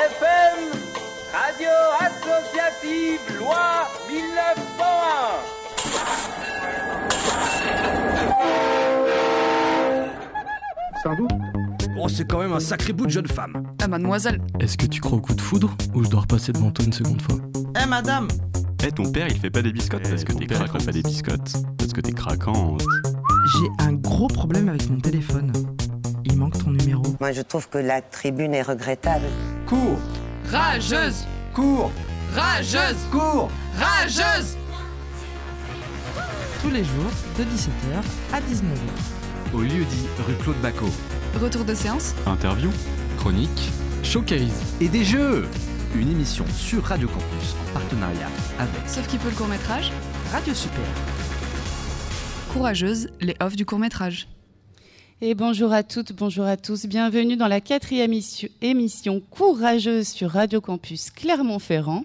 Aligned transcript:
FM 0.08 0.72
Radio 1.32 1.68
Associative 2.00 3.20
Loi 3.38 3.86
1901 4.10 6.58
Sans 11.02 11.14
doute. 11.14 11.30
Oh, 12.00 12.08
c'est 12.08 12.26
quand 12.26 12.40
même 12.40 12.52
un 12.52 12.60
sacré 12.60 12.92
bout 12.92 13.06
de 13.06 13.10
jeune 13.10 13.26
femme. 13.26 13.62
Ah, 13.82 13.88
mademoiselle. 13.88 14.40
Est-ce 14.60 14.76
que 14.78 14.86
tu 14.86 15.00
crois 15.00 15.18
au 15.18 15.20
coup 15.20 15.34
de 15.34 15.40
foudre 15.40 15.76
ou 15.94 16.02
je 16.02 16.08
dois 16.08 16.22
repasser 16.22 16.52
devant 16.52 16.70
toi 16.70 16.84
une 16.84 16.92
seconde 16.92 17.20
fois? 17.22 17.36
Eh, 17.80 17.86
madame 17.86 18.28
Eh, 18.84 18.92
ton 18.92 19.10
père, 19.10 19.26
il 19.28 19.38
fait 19.38 19.50
pas 19.50 19.62
des 19.62 19.72
biscottes 19.72 20.02
Eh, 20.06 20.10
parce 20.10 20.24
que 20.24 20.32
ton 20.32 20.38
t'es 20.38 20.46
père, 20.46 20.58
il 20.60 20.64
craquante. 20.68 20.86
pas 20.86 20.92
des 20.92 21.02
biscottes. 21.02 21.52
Parce 21.78 21.92
que 21.92 22.00
t'es 22.00 22.12
craquante. 22.12 22.82
J'ai 23.54 23.84
un 23.84 23.92
gros 23.92 24.28
problème 24.28 24.68
avec 24.68 24.88
mon 24.88 24.98
téléphone. 25.00 25.52
Il 26.24 26.36
manque 26.36 26.62
ton 26.62 26.70
numéro. 26.70 27.02
Moi, 27.20 27.32
je 27.32 27.42
trouve 27.42 27.68
que 27.68 27.78
la 27.78 28.00
tribune 28.02 28.54
est 28.54 28.62
regrettable. 28.62 29.24
Cours 29.66 29.98
Rageuse 30.50 31.24
Cours 31.54 31.90
Rageuse 32.34 32.96
Cours 33.10 33.50
Rageuse 33.78 34.56
Tous 36.62 36.70
les 36.70 36.84
jours, 36.84 37.10
de 37.38 37.44
17h 37.44 38.02
à 38.32 38.40
19h. 38.40 39.54
Au 39.54 39.60
lieu 39.60 39.84
dit 39.84 40.06
rue 40.26 40.34
Claude 40.42 40.60
Bacot. 40.62 40.90
Retour 41.40 41.64
de 41.64 41.74
séance 41.74 42.14
Interview 42.26 42.70
Chronique, 43.18 43.70
showcase. 44.02 44.62
Et 44.80 44.88
des 44.88 45.04
jeux 45.04 45.46
Une 45.94 46.10
émission 46.10 46.44
sur 46.54 46.84
Radio 46.84 47.08
Campus 47.08 47.54
en 47.70 47.72
partenariat 47.72 48.28
avec 48.58 48.86
Sauf 48.86 49.06
qui 49.08 49.16
peut 49.16 49.30
le 49.30 49.34
court-métrage 49.34 49.90
Radio 50.30 50.52
Super. 50.52 50.84
Courageuse, 52.52 53.08
les 53.20 53.34
offs 53.40 53.56
du 53.56 53.64
court-métrage. 53.64 54.28
Et 55.22 55.34
bonjour 55.34 55.72
à 55.72 55.82
toutes, 55.82 56.12
bonjour 56.12 56.44
à 56.44 56.58
tous. 56.58 56.84
Bienvenue 56.86 57.36
dans 57.36 57.48
la 57.48 57.62
quatrième 57.62 58.12
émission 58.60 59.20
courageuse 59.30 60.08
sur 60.08 60.30
Radio 60.30 60.60
Campus 60.60 61.10
Clermont-Ferrand. 61.10 62.04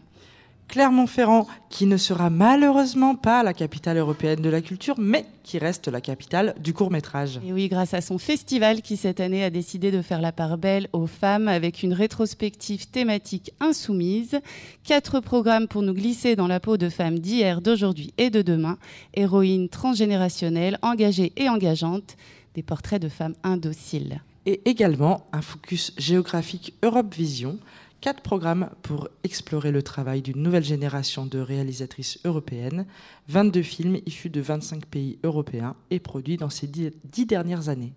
Clermont-Ferrand, 0.74 1.46
qui 1.70 1.86
ne 1.86 1.98
sera 1.98 2.32
malheureusement 2.32 3.14
pas 3.14 3.44
la 3.44 3.54
capitale 3.54 3.98
européenne 3.98 4.42
de 4.42 4.50
la 4.50 4.60
culture, 4.60 4.96
mais 4.98 5.24
qui 5.44 5.60
reste 5.60 5.88
la 5.88 6.02
capitale 6.02 6.56
du 6.60 6.74
court-métrage. 6.74 7.40
Et 7.46 7.54
oui, 7.54 7.70
grâce 7.70 7.94
à 7.94 8.02
son 8.02 8.18
festival 8.18 8.82
qui 8.82 8.98
cette 8.98 9.20
année 9.20 9.44
a 9.44 9.52
décidé 9.52 9.92
de 9.92 10.02
faire 10.02 10.20
la 10.20 10.32
part 10.32 10.58
belle 10.58 10.88
aux 10.92 11.06
femmes 11.06 11.48
avec 11.48 11.84
une 11.84 11.94
rétrospective 11.94 12.88
thématique 12.88 13.52
insoumise. 13.60 14.40
Quatre 14.84 15.20
programmes 15.20 15.68
pour 15.68 15.84
nous 15.84 15.94
glisser 15.94 16.36
dans 16.36 16.48
la 16.48 16.60
peau 16.60 16.78
de 16.78 16.90
femmes 16.90 17.20
d'hier, 17.20 17.62
d'aujourd'hui 17.62 18.12
et 18.18 18.32
de 18.32 18.42
demain. 18.42 18.80
Héroïnes 19.14 19.70
transgénérationnelles, 19.70 20.80
engagées 20.82 21.34
et 21.38 21.50
engageantes. 21.50 22.18
Des 22.56 22.64
portraits 22.64 23.00
de 23.00 23.10
femmes 23.10 23.36
indociles. 23.44 24.24
Et 24.48 24.60
également 24.66 25.28
un 25.34 25.44
focus 25.44 25.94
géographique 26.00 26.74
Europe 26.82 27.14
Vision. 27.14 27.60
Quatre 28.04 28.22
programmes 28.22 28.70
pour 28.82 29.08
explorer 29.24 29.72
le 29.72 29.82
travail 29.82 30.22
d'une 30.22 30.44
nouvelle 30.44 30.66
génération 30.66 31.26
de 31.26 31.40
réalisatrices 31.40 32.20
européennes. 32.26 32.86
22 33.30 33.62
films 33.62 33.98
issus 34.06 34.30
de 34.30 34.42
25 34.42 34.86
pays 34.88 35.20
européens 35.24 35.78
et 35.90 36.02
produits 36.02 36.36
dans 36.36 36.50
ces 36.50 36.68
dix, 36.68 36.92
dernières 37.26 37.70
années. 37.70 37.94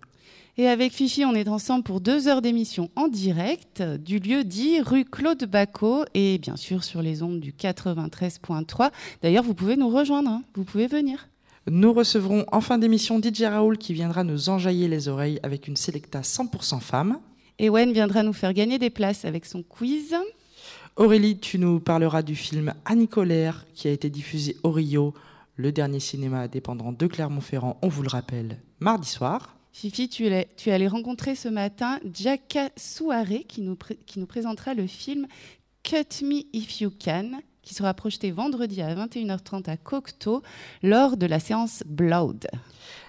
Et 0.55 0.69
avec 0.69 0.93
Fifi, 0.93 1.25
on 1.25 1.35
est 1.35 1.49
ensemble 1.49 1.83
pour 1.83 1.99
deux 1.99 2.29
heures 2.29 2.41
d'émission 2.41 2.89
en 2.95 3.09
direct 3.09 3.81
du 3.81 4.19
lieu 4.19 4.45
dit 4.45 4.79
rue 4.79 5.03
Claude 5.03 5.43
Bacot 5.43 6.05
et 6.13 6.37
bien 6.37 6.55
sûr 6.55 6.85
sur 6.85 7.01
les 7.01 7.21
ondes 7.21 7.41
du 7.41 7.51
93.3. 7.51 8.91
D'ailleurs, 9.21 9.43
vous 9.43 9.55
pouvez 9.55 9.75
nous 9.75 9.89
rejoindre, 9.89 10.29
hein. 10.29 10.43
vous 10.55 10.63
pouvez 10.63 10.87
venir. 10.87 11.27
Nous 11.69 11.91
recevrons 11.91 12.45
en 12.53 12.61
fin 12.61 12.77
d'émission 12.77 13.21
DJ 13.21 13.41
Raoul 13.41 13.77
qui 13.77 13.91
viendra 13.93 14.23
nous 14.23 14.47
enjailler 14.47 14.87
les 14.87 15.09
oreilles 15.09 15.41
avec 15.43 15.67
une 15.67 15.75
sélecta 15.75 16.21
100% 16.21 16.79
femmes. 16.79 17.19
Et 17.59 17.69
Wen 17.69 17.91
viendra 17.91 18.21
nous 18.21 18.33
faire 18.33 18.53
gagner 18.53 18.77
des 18.77 18.91
places 18.91 19.25
avec 19.25 19.45
son 19.45 19.63
quiz. 19.63 20.15
Aurélie, 20.95 21.39
tu 21.39 21.57
nous 21.57 21.79
parleras 21.79 22.21
du 22.21 22.35
film 22.35 22.73
Annie 22.85 23.07
Colère 23.07 23.65
qui 23.73 23.87
a 23.87 23.91
été 23.91 24.11
diffusé 24.11 24.57
au 24.61 24.71
Rio, 24.71 25.15
le 25.55 25.71
dernier 25.71 25.99
cinéma 25.99 26.41
indépendant 26.41 26.91
de 26.91 27.07
Clermont-Ferrand, 27.07 27.77
on 27.81 27.87
vous 27.87 28.03
le 28.03 28.09
rappelle, 28.09 28.59
mardi 28.79 29.09
soir. 29.09 29.55
Fifi, 29.73 30.07
tu 30.07 30.27
es, 30.27 30.49
tu 30.55 30.69
es 30.69 30.71
allé 30.71 30.87
rencontrer 30.87 31.35
ce 31.35 31.49
matin 31.49 31.99
Jaka 32.13 32.69
Souaré 32.75 33.43
qui 33.47 33.61
nous, 33.61 33.77
qui 34.05 34.19
nous 34.19 34.27
présentera 34.27 34.75
le 34.75 34.85
film 34.85 35.25
Cut 35.81 36.23
Me 36.23 36.43
If 36.53 36.81
You 36.81 36.91
Can 37.03 37.41
qui 37.67 37.73
sera 37.73 37.93
projeté 37.93 38.31
vendredi 38.31 38.81
à 38.81 38.95
21h30 38.95 39.69
à 39.69 39.75
Cocteau 39.75 40.41
lors 40.83 41.17
de 41.17 41.25
la 41.25 41.39
séance 41.39 41.83
Blood. 41.85 42.47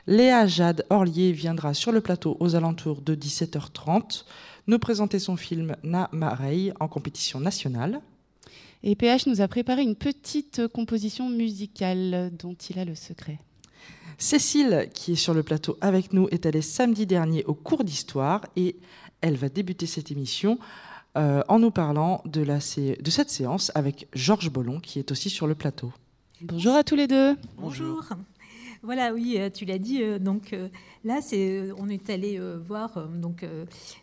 Léa 0.08 0.46
Jade 0.46 0.86
Orlier 0.88 1.32
viendra 1.32 1.74
sur 1.74 1.92
le 1.92 2.00
plateau 2.00 2.38
aux 2.40 2.54
alentours 2.56 3.02
de 3.02 3.14
17h30 3.14 4.24
nous 4.66 4.78
présenter 4.78 5.18
son 5.18 5.36
film 5.36 5.76
Na 5.82 6.08
Mareille 6.12 6.72
en 6.80 6.88
compétition 6.88 7.40
nationale. 7.40 8.00
Et 8.82 8.94
PH 8.94 9.26
nous 9.26 9.42
a 9.42 9.48
préparé 9.48 9.82
une 9.82 9.96
petite 9.96 10.66
composition 10.68 11.28
musicale 11.28 12.32
dont 12.38 12.54
il 12.54 12.78
a 12.78 12.86
le 12.86 12.94
secret. 12.94 13.38
Cécile, 14.16 14.88
qui 14.94 15.12
est 15.12 15.16
sur 15.16 15.34
le 15.34 15.42
plateau 15.42 15.76
avec 15.82 16.14
nous, 16.14 16.26
est 16.30 16.46
allée 16.46 16.62
samedi 16.62 17.04
dernier 17.06 17.44
au 17.44 17.52
cours 17.54 17.84
d'histoire 17.84 18.46
et 18.56 18.76
elle 19.20 19.36
va 19.36 19.50
débuter 19.50 19.84
cette 19.86 20.10
émission 20.10 20.58
euh, 21.18 21.42
en 21.48 21.58
nous 21.58 21.70
parlant 21.70 22.22
de, 22.24 22.40
la 22.40 22.60
sé- 22.60 22.96
de 23.02 23.10
cette 23.10 23.28
séance 23.30 23.70
avec 23.74 24.08
Georges 24.14 24.50
Bollon, 24.50 24.80
qui 24.80 24.98
est 24.98 25.12
aussi 25.12 25.28
sur 25.28 25.46
le 25.46 25.54
plateau. 25.54 25.92
Bonjour 26.40 26.74
à 26.74 26.82
tous 26.82 26.96
les 26.96 27.06
deux. 27.08 27.36
Bonjour. 27.58 28.02
Voilà, 28.82 29.12
oui, 29.12 29.36
euh, 29.38 29.50
tu 29.50 29.64
l'as 29.64 29.78
dit. 29.78 30.02
euh, 30.02 30.18
donc 30.18 30.52
euh, 30.52 30.68
là, 31.04 31.20
c'est, 31.20 31.70
on 31.78 31.88
est 31.88 32.10
allé 32.10 32.40
voir. 32.66 33.08
donc 33.08 33.44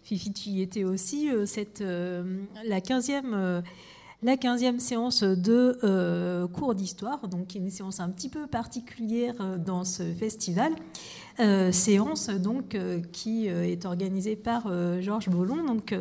Fifi, 0.03 0.31
tu 0.33 0.49
y 0.49 0.61
étais 0.61 0.83
aussi. 0.83 1.29
cette 1.45 1.81
la 1.81 2.79
15e. 2.79 3.33
euh, 3.33 3.61
la 4.23 4.37
15e 4.37 4.79
séance 4.79 5.21
de 5.21 5.77
euh, 5.83 6.47
cours 6.47 6.73
d'histoire, 6.73 7.27
donc 7.27 7.53
une 7.53 7.69
séance 7.69 7.99
un 7.99 8.09
petit 8.09 8.29
peu 8.29 8.47
particulière 8.47 9.35
dans 9.59 9.83
ce 9.83 10.01
festival. 10.13 10.71
Euh, 11.39 11.71
séance 11.71 12.29
donc 12.29 12.73
euh, 12.73 13.01
qui 13.11 13.47
est 13.47 13.85
organisée 13.85 14.35
par 14.35 14.63
Georges 15.01 15.29
Bollon. 15.29 15.63
Donc 15.65 15.93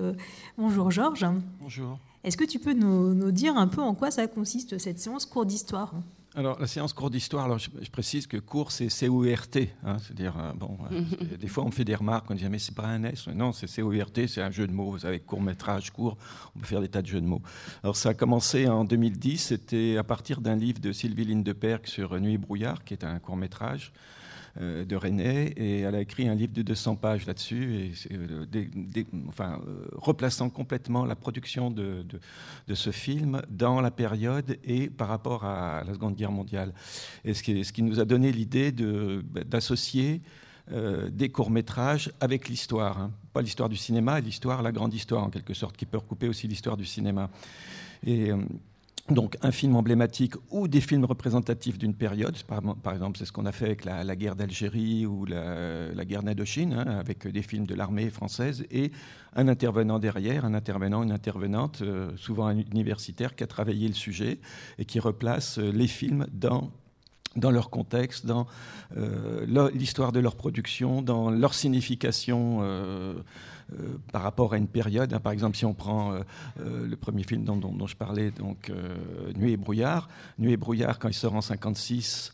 bonjour 0.56 0.91
Georges. 0.91 1.27
Bonjour. 1.61 1.99
Est-ce 2.23 2.39
que 2.39 2.45
tu 2.45 2.59
peux 2.59 2.73
nous, 2.73 3.12
nous 3.12 3.31
dire 3.33 3.59
un 3.59 3.69
peu 3.69 3.83
en 3.83 3.95
quoi 3.95 4.11
ça 4.11 4.27
consiste 4.27 4.79
cette 4.79 4.99
séance 5.01 5.27
cours 5.27 5.45
d'histoire? 5.45 5.93
Alors, 6.37 6.59
la 6.59 6.67
séance 6.67 6.93
cours 6.93 7.11
d'histoire, 7.11 7.45
alors 7.45 7.59
je, 7.59 7.71
je 7.81 7.91
précise 7.91 8.27
que 8.27 8.37
cours, 8.39 8.72
c'est 8.72 8.89
C-O-U-R-T. 8.89 9.71
Hein, 9.84 9.99
C'est-à-dire, 10.00 10.34
euh, 10.37 10.53
bon, 10.53 10.77
euh, 10.91 11.03
que 11.31 11.37
des 11.37 11.47
fois, 11.47 11.62
on 11.62 11.67
me 11.69 11.72
fait 11.72 11.84
des 11.84 11.95
remarques, 11.95 12.28
on 12.28 12.34
dit, 12.34 12.45
mais 12.49 12.59
c'est 12.59 12.75
pas 12.75 12.87
un 12.87 13.05
S. 13.05 13.28
Non, 13.28 13.53
c'est 13.53 13.69
C-O-U-R-T, 13.69 14.27
c'est 14.27 14.43
un 14.43 14.50
jeu 14.50 14.67
de 14.67 14.73
mots. 14.73 14.91
Vous 14.91 14.99
savez, 15.00 15.21
court-métrage, 15.21 15.93
court, 15.93 16.17
on 16.56 16.59
peut 16.59 16.67
faire 16.67 16.81
des 16.81 16.89
tas 16.89 17.03
de 17.03 17.06
jeux 17.06 17.21
de 17.21 17.27
mots. 17.27 17.43
Alors, 17.84 17.94
ça 17.94 18.09
a 18.09 18.15
commencé 18.15 18.67
en 18.67 18.84
2010, 18.84 19.39
c'était 19.39 19.97
à 19.97 20.03
partir 20.03 20.41
d'un 20.41 20.56
livre 20.56 20.81
de 20.81 20.91
Sylvie 20.91 21.25
Lindeperg 21.25 21.87
sur 21.87 22.19
Nuit 22.19 22.34
et 22.34 22.39
brouillard, 22.39 22.83
qui 22.83 22.94
est 22.94 23.05
un 23.05 23.21
court-métrage 23.21 23.93
euh, 24.61 24.84
de 24.84 24.94
René, 24.94 25.47
et 25.56 25.81
elle 25.81 25.97
a 25.97 26.00
écrit 26.00 26.28
un 26.28 26.34
livre 26.37 26.53
de 26.53 26.62
200 26.62 26.94
pages 26.94 27.27
là-dessus, 27.27 27.75
et 27.75 27.93
c'est, 27.97 28.12
des- 28.49 28.67
des- 28.67 29.05
enfin, 29.27 29.61
replaçant 29.97 30.49
complètement 30.49 31.05
la 31.05 31.17
production 31.17 31.73
de, 31.73 32.05
de, 32.09 32.21
de 32.69 32.75
ce 32.77 32.91
film 32.93 33.43
dans 33.50 33.81
la 33.81 33.91
période 33.91 34.56
et 34.62 34.89
par 34.91 35.09
rapport 35.09 35.44
à 35.44 35.83
la 35.84 35.93
Seconde 35.94 36.15
Guerre 36.15 36.24
mondiale. 36.31 36.73
Et 37.25 37.35
ce 37.35 37.43
qui, 37.43 37.83
nous 37.83 38.01
a 38.01 38.05
donné 38.05 38.33
l'idée 38.33 38.73
de- 38.73 39.25
bah, 39.31 39.43
d'associer 39.45 40.21
euh, 40.73 41.11
des 41.11 41.29
courts-métrages 41.29 42.11
avec 42.21 42.49
l'histoire. 42.49 42.99
hein. 42.99 43.11
Pas 43.33 43.43
l'histoire 43.43 43.69
du 43.69 43.77
cinéma, 43.77 44.21
l'histoire, 44.21 44.62
la 44.62 44.73
grande 44.73 44.95
histoire 44.95 45.23
en 45.25 45.31
quelque 45.31 45.55
sorte, 45.55 45.77
qui 45.77 45.87
peut 45.87 45.99
recouper 45.99 46.29
aussi 46.29 46.49
l'histoire 46.49 46.77
du 46.77 46.87
cinéma. 46.87 47.29
Et 48.07 48.31
euh, 48.31 48.39
donc 49.10 49.37
un 49.42 49.50
film 49.50 49.76
emblématique 49.76 50.34
ou 50.50 50.66
des 50.66 50.81
films 50.81 51.04
représentatifs 51.04 51.76
d'une 51.76 51.94
période. 51.94 52.37
Par, 52.44 52.94
exemple, 52.94 53.19
c'est 53.19 53.26
ce 53.26 53.32
qu'on 53.32 53.44
a 53.44 53.53
fait 53.53 53.66
avec 53.66 53.84
la, 53.84 54.16
guerre 54.16 54.34
d'Algérie 54.34 55.05
ou 55.05 55.26
la, 55.26 56.05
guerre 56.05 56.23
d'Indochine, 56.23 56.73
hein, 56.73 56.99
avec 56.99 57.26
des 57.29 57.43
films 57.43 57.67
de 57.67 57.75
l'armée 57.75 58.08
française 58.08 58.64
et 58.70 58.93
un 59.37 59.49
intervenant 59.49 59.99
derrière, 59.99 60.46
un 60.46 60.55
intervenant, 60.55 61.02
une 61.02 61.12
intervenante, 61.12 61.82
euh, 61.82 62.17
souvent 62.17 62.46
un 62.46 62.56
universitaire 62.56 63.34
qui 63.34 63.44
a 63.44 63.46
travaillé 63.46 63.88
le 63.88 63.94
sujet 63.94 64.38
et 64.79 64.87
qui 64.87 65.00
replace 65.00 65.58
euh, 65.58 65.70
les 65.70 65.88
films 65.88 66.26
dans 66.32 66.70
dans 67.37 67.50
leur 67.50 67.69
contexte, 67.69 68.26
dans 68.26 68.46
euh, 68.96 69.70
l'histoire 69.75 70.12
de 70.12 70.20
leur 70.20 70.37
production, 70.37 71.02
dans 71.02 71.31
leur 71.31 71.52
signification 71.52 72.61
euh, 73.79 73.99
par 74.12 74.23
rapport 74.23 74.53
à 74.55 74.59
une 74.59 74.69
période. 74.69 75.12
hein. 75.12 75.21
Par 75.21 75.32
exemple, 75.32 75.56
si 75.56 75.65
on 75.65 75.75
prend 75.75 76.12
euh, 76.12 76.21
euh, 76.61 76.87
le 76.87 76.97
premier 76.97 77.23
film 77.25 77.44
dont, 77.44 77.87
je 77.87 77.97
parlais, 77.97 78.31
donc 78.31 78.71
Nuit 79.37 79.53
et 79.53 79.56
brouillard. 79.56 80.09
Nuit 80.38 80.53
et 80.53 80.56
brouillard, 80.56 80.99
quand 80.99 81.09
il 81.09 81.15
sort 81.15 81.35
en 81.35 81.41
56, 81.41 82.32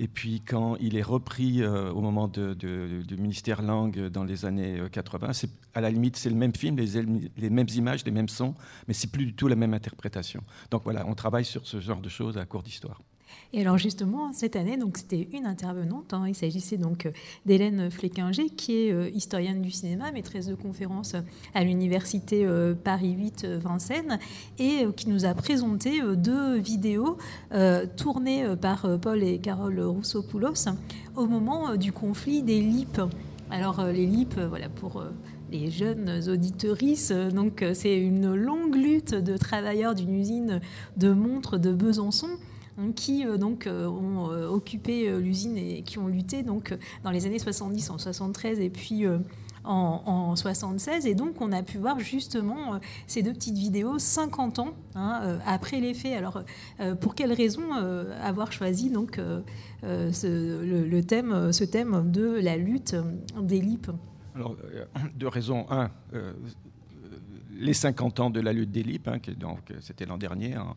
et 0.00 0.06
puis 0.08 0.40
quand 0.40 0.76
il 0.80 0.96
est 0.96 1.02
repris 1.02 1.64
au 1.66 2.00
moment 2.00 2.28
de- 2.28 2.54
du 2.54 3.16
ministère 3.16 3.62
langue 3.62 4.08
dans 4.08 4.24
les 4.24 4.44
années 4.44 4.78
euh, 4.78 4.88
80, 4.88 5.32
c'est- 5.32 5.50
à 5.74 5.80
la 5.80 5.90
limite 5.90 6.16
c'est 6.16 6.30
le 6.30 6.36
même 6.36 6.54
film, 6.54 6.76
les, 6.76 6.86
les 7.36 7.50
mêmes 7.50 7.66
images, 7.74 8.04
les 8.04 8.10
mêmes 8.12 8.28
sons, 8.28 8.54
mais 8.86 8.94
c'est 8.94 9.10
plus 9.10 9.26
du 9.26 9.34
tout 9.34 9.48
la 9.48 9.56
même 9.56 9.74
interprétation. 9.74 10.42
Donc 10.70 10.82
voilà, 10.84 11.04
on 11.06 11.14
travaille 11.14 11.44
sur 11.44 11.66
ce 11.66 11.80
genre 11.80 12.00
de 12.00 12.08
choses 12.08 12.38
à 12.38 12.44
court 12.46 12.62
d'histoire. 12.62 13.00
Et 13.52 13.62
alors 13.62 13.78
justement, 13.78 14.32
cette 14.32 14.56
année, 14.56 14.78
c'était 14.94 15.28
une 15.32 15.46
intervenante. 15.46 16.12
Hein. 16.12 16.24
il 16.28 16.34
s'agissait 16.34 16.76
donc 16.76 17.06
euh, 17.06 17.10
d'Hélène 17.46 17.90
Fleckinger, 17.90 18.50
qui 18.50 18.76
est 18.76 18.92
euh, 18.92 19.08
historienne 19.10 19.62
du 19.62 19.70
cinéma, 19.70 20.12
maîtresse 20.12 20.46
de 20.46 20.54
conférence 20.54 21.16
à 21.54 21.64
l'université 21.64 22.44
euh, 22.44 22.74
Paris 22.74 23.12
8 23.12 23.46
Vincennes, 23.46 24.18
et 24.58 24.86
qui 24.96 25.08
nous 25.08 25.24
a 25.24 25.34
présenté 25.34 26.00
deux 26.16 26.58
vidéos 26.58 27.16
tournées 27.96 28.44
par 28.60 28.98
Paul 29.00 29.22
et 29.22 29.38
Carole 29.38 29.80
Roussopoulos 29.80 30.68
au 31.16 31.26
moment 31.26 31.76
du 31.76 31.92
conflit 31.92 32.42
des 32.42 32.60
LIP. 32.60 33.00
Alors 33.50 33.84
les 33.84 34.06
LIP, 34.06 34.38
voilà 34.38 34.68
pour 34.68 35.02
les 35.50 35.70
jeunes 35.70 36.28
auditorices. 36.28 37.12
Donc, 37.12 37.64
c'est 37.74 37.96
une 37.96 38.34
longue 38.34 38.74
lutte 38.74 39.14
de 39.14 39.36
travailleurs 39.36 39.94
d'une 39.94 40.14
usine 40.14 40.60
de 40.96 41.12
montres 41.12 41.58
de 41.58 41.72
Besançon 41.72 42.28
qui 42.94 43.26
euh, 43.26 43.36
donc 43.36 43.66
euh, 43.66 43.86
ont 43.86 44.30
euh, 44.30 44.48
occupé 44.48 45.10
l'usine 45.18 45.56
et 45.56 45.82
qui 45.82 45.98
ont 45.98 46.06
lutté 46.06 46.42
donc 46.42 46.76
dans 47.04 47.10
les 47.10 47.26
années 47.26 47.38
70, 47.38 47.90
en 47.90 47.98
73 47.98 48.60
et 48.60 48.70
puis 48.70 49.04
en, 49.64 50.02
en, 50.06 50.36
76. 50.36 51.06
Et 51.06 51.14
donc, 51.14 51.40
on 51.40 51.52
a 51.52 51.62
pu 51.62 51.78
voir 51.78 51.98
justement 52.00 52.80
ces 53.06 53.22
deux 53.22 53.32
petites 53.32 53.58
vidéos 53.58 53.98
50 53.98 54.60
ans 54.60 54.74
hein, 54.94 55.38
après 55.46 55.80
les 55.80 55.94
faits. 55.94 56.16
Alors, 56.16 56.42
pour 57.00 57.14
quelle 57.14 57.32
raison 57.32 57.72
avoir 58.22 58.52
choisi 58.52 58.90
donc 58.90 59.20
ce, 59.82 60.62
le, 60.62 61.00
thème, 61.02 61.52
ce 61.52 61.64
thème 61.64 62.10
de 62.10 62.38
la 62.40 62.56
lutte 62.56 62.96
des 63.40 63.60
LIP 63.60 63.90
Alors, 64.34 64.56
deux 65.16 65.28
raisons. 65.28 65.66
Un, 65.70 65.90
les 67.58 67.74
50 67.74 68.20
ans 68.20 68.30
de 68.30 68.40
la 68.40 68.52
lutte 68.52 68.70
des 68.70 68.82
LIP, 68.82 69.08
hein, 69.08 69.18
donc 69.36 69.60
c'était 69.80 70.06
l'an 70.06 70.18
dernier, 70.18 70.54
hein, 70.54 70.74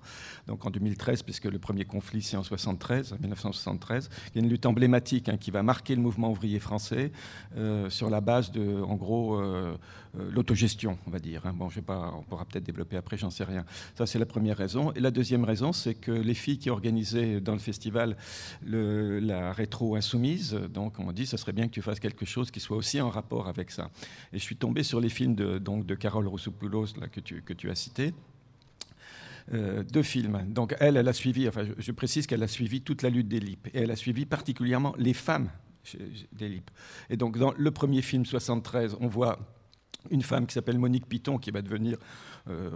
donc 0.48 0.66
en 0.66 0.70
2013, 0.70 1.24
puisque 1.24 1.46
le 1.46 1.60
premier 1.60 1.86
conflit 1.86 2.22
c'est 2.22 2.38
en 2.38 2.44
73, 2.44 3.16
1973. 3.20 4.10
Il 4.34 4.38
y 4.38 4.42
a 4.42 4.44
une 4.44 4.50
lutte 4.50 4.66
emblématique 4.66 5.30
hein, 5.30 5.38
qui 5.38 5.52
va 5.52 5.64
marquer 5.64 5.96
le 5.96 6.02
mouvement 6.02 6.32
ouvrier 6.32 6.60
français 6.60 7.12
euh, 7.56 7.90
sur 7.90 8.10
la 8.10 8.22
base 8.22 8.52
de, 8.52 8.82
en 8.82 8.96
gros, 8.96 9.36
euh, 9.36 9.78
euh, 10.20 10.30
l'autogestion, 10.32 10.98
on 11.08 11.12
va 11.12 11.20
dire. 11.20 11.44
Bon, 11.54 11.70
je 11.70 11.76
sais 11.76 11.82
pas, 11.82 12.14
on 12.18 12.24
pourra 12.24 12.46
peut-être 12.46 12.64
développer 12.64 12.98
après, 12.98 13.18
j'en 13.18 13.30
sais 13.30 13.44
rien. 13.44 13.66
Ça 13.96 14.06
c'est 14.06 14.20
la 14.20 14.26
première 14.26 14.58
raison. 14.58 14.92
Et 14.94 15.00
la 15.00 15.12
deuxième 15.12 15.44
raison, 15.44 15.74
c'est 15.74 15.94
que 15.94 16.12
les 16.12 16.34
filles 16.34 16.58
qui 16.58 16.70
organisaient 16.70 17.40
dans 17.40 17.54
le 17.54 17.60
festival 17.60 18.18
la 18.64 19.54
rétro 19.54 19.96
insoumise, 19.96 20.54
donc 20.54 21.00
on 21.00 21.12
dit, 21.12 21.26
ça 21.26 21.38
serait 21.38 21.54
bien 21.54 21.68
que 21.68 21.74
tu 21.74 21.82
fasses 21.82 22.00
quelque 22.00 22.26
chose 22.26 22.52
qui 22.52 22.60
soit 22.60 22.78
aussi 22.78 23.00
en 23.02 23.10
rapport 23.10 23.48
avec 23.48 23.72
ça. 23.72 23.90
Et 24.34 24.38
je 24.38 24.44
suis 24.44 24.56
tombé 24.56 24.84
sur 24.84 25.00
les 25.00 25.10
films 25.10 25.36
de, 25.36 25.58
donc, 25.58 25.86
de 25.86 25.96
Carole 25.96 26.28
rousseau 26.28 26.52
là, 26.72 27.08
que, 27.08 27.20
tu, 27.20 27.42
que 27.42 27.54
tu 27.54 27.70
as 27.70 27.76
cité. 27.76 28.14
Euh, 29.54 29.84
deux 29.84 30.04
films. 30.04 30.46
Donc 30.48 30.76
elle, 30.80 30.98
elle 30.98 31.08
a 31.08 31.14
suivi, 31.14 31.48
enfin 31.48 31.66
je, 31.78 31.92
précise 31.92 32.28
qu'elle 32.28 32.44
a 32.44 32.48
suivi 32.48 32.82
toute 32.82 33.02
la 33.02 33.10
lutte 33.10 33.28
des 33.28 33.40
LIP, 33.40 33.68
et 33.74 33.80
elle 33.80 33.92
a 33.92 33.96
suivi 33.96 34.26
particulièrement 34.26 34.94
les 34.98 35.14
femmes 35.14 35.50
des 36.32 36.48
LIP. 36.48 36.70
Et 37.10 37.18
donc 37.18 37.38
dans 37.38 37.54
le 37.58 37.72
premier 37.72 38.02
film 38.02 38.26
73, 38.26 38.98
on 39.00 39.08
voit 39.08 39.40
une 40.10 40.22
femme 40.22 40.46
qui 40.46 40.54
s'appelle 40.54 40.78
Monique 40.78 41.08
Piton, 41.08 41.38
qui 41.38 41.52
va 41.52 41.62
devenir 41.62 41.98
euh, 42.50 42.70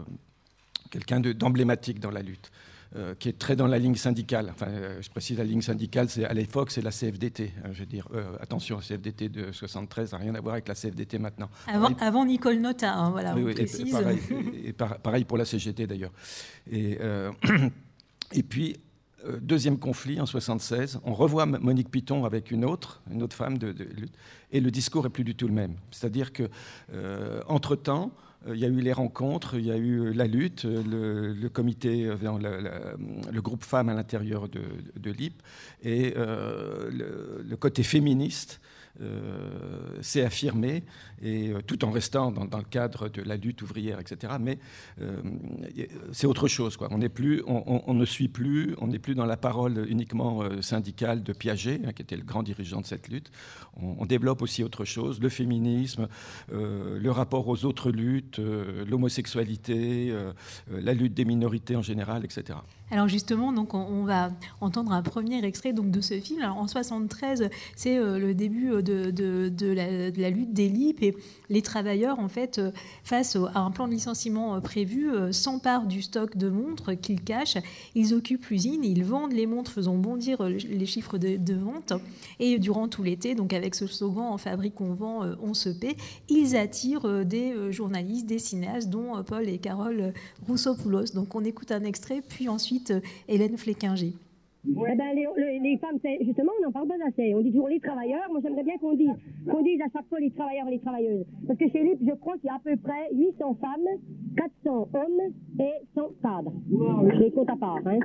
quelqu'un 0.90 1.20
d'emblématique 1.20 2.00
dans 2.00 2.12
la 2.12 2.22
lutte. 2.22 2.52
Euh, 2.96 3.14
qui 3.14 3.28
est 3.28 3.38
très 3.38 3.58
dans 3.58 3.68
la 3.68 3.78
ligne 3.78 3.96
syndicale. 3.96 4.50
Enfin, 4.52 4.68
euh, 4.70 5.02
je 5.02 5.10
précise 5.10 5.38
la 5.38 5.44
ligne 5.44 5.62
syndicale, 5.62 6.08
c'est 6.08 6.24
à 6.24 6.34
l'époque 6.34 6.72
c'est 6.72 6.82
la 6.82 6.92
CFDT. 6.92 7.52
Hein, 7.62 7.70
je 7.74 7.82
veux 7.82 7.86
dire, 7.86 8.08
euh, 8.14 8.38
attention, 8.40 8.78
la 8.78 8.84
CFDT 8.84 9.28
de 9.28 9.52
73 9.52 10.14
n'a 10.14 10.18
rien 10.18 10.34
à 10.34 10.40
voir 10.40 10.54
avec 10.54 10.70
la 10.70 10.76
CFDT 10.76 11.20
maintenant. 11.20 11.50
Avant, 11.68 11.94
avant 12.00 12.24
Nicole 12.24 12.60
Nota, 12.60 12.94
hein, 12.94 13.10
voilà, 13.10 13.36
on 13.36 13.52
précise. 13.52 13.94
Et 14.64 14.72
pareil, 14.72 15.26
pour 15.26 15.38
la 15.38 15.44
CGT 15.44 15.88
d'ailleurs. 15.88 16.14
Et, 16.72 16.98
et 18.32 18.44
puis 18.44 18.78
deuxième 19.42 19.78
conflit 19.78 20.22
en 20.22 20.26
76, 20.26 21.02
on 21.04 21.14
revoit 21.14 21.46
Monique 21.46 21.92
Piton 21.92 22.24
avec 22.24 22.50
une 22.50 22.64
autre, 22.64 23.02
une 23.12 23.24
autre 23.24 23.36
femme 23.36 23.58
de, 23.58 23.76
et 24.52 24.62
le 24.62 24.72
discours 24.72 25.06
est 25.06 25.10
plus 25.10 25.26
du 25.26 25.36
tout 25.36 25.48
le 25.48 25.54
même. 25.54 25.76
C'est-à-dire 25.92 26.32
que 26.32 26.50
entre 27.48 27.76
temps 27.76 28.12
il 28.54 28.60
y 28.60 28.66
a 28.66 28.68
eu 28.68 28.80
les 28.80 28.94
rencontres, 28.94 29.56
il 29.56 29.66
y 29.66 29.72
a 29.72 29.78
eu 29.78 30.00
euh, 30.00 30.14
la 30.14 30.28
lutte, 30.28 30.66
euh, 30.66 31.34
le, 31.34 31.50
comité, 31.50 32.06
le, 32.06 33.42
groupe 33.42 33.64
femmes 33.64 33.90
à 33.90 33.94
l'intérieur 33.94 34.48
de, 34.48 35.12
l'IP 35.12 35.42
et 35.84 36.14
le, 36.16 37.56
côté 37.58 37.84
féministe 37.84 38.60
euh, 39.02 40.02
s'est 40.02 40.24
affirmé, 40.24 40.84
et, 41.22 41.50
euh, 41.50 41.60
tout 41.62 41.84
en 41.84 41.92
restant 41.92 42.32
dans, 42.32 42.58
le 42.58 42.64
cadre 42.64 43.10
de 43.10 43.22
la 43.22 43.36
lutte 43.36 43.62
ouvrière, 43.62 44.00
etc. 44.00 44.36
Mais 44.40 44.58
euh, 45.02 45.18
c'est 46.14 46.28
autre 46.28 46.48
chose. 46.48 46.78
On, 46.80 47.94
ne 47.94 48.06
suit 48.06 48.30
plus, 48.30 48.74
on 48.80 48.88
n'est 48.88 49.00
plus 49.00 49.14
dans 49.14 49.26
la 49.26 49.36
parole 49.36 49.86
uniquement 49.90 50.44
syndicale 50.62 51.24
de 51.24 51.34
Piaget, 51.34 51.82
hein, 51.86 51.92
qui 51.92 52.04
était 52.04 52.16
le 52.16 52.24
grand 52.24 52.42
dirigeant 52.42 52.80
de 52.80 52.86
cette 52.86 53.10
lutte. 53.10 53.32
On, 53.82 54.06
développe 54.06 54.42
aussi 54.42 54.64
autre 54.64 54.86
chose, 54.86 55.20
le 55.20 55.28
féminisme, 55.30 56.08
le 56.52 57.10
rapport 57.10 57.48
aux 57.50 57.66
autres 57.66 57.92
luttes, 57.92 58.40
l'homosexualité, 58.40 60.16
la 60.72 60.94
lutte 60.94 61.14
des 61.14 61.26
minorités 61.26 61.76
en 61.76 61.82
général, 61.82 62.24
etc. 62.24 62.60
Alors 62.92 63.08
justement, 63.08 63.52
donc 63.52 63.74
on, 63.74 64.04
va 64.04 64.30
entendre 64.62 64.92
un 64.94 65.02
premier 65.02 65.44
extrait 65.44 65.74
donc 65.74 65.92
de 65.92 66.02
ce 66.02 66.20
film. 66.20 66.44
En 66.44 66.68
73, 66.68 67.50
c'est 67.76 67.98
le 67.98 68.34
début 68.34 68.82
de, 68.86 69.72
la, 69.72 70.30
lutte 70.30 70.54
des 70.54 70.70
LIP 70.70 71.04
et 71.04 71.16
les 71.50 71.62
travailleurs, 71.62 72.20
en 72.20 72.28
fait, 72.28 72.60
euh, 72.60 72.72
face 73.04 73.36
à 73.54 73.60
un 73.60 73.72
plan 73.72 73.88
de 73.88 73.94
licenciement 73.94 74.56
euh, 74.56 74.60
prévu, 74.60 75.12
euh, 75.12 75.32
s'emparent 75.32 75.86
du 75.86 76.02
stock 76.02 76.38
de 76.38 76.50
montres 76.50 77.00
qu'ils 77.00 77.22
cachent. 77.22 77.58
Ils 77.96 78.14
occupent 78.14 78.46
l'usine, 78.48 78.84
ils 78.84 79.04
vendent 79.04 79.34
les 79.34 79.46
montres, 79.46 79.72
faisant 79.72 79.96
bondir 79.96 80.44
les 80.44 80.86
chiffres 80.86 81.18
de, 81.18 81.54
vente. 81.56 81.94
Et 82.40 82.60
durant 82.60 82.88
tout 82.88 83.04
l'été, 83.04 83.36
donc 83.36 83.54
avec 83.54 83.76
ce 83.76 83.88
slogan 83.88 84.26
En 84.26 84.38
fabrique, 84.38 84.80
on 84.82 84.94
vend, 84.94 85.22
on 85.42 85.54
se 85.54 85.70
paie, 85.70 85.96
ils 86.30 86.56
attirent 86.56 87.26
des 87.26 87.72
journalistes, 87.72 88.26
des 88.26 88.40
cinéastes, 88.40 88.90
dont 88.90 89.24
Paul 89.24 89.48
et 89.48 89.58
Carole 89.58 90.14
Roussopoulos. 90.48 91.14
Donc 91.14 91.34
on 91.36 91.44
écoute 91.44 91.72
un 91.72 91.84
extrait, 91.84 92.22
puis 92.28 92.50
ensuite 92.50 92.94
Hélène 93.28 93.58
Eh 94.68 94.96
ben, 94.96 95.16
les, 95.16 95.60
les, 95.60 95.78
femmes, 95.78 96.00
justement, 96.22 96.52
on 96.60 96.66
n'en 96.66 96.72
parle 96.72 96.88
pas 96.88 96.96
assez. 97.08 97.34
On 97.36 97.42
dit 97.42 97.52
toujours 97.52 97.68
les 97.68 97.80
travailleurs. 97.80 98.28
Moi, 98.32 98.40
j'aimerais 98.42 98.64
bien 98.64 98.78
qu'on 98.78 98.94
dise, 98.94 99.12
qu'on 99.50 99.62
dise 99.62 99.80
à 99.82 99.90
chaque 99.94 100.08
fois 100.08 100.20
les 100.20 100.32
travailleurs 100.32 100.68
et 100.68 100.72
les 100.72 100.80
travailleuses. 100.80 101.26
Parce 101.48 101.60
que 101.60 101.70
chez 101.70 101.84
LIP, 101.84 102.00
je 102.06 102.14
crois 102.16 102.36
qu'il 102.38 102.46
y 102.46 102.50
a 102.50 102.56
à 102.56 102.60
peu 102.64 102.76
près 102.78 103.14
800 103.14 103.58
femmes, 103.62 103.88
400 104.38 104.88
hommes 104.94 105.34
et 105.60 105.86
100 105.94 106.02
cadres. 106.22 106.54
Je 106.70 107.20
les 107.20 107.32
compte 107.32 107.50
à 107.50 107.56
part. 107.56 107.80
Hein. 107.86 108.00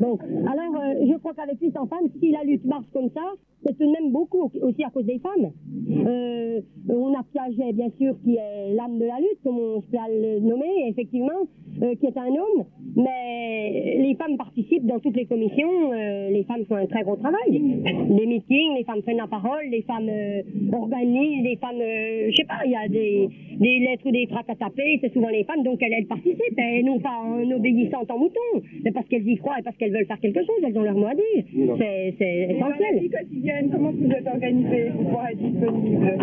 Donc, 0.00 0.20
alors, 0.22 0.76
euh, 0.76 1.06
je 1.10 1.18
crois 1.18 1.34
qu'avec 1.34 1.60
800 1.60 1.86
femmes, 1.86 2.08
si 2.20 2.30
la 2.30 2.44
lutte 2.44 2.64
marche 2.64 2.90
comme 2.92 3.10
ça, 3.10 3.32
c'est 3.64 3.76
tout 3.76 3.86
de 3.86 3.92
même 3.92 4.12
beaucoup 4.12 4.50
aussi 4.62 4.84
à 4.84 4.90
cause 4.90 5.04
des 5.04 5.18
femmes. 5.18 5.50
Euh, 5.90 6.60
on 6.88 7.14
a 7.14 7.22
Piaget, 7.32 7.72
bien 7.72 7.90
sûr, 7.98 8.14
qui 8.22 8.36
est 8.36 8.74
l'âme 8.74 8.98
de 8.98 9.04
la 9.04 9.18
lutte, 9.18 9.42
comme 9.42 9.58
on 9.58 9.80
peut 9.80 9.96
le 10.08 10.40
nommer, 10.40 10.88
effectivement, 10.88 11.46
euh, 11.82 11.94
qui 11.96 12.06
est 12.06 12.16
un 12.16 12.28
homme. 12.28 12.64
Mais 12.94 13.98
les 13.98 14.14
femmes 14.14 14.36
participent 14.36 14.86
dans 14.86 15.00
toutes 15.00 15.16
les 15.16 15.26
commissions 15.26 15.92
euh, 15.96 16.30
les 16.30 16.44
femmes 16.44 16.64
font 16.68 16.76
un 16.76 16.86
très 16.86 17.02
gros 17.02 17.16
travail. 17.16 17.50
Les 17.50 18.26
meetings, 18.26 18.76
les 18.76 18.84
femmes 18.84 19.02
prennent 19.02 19.16
la 19.16 19.26
parole, 19.26 19.64
les 19.70 19.82
femmes 19.82 20.08
euh, 20.08 20.42
organisent, 20.72 21.44
les 21.44 21.56
femmes, 21.56 21.80
euh, 21.80 22.30
je 22.30 22.36
sais 22.36 22.44
pas, 22.44 22.60
il 22.64 22.72
y 22.72 22.76
a 22.76 22.88
des, 22.88 23.28
des 23.58 23.78
lettres 23.80 24.06
ou 24.06 24.10
des 24.10 24.26
tracts 24.26 24.50
à 24.50 24.54
taper, 24.54 24.98
c'est 25.00 25.12
souvent 25.12 25.28
les 25.28 25.44
femmes, 25.44 25.62
donc 25.62 25.82
elles, 25.82 25.92
elles 25.92 26.06
participent, 26.06 26.58
elles 26.58 26.84
non 26.84 26.98
pas 27.00 27.16
en 27.24 27.50
obéissant 27.50 28.04
en 28.08 28.18
mouton, 28.18 28.62
mais 28.84 28.92
parce 28.92 29.06
qu'elles 29.08 29.28
y 29.28 29.36
croient 29.36 29.58
et 29.58 29.62
parce 29.62 29.76
qu'elles 29.76 29.92
veulent 29.92 30.06
faire 30.06 30.20
quelque 30.20 30.40
chose, 30.40 30.56
elles 30.64 30.78
ont 30.78 30.82
leur 30.82 30.94
mot 30.94 31.06
à 31.06 31.14
dire. 31.14 31.44
C'est, 31.78 32.48
essentiel. 32.50 32.60
Dans 32.60 32.96
la 32.96 33.00
vie 33.00 33.10
quotidienne, 33.10 33.70
comment 33.72 33.90
vous 33.90 34.10
êtes 34.10 34.26
organisée 34.26 34.90
pour 34.94 35.04
pouvoir 35.04 35.28
être 35.30 35.38
disponible 35.38 36.18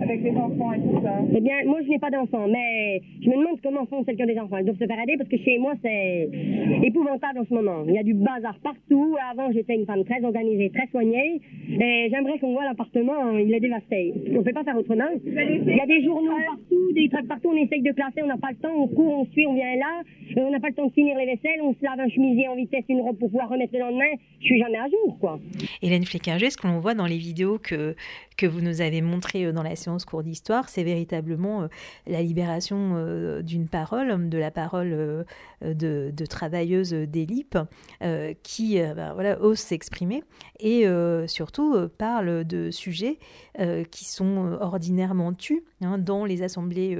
avec 0.00 0.22
les 0.22 0.36
enfants 0.36 0.72
et 0.72 0.80
tout 0.80 1.02
ça? 1.02 1.20
Eh 1.34 1.40
bien, 1.40 1.64
moi 1.66 1.80
je 1.82 1.88
n'ai 1.88 1.98
pas 1.98 2.10
d'enfants, 2.10 2.46
mais 2.48 3.02
je 3.22 3.28
me 3.28 3.36
demande 3.36 3.60
comment 3.62 3.86
font 3.86 4.04
celles 4.04 4.16
qui 4.16 4.22
ont 4.22 4.26
des 4.26 4.38
enfants. 4.38 4.56
Elles 4.56 4.64
doivent 4.64 4.78
se 4.78 4.86
faire 4.86 5.02
aider 5.02 5.16
parce 5.16 5.28
que 5.28 5.38
chez 5.38 5.58
moi 5.58 5.74
c'est 5.82 6.28
épouvantable 6.82 7.40
en 7.40 7.44
ce 7.44 7.54
moment. 7.54 7.84
Il 7.86 7.94
y 7.94 7.98
a 7.98 8.02
du 8.02 8.14
bazar 8.14 8.58
partout, 8.62 9.16
avant, 9.30 9.50
j'étais 9.52 9.74
une 9.74 9.86
femme 9.86 10.04
très 10.04 10.22
organisée, 10.24 10.70
très 10.70 10.86
soignée. 10.88 11.40
Et 11.68 12.08
j'aimerais 12.10 12.38
qu'on 12.38 12.52
voit 12.52 12.64
l'appartement, 12.64 13.36
il 13.36 13.52
est 13.52 13.60
dévasté. 13.60 14.14
On 14.30 14.38
ne 14.38 14.42
peut 14.42 14.52
pas 14.52 14.64
faire 14.64 14.76
autrement. 14.76 15.08
Il 15.24 15.76
y 15.76 15.80
a 15.80 15.86
des 15.86 16.02
journaux 16.02 16.36
partout, 16.46 16.92
des 16.94 17.08
trucs 17.08 17.28
partout, 17.28 17.48
on 17.52 17.56
essaye 17.56 17.82
de 17.82 17.92
classer, 17.92 18.22
on 18.22 18.26
n'a 18.26 18.38
pas 18.38 18.50
le 18.50 18.56
temps, 18.56 18.74
on 18.74 18.88
court, 18.88 19.20
on 19.20 19.26
suit, 19.32 19.46
on 19.46 19.54
vient 19.54 19.76
là. 19.76 20.02
on 20.36 20.50
n'a 20.50 20.60
pas 20.60 20.68
le 20.68 20.74
temps 20.74 20.86
de 20.86 20.92
finir 20.92 21.16
les 21.16 21.26
vaisselles, 21.26 21.60
on 21.62 21.74
se 21.74 21.82
lave 21.82 22.00
un 22.00 22.08
chemisier 22.08 22.48
en 22.48 22.56
vitesse, 22.56 22.84
une 22.88 23.00
robe 23.00 23.18
pour 23.18 23.30
pouvoir 23.30 23.48
remettre 23.48 23.72
le 23.74 23.80
lendemain. 23.80 24.12
Je 24.40 24.46
suis 24.46 24.58
jamais 24.58 24.78
à 24.78 24.88
jour, 24.88 25.18
quoi. 25.18 25.38
Hélène 25.82 26.04
Fleckinger, 26.04 26.50
ce 26.50 26.56
qu'on 26.56 26.68
l'on 26.68 26.80
voit 26.80 26.94
dans 26.94 27.06
les 27.06 27.18
vidéos 27.18 27.58
que, 27.58 27.94
que 28.36 28.46
vous 28.46 28.60
nous 28.60 28.80
avez 28.80 29.02
montrées 29.02 29.52
dans 29.52 29.62
la 29.62 29.76
séance 29.76 30.04
cours 30.04 30.22
d'histoire, 30.22 30.68
c'est 30.68 30.84
véritablement 30.84 31.68
la 32.06 32.22
libération 32.22 33.42
d'une 33.42 33.68
parole, 33.68 34.28
de 34.28 34.38
la 34.38 34.50
parole 34.50 35.24
de, 35.62 36.12
de 36.12 36.26
travailleuses 36.26 36.92
d'élite 36.92 37.58
qui 38.42 38.78
ben, 38.98 39.12
voilà, 39.14 39.40
osent 39.40 39.60
s'exprimer 39.60 40.24
et 40.58 40.86
surtout 41.28 41.76
parlent 41.98 42.44
de 42.44 42.72
sujets 42.72 43.20
qui 43.92 44.04
sont 44.04 44.58
ordinairement 44.60 45.32
tus 45.32 45.62
hein, 45.82 45.98
dans 45.98 46.24
les 46.24 46.42
assemblées 46.42 46.98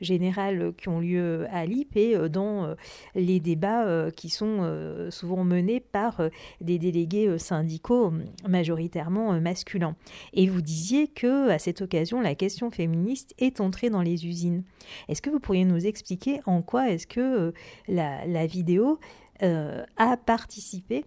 générales 0.00 0.72
qui 0.76 0.88
ont 0.88 1.00
lieu 1.00 1.46
à 1.50 1.66
LIP 1.66 1.96
et 1.96 2.28
dans 2.28 2.72
les 3.16 3.40
débats 3.40 4.12
qui 4.12 4.28
sont 4.28 5.08
souvent 5.10 5.42
menés 5.42 5.80
par 5.80 6.22
des 6.60 6.78
délégués 6.78 7.36
syndicaux 7.38 8.12
majoritairement 8.48 9.40
masculins. 9.40 9.96
Et 10.32 10.46
vous 10.48 10.62
disiez 10.62 11.08
que 11.08 11.48
à 11.50 11.58
cette 11.58 11.82
occasion, 11.82 12.20
la 12.20 12.36
question 12.36 12.70
féministe 12.70 13.34
est 13.38 13.60
entrée 13.60 13.90
dans 13.90 14.02
les 14.02 14.24
usines. 14.24 14.62
Est-ce 15.08 15.20
que 15.20 15.30
vous 15.30 15.40
pourriez 15.40 15.64
nous 15.64 15.84
expliquer 15.84 16.40
en 16.46 16.62
quoi 16.62 16.90
est-ce 16.90 17.08
que 17.08 17.52
la, 17.88 18.46
vidéo 18.46 19.00
a 19.40 20.16
participé 20.16 21.04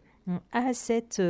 à 0.51 0.74
cette 0.74 1.22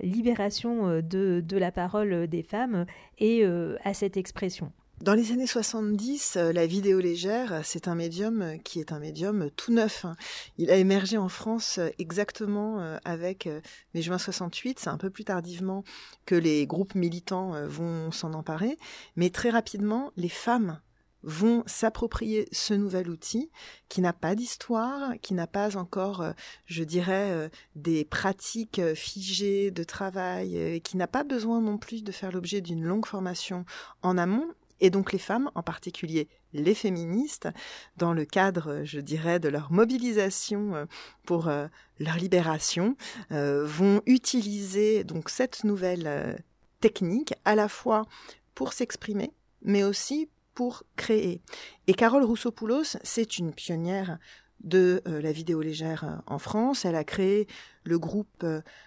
libération 0.00 1.00
de, 1.00 1.56
la 1.56 1.72
parole 1.72 2.26
des 2.26 2.42
femmes 2.42 2.86
et 3.18 3.44
à 3.44 3.94
cette 3.94 4.16
expression 4.16 4.72
dans 5.02 5.14
les 5.14 5.32
années 5.32 5.48
70, 5.48 6.36
euh, 6.36 6.52
la 6.52 6.64
vidéo 6.64 7.00
légère, 7.00 7.62
c'est 7.64 7.88
un 7.88 7.96
médium 7.96 8.40
euh, 8.40 8.56
qui 8.58 8.78
est 8.78 8.92
un 8.92 9.00
médium 9.00 9.42
euh, 9.42 9.50
tout 9.56 9.72
neuf. 9.72 10.04
Hein. 10.04 10.14
Il 10.58 10.70
a 10.70 10.76
émergé 10.76 11.18
en 11.18 11.28
France 11.28 11.80
exactement 11.98 12.78
avec 13.04 13.48
mai 13.94 14.02
juin 14.02 14.18
68. 14.18 14.78
C'est 14.78 14.90
un 14.90 14.98
peu 14.98 15.10
plus 15.10 15.24
tardivement 15.24 15.82
que 16.24 16.36
les 16.36 16.66
groupes 16.66 16.94
militants 16.94 17.52
vont 17.66 18.12
s'en 18.12 18.32
emparer. 18.32 18.76
Mais 19.16 19.30
très 19.30 19.50
rapidement, 19.50 20.12
les 20.16 20.28
femmes 20.28 20.80
vont 21.22 21.62
s'approprier 21.66 22.48
ce 22.52 22.74
nouvel 22.74 23.08
outil 23.08 23.50
qui 23.88 24.00
n'a 24.00 24.12
pas 24.12 24.34
d'histoire, 24.34 25.12
qui 25.20 25.34
n'a 25.34 25.46
pas 25.46 25.76
encore, 25.76 26.24
je 26.66 26.84
dirais, 26.84 27.50
des 27.76 28.04
pratiques 28.04 28.80
figées 28.94 29.70
de 29.70 29.84
travail, 29.84 30.80
qui 30.82 30.96
n'a 30.96 31.06
pas 31.06 31.24
besoin 31.24 31.60
non 31.60 31.78
plus 31.78 32.02
de 32.02 32.12
faire 32.12 32.32
l'objet 32.32 32.60
d'une 32.60 32.84
longue 32.84 33.06
formation 33.06 33.64
en 34.02 34.18
amont, 34.18 34.48
et 34.82 34.90
donc 34.90 35.12
les 35.12 35.18
femmes, 35.18 35.48
en 35.54 35.62
particulier 35.62 36.28
les 36.52 36.74
féministes, 36.74 37.48
dans 37.96 38.12
le 38.12 38.24
cadre, 38.24 38.82
je 38.82 38.98
dirais, 38.98 39.38
de 39.38 39.48
leur 39.48 39.70
mobilisation 39.70 40.74
euh, 40.74 40.84
pour 41.24 41.48
euh, 41.48 41.68
leur 42.00 42.16
libération, 42.16 42.96
euh, 43.30 43.64
vont 43.64 44.02
utiliser 44.06 45.04
donc 45.04 45.30
cette 45.30 45.62
nouvelle 45.64 46.42
technique 46.80 47.32
à 47.44 47.54
la 47.54 47.68
fois 47.68 48.06
pour 48.54 48.72
s'exprimer, 48.72 49.32
mais 49.62 49.84
aussi 49.84 50.28
pour 50.54 50.84
créer. 50.96 51.40
Et 51.86 51.94
Carole 51.94 52.24
Roussopoulos, 52.24 52.96
c'est 53.02 53.38
une 53.38 53.52
pionnière 53.52 54.18
de 54.60 55.02
la 55.06 55.32
vidéo 55.32 55.60
légère 55.60 56.22
en 56.26 56.38
France. 56.38 56.84
Elle 56.84 56.94
a 56.94 57.02
créé 57.02 57.48
le 57.82 57.98
groupe 57.98 58.46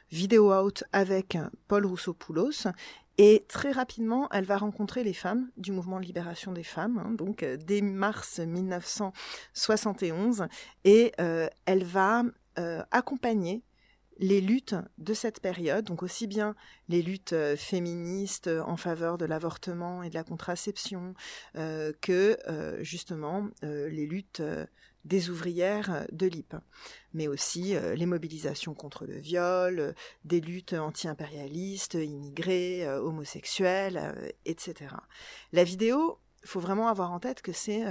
Video 0.10 0.54
Out 0.54 0.86
avec 0.94 1.38
Paul 1.68 1.86
Roussopoulos 1.86 2.68
et 3.18 3.46
très 3.48 3.72
rapidement, 3.72 4.28
elle 4.32 4.44
va 4.44 4.58
rencontrer 4.58 5.02
les 5.04 5.14
femmes 5.14 5.50
du 5.56 5.72
mouvement 5.72 6.02
de 6.02 6.06
libération 6.06 6.52
des 6.52 6.64
femmes, 6.64 6.98
hein, 6.98 7.12
donc 7.12 7.44
euh, 7.44 7.56
dès 7.56 7.80
mars 7.82 8.40
1971, 8.40 10.48
et 10.84 11.14
euh, 11.22 11.48
elle 11.66 11.86
va 11.86 12.24
euh, 12.60 12.84
accompagner 12.92 13.64
les 14.18 14.42
luttes 14.42 14.76
de 14.98 15.14
cette 15.14 15.42
période, 15.42 15.86
donc 15.86 16.04
aussi 16.04 16.28
bien 16.28 16.56
les 16.88 17.02
luttes 17.02 17.36
féministes 17.58 18.50
en 18.66 18.78
faveur 18.78 19.18
de 19.18 19.26
l'avortement 19.26 20.04
et 20.04 20.10
de 20.10 20.16
la 20.16 20.24
contraception 20.24 21.14
que 21.54 22.38
justement 22.82 23.50
les 23.62 24.06
luttes 24.06 24.42
des 25.06 25.30
ouvrières 25.30 25.94
euh, 25.94 26.04
de 26.12 26.26
l'IP, 26.26 26.56
mais 27.14 27.28
aussi 27.28 27.76
euh, 27.76 27.96
les 27.96 28.06
mobilisations 28.06 28.74
contre 28.74 29.06
le 29.06 29.18
viol, 29.18 29.80
euh, 29.80 29.94
des 30.26 30.42
luttes 30.42 30.74
anti-impérialistes, 30.74 31.94
immigrés, 31.94 32.88
homosexuels, 32.90 34.34
etc. 34.46 34.96
La 35.54 35.64
vidéo, 35.64 36.20
il 36.44 36.50
faut 36.50 36.60
vraiment 36.60 36.88
avoir 36.88 37.12
en 37.12 37.20
tête 37.20 37.42
que 37.42 37.54
c'est 37.54 37.84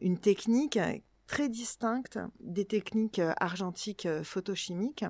une 0.00 0.18
technique 0.18 0.78
très 1.26 1.48
distincte 1.48 2.18
des 2.40 2.64
techniques 2.64 3.20
argentiques 3.38 4.08
photochimiques. 4.22 5.04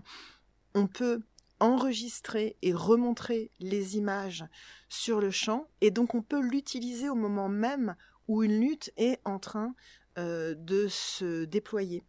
On 0.74 0.86
peut 0.86 1.22
enregistrer 1.60 2.56
et 2.62 2.72
remontrer 2.72 3.50
les 3.60 3.96
images 3.96 4.44
sur 4.88 5.20
le 5.20 5.30
champ 5.30 5.66
et 5.80 5.90
donc 5.90 6.14
on 6.14 6.22
peut 6.22 6.40
l'utiliser 6.40 7.08
au 7.08 7.14
moment 7.14 7.48
même 7.48 7.96
où 8.28 8.42
une 8.42 8.60
lutte 8.60 8.92
est 8.96 9.20
en 9.24 9.38
train 9.38 9.74
euh, 10.18 10.54
de 10.56 10.88
se 10.88 11.44
déployer. 11.44 12.04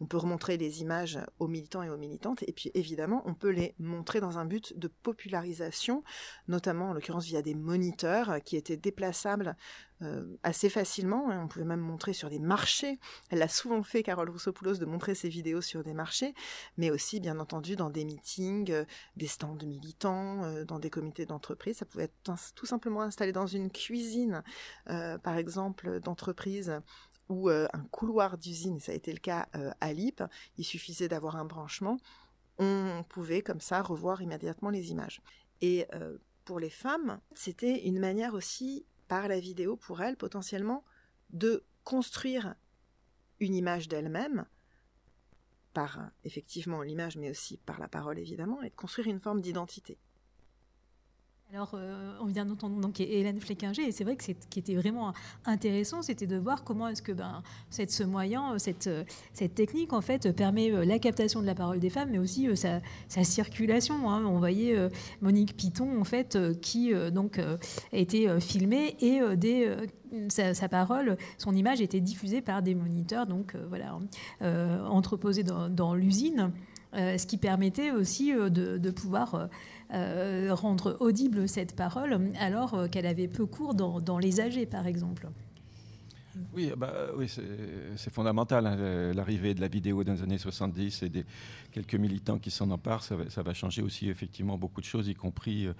On 0.00 0.06
peut 0.06 0.16
remontrer 0.16 0.56
les 0.56 0.80
images 0.80 1.18
aux 1.38 1.48
militants 1.48 1.82
et 1.82 1.90
aux 1.90 1.96
militantes, 1.96 2.42
et 2.46 2.52
puis 2.52 2.70
évidemment, 2.74 3.22
on 3.26 3.34
peut 3.34 3.50
les 3.50 3.74
montrer 3.78 4.20
dans 4.20 4.38
un 4.38 4.44
but 4.44 4.78
de 4.78 4.88
popularisation, 4.88 6.02
notamment 6.48 6.90
en 6.90 6.92
l'occurrence 6.92 7.26
via 7.26 7.42
des 7.42 7.54
moniteurs 7.54 8.38
qui 8.44 8.56
étaient 8.56 8.76
déplaçables 8.76 9.56
euh, 10.02 10.24
assez 10.42 10.70
facilement. 10.70 11.26
On 11.26 11.46
pouvait 11.46 11.64
même 11.64 11.80
montrer 11.80 12.14
sur 12.14 12.30
des 12.30 12.38
marchés. 12.38 12.98
Elle 13.28 13.42
a 13.42 13.48
souvent 13.48 13.82
fait, 13.82 14.02
Carole 14.02 14.30
Roussopoulos, 14.30 14.78
de 14.78 14.86
montrer 14.86 15.14
ses 15.14 15.28
vidéos 15.28 15.60
sur 15.60 15.82
des 15.82 15.92
marchés, 15.92 16.34
mais 16.78 16.90
aussi, 16.90 17.20
bien 17.20 17.38
entendu, 17.38 17.76
dans 17.76 17.90
des 17.90 18.06
meetings, 18.06 18.70
euh, 18.70 18.84
des 19.16 19.26
stands 19.26 19.58
militants, 19.62 20.64
dans 20.64 20.78
des 20.78 20.90
comités 20.90 21.26
d'entreprise. 21.26 21.76
Ça 21.76 21.84
pouvait 21.84 22.04
être 22.04 22.32
tout 22.54 22.66
simplement 22.66 23.02
installé 23.02 23.32
dans 23.32 23.46
une 23.46 23.70
cuisine, 23.70 24.42
par 24.86 25.36
exemple, 25.36 26.00
d'entreprise 26.00 26.80
ou 27.30 27.48
euh, 27.48 27.66
un 27.72 27.84
couloir 27.84 28.36
d'usine, 28.36 28.80
ça 28.80 28.92
a 28.92 28.94
été 28.94 29.12
le 29.12 29.18
cas 29.18 29.48
euh, 29.54 29.70
à 29.80 29.92
LIP, 29.92 30.22
il 30.58 30.64
suffisait 30.64 31.08
d'avoir 31.08 31.36
un 31.36 31.44
branchement, 31.46 31.98
on 32.58 33.04
pouvait 33.08 33.40
comme 33.40 33.60
ça 33.60 33.80
revoir 33.80 34.20
immédiatement 34.20 34.68
les 34.68 34.90
images. 34.90 35.22
Et 35.62 35.86
euh, 35.94 36.18
pour 36.44 36.60
les 36.60 36.68
femmes, 36.68 37.20
c'était 37.32 37.86
une 37.86 38.00
manière 38.00 38.34
aussi, 38.34 38.84
par 39.08 39.28
la 39.28 39.40
vidéo 39.40 39.76
pour 39.76 40.02
elles, 40.02 40.16
potentiellement, 40.16 40.84
de 41.30 41.64
construire 41.84 42.54
une 43.38 43.54
image 43.54 43.88
d'elles-mêmes, 43.88 44.44
par 45.72 46.10
effectivement 46.24 46.82
l'image, 46.82 47.16
mais 47.16 47.30
aussi 47.30 47.56
par 47.58 47.78
la 47.78 47.88
parole 47.88 48.18
évidemment, 48.18 48.60
et 48.62 48.70
de 48.70 48.74
construire 48.74 49.06
une 49.06 49.20
forme 49.20 49.40
d'identité. 49.40 49.98
Alors, 51.52 51.72
euh, 51.74 52.12
on 52.20 52.26
vient 52.26 52.46
d'entendre 52.46 52.80
donc 52.80 53.00
Hélène 53.00 53.40
Fleckinger, 53.40 53.82
et 53.82 53.90
c'est 53.90 54.04
vrai 54.04 54.14
que 54.14 54.22
ce 54.22 54.30
qui 54.50 54.60
était 54.60 54.76
vraiment 54.76 55.12
intéressant, 55.44 56.00
c'était 56.00 56.28
de 56.28 56.36
voir 56.36 56.62
comment 56.62 56.86
est-ce 56.86 57.02
que 57.02 57.10
ben, 57.10 57.42
cette, 57.70 57.90
ce 57.90 58.04
moyen, 58.04 58.52
euh, 58.52 58.58
cette, 58.58 58.86
euh, 58.86 59.02
cette 59.32 59.56
technique, 59.56 59.92
en 59.92 60.00
fait, 60.00 60.30
permet 60.36 60.70
la 60.70 61.00
captation 61.00 61.40
de 61.40 61.46
la 61.46 61.56
parole 61.56 61.80
des 61.80 61.90
femmes, 61.90 62.10
mais 62.12 62.20
aussi 62.20 62.48
sa, 62.56 62.80
circulation. 63.24 64.08
Hein. 64.08 64.24
On 64.26 64.38
voyait 64.38 64.76
Monique 65.22 65.56
Piton, 65.56 66.00
en 66.00 66.04
fait, 66.04 66.38
qui 66.60 66.92
donc 67.12 67.40
été 67.92 68.40
filmée 68.40 68.96
et 69.00 69.20
sa, 70.28 70.68
parole, 70.68 71.16
son 71.36 71.52
image 71.54 71.80
était 71.80 72.00
diffusée 72.00 72.42
par 72.42 72.62
des 72.62 72.74
moniteurs, 72.74 73.26
donc 73.26 73.56
voilà, 73.68 73.98
entreposés 74.88 75.42
dans, 75.42 75.94
l'usine, 75.94 76.52
ce 76.94 77.26
qui 77.26 77.36
permettait 77.36 77.90
aussi 77.90 78.32
de, 78.32 78.90
pouvoir 78.90 79.48
rendre 80.52 80.96
audible 81.00 81.48
cette 81.48 81.74
parole 81.74 82.30
alors 82.38 82.74
euh, 82.74 82.88
qu'elle 82.88 83.06
avait 83.06 83.28
peu 83.28 83.46
cours 83.46 83.74
dans, 83.74 84.18
les 84.18 84.40
âgés, 84.40 84.66
par 84.66 84.86
exemple. 84.86 85.28
Oui, 86.54 86.72
bah, 86.76 86.92
oui 87.16 87.28
c'est 87.96 88.12
fondamental, 88.12 88.66
hein, 88.66 89.12
l'arrivée 89.12 89.54
de 89.54 89.60
la 89.60 89.68
vidéo 89.68 90.04
dans 90.04 90.12
les 90.12 90.22
années 90.22 90.38
70 90.38 91.02
et 91.02 91.08
des 91.08 91.24
quelques 91.72 91.96
militants 91.96 92.38
qui 92.38 92.50
s'en 92.50 92.70
emparent, 92.70 93.02
ça 93.02 93.42
va, 93.42 93.54
changer 93.54 93.82
aussi 93.82 94.08
effectivement 94.08 94.56
beaucoup 94.56 94.80
de 94.80 94.86
choses, 94.86 95.08
y 95.08 95.14
compris 95.14 95.66
euh, 95.66 95.72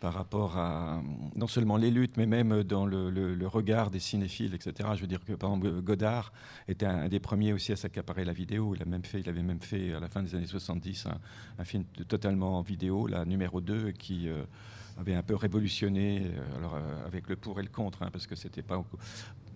par 0.00 0.14
rapport 0.14 0.58
à 0.58 1.02
non 1.36 1.46
seulement 1.46 1.76
les 1.76 1.90
luttes, 1.90 2.16
mais 2.16 2.26
même 2.26 2.64
dans 2.64 2.84
le, 2.84 3.46
regard 3.46 3.90
des 3.90 4.00
cinéphiles, 4.00 4.54
etc. 4.54 4.90
Je 4.96 5.02
veux 5.02 5.06
dire 5.06 5.24
que, 5.24 5.34
par 5.34 5.50
exemple, 5.50 5.80
Godard 5.82 6.32
était 6.66 6.86
un, 6.86 7.08
des 7.08 7.20
premiers 7.20 7.52
aussi 7.52 7.70
à 7.72 7.76
s'accaparer 7.76 8.24
la 8.24 8.32
vidéo. 8.32 8.74
Il, 8.74 8.82
a 8.82 8.86
même 8.86 9.04
fait, 9.04 9.20
il 9.20 9.28
avait 9.28 9.42
même 9.42 9.60
fait, 9.60 9.94
à 9.94 10.00
la 10.00 10.08
fin 10.08 10.22
des 10.22 10.34
années 10.34 10.46
70, 10.46 11.06
un, 11.58 11.64
film 11.64 11.84
totalement 12.08 12.58
en 12.58 12.62
vidéo, 12.62 13.06
la 13.06 13.24
numéro 13.24 13.60
2, 13.60 13.92
qui... 13.92 14.28
Euh, 14.28 14.44
avait 14.98 15.14
un 15.14 15.22
peu 15.22 15.34
révolutionné, 15.34 16.20
euh, 16.26 16.58
alors 16.58 16.76
avec 17.06 17.26
le 17.26 17.34
pour 17.34 17.58
et 17.58 17.62
le 17.62 17.70
contre, 17.70 18.02
hein, 18.02 18.10
parce 18.12 18.26
que 18.26 18.36
c'était 18.36 18.60
pas 18.60 18.76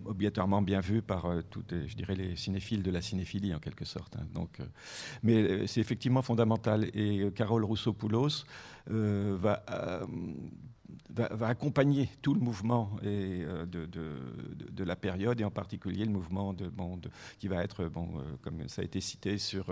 obligatoirement 0.07 0.61
bien 0.61 0.79
vu 0.79 1.01
par 1.01 1.25
euh, 1.25 1.41
toutes, 1.49 1.73
je 1.85 1.95
dirais, 1.95 2.15
les 2.15 2.35
cinéphiles 2.35 2.83
de 2.83 2.91
la 2.91 3.01
cinéphilie 3.01 3.53
en 3.53 3.59
quelque 3.59 3.85
sorte. 3.85 4.15
Hein. 4.15 4.25
donc, 4.33 4.59
mais 5.23 5.67
c'est 5.67 5.81
effectivement 5.81 6.21
fondamental. 6.21 6.89
Et 6.93 7.29
Carole 7.35 7.63
Rousseau-Poulos 7.63 8.45
va 8.87 9.63
va, 11.09 11.47
accompagner 11.47 12.09
tout 12.21 12.33
le 12.33 12.39
mouvement 12.39 12.91
et, 13.03 13.43
de, 13.43 13.85
de, 13.85 14.11
de, 14.71 14.83
la 14.83 14.95
période, 14.95 15.39
et 15.41 15.43
en 15.43 15.51
particulier 15.51 16.05
le 16.05 16.11
mouvement 16.11 16.53
de, 16.53 16.67
bon, 16.67 16.99
qui 17.39 17.47
va 17.47 17.63
être, 17.63 17.85
bon, 17.85 18.09
comme 18.41 18.67
ça 18.67 18.81
a 18.81 18.85
été 18.85 19.01
cité, 19.01 19.37
sur 19.37 19.65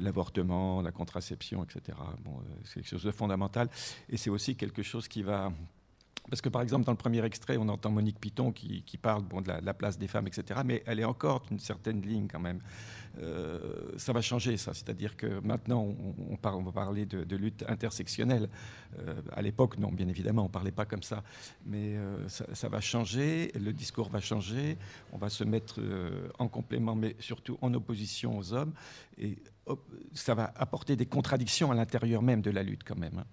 l'avortement, 0.00 0.82
la 0.82 0.92
contraception, 0.92 1.64
etc. 1.64 1.98
Bon, 2.24 2.40
c'est 2.64 2.74
quelque 2.74 2.88
chose 2.88 3.04
de 3.04 3.10
fondamental. 3.10 3.68
Et 4.08 4.16
c'est 4.16 4.30
aussi 4.30 4.56
quelque 4.56 4.82
chose 4.82 5.08
qui 5.08 5.22
va 5.22 5.52
parce 6.28 6.40
que 6.40 6.48
par 6.48 6.62
exemple, 6.62 6.84
dans 6.84 6.92
le 6.92 6.98
premier 6.98 7.24
extrait, 7.24 7.56
on 7.56 7.68
entend 7.68 7.90
Monique 7.90 8.18
Piton 8.18 8.52
qui, 8.52 8.82
parle 9.00 9.24
de, 9.28 9.52
la, 9.64 9.74
place 9.74 9.98
des 9.98 10.08
femmes, 10.08 10.26
etc. 10.26 10.60
Mais 10.64 10.82
elle 10.86 11.00
est 11.00 11.04
encore 11.04 11.40
d'une 11.48 11.60
certaine 11.60 12.02
ligne 12.02 12.26
quand 12.28 12.40
même. 12.40 12.60
Euh, 13.18 13.92
ça 13.96 14.12
va 14.12 14.20
changer, 14.20 14.56
ça. 14.56 14.74
C'est-à-dire 14.74 15.16
que 15.16 15.40
maintenant, 15.40 15.82
on, 15.82 16.36
on, 16.42 16.62
va 16.62 16.72
parler 16.72 17.06
de, 17.06 17.36
lutte 17.36 17.64
intersectionnelle. 17.68 18.48
Euh, 18.98 19.20
à 19.32 19.42
l'époque, 19.42 19.78
non, 19.78 19.92
bien 19.92 20.08
évidemment, 20.08 20.42
on 20.42 20.46
ne 20.46 20.50
parlait 20.50 20.72
pas 20.72 20.84
comme 20.84 21.02
ça. 21.02 21.22
Mais 21.64 21.96
euh, 21.96 22.28
ça, 22.28 22.68
va 22.68 22.80
changer, 22.80 23.52
le 23.54 23.72
discours 23.72 24.08
va 24.08 24.20
changer. 24.20 24.76
On 25.12 25.18
va 25.18 25.28
se 25.28 25.44
mettre 25.44 25.80
en 26.38 26.48
complément, 26.48 26.94
mais 26.94 27.16
surtout 27.20 27.58
en 27.62 27.72
opposition 27.74 28.36
aux 28.36 28.52
hommes. 28.52 28.72
Et 29.18 29.38
ça 30.12 30.34
va 30.34 30.52
apporter 30.56 30.96
des 30.96 31.06
contradictions 31.06 31.70
à 31.70 31.74
l'intérieur 31.74 32.22
même 32.22 32.42
de 32.42 32.50
la 32.50 32.62
lutte 32.62 32.84
quand 32.84 32.98
même. 32.98 33.18
Hein. 33.18 33.26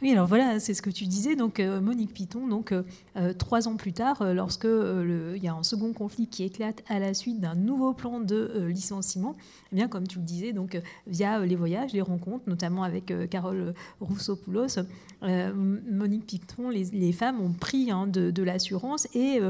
Oui, 0.00 0.12
alors 0.12 0.28
voilà, 0.28 0.60
c'est 0.60 0.74
ce 0.74 0.82
que 0.82 0.90
tu 0.90 1.06
disais. 1.06 1.34
Donc 1.34 1.58
euh, 1.58 1.80
Monique 1.80 2.14
Piton, 2.14 2.46
donc 2.46 2.70
euh, 2.70 2.84
euh, 3.16 3.32
trois 3.32 3.66
ans 3.66 3.74
plus 3.74 3.92
tard, 3.92 4.22
lorsque 4.32 4.64
il 4.66 5.42
y 5.42 5.48
a 5.48 5.54
un 5.54 5.64
second 5.64 5.92
conflit 5.92 6.28
qui 6.28 6.44
éclate 6.44 6.84
à 6.88 7.00
la 7.00 7.14
suite 7.14 7.40
d'un 7.40 7.56
nouveau 7.56 7.92
plan 7.94 8.20
de 8.20 8.66
licenciement, 8.68 9.36
eh 9.72 9.76
bien 9.76 9.88
comme 9.88 10.06
tu 10.06 10.18
le 10.18 10.24
disais, 10.24 10.52
donc 10.52 10.80
via 11.06 11.40
les 11.40 11.56
voyages, 11.56 11.92
les 11.92 12.00
rencontres, 12.00 12.44
notamment 12.46 12.84
avec 12.84 13.12
Carole 13.28 13.74
Roussopoulos, 14.00 14.78
Monique 15.22 16.26
Piton, 16.26 16.70
les, 16.70 17.12
femmes 17.12 17.40
ont 17.40 17.52
pris 17.52 17.90
hein, 17.90 18.06
de, 18.06 18.30
de 18.30 18.42
l'assurance 18.42 19.08
et 19.14 19.40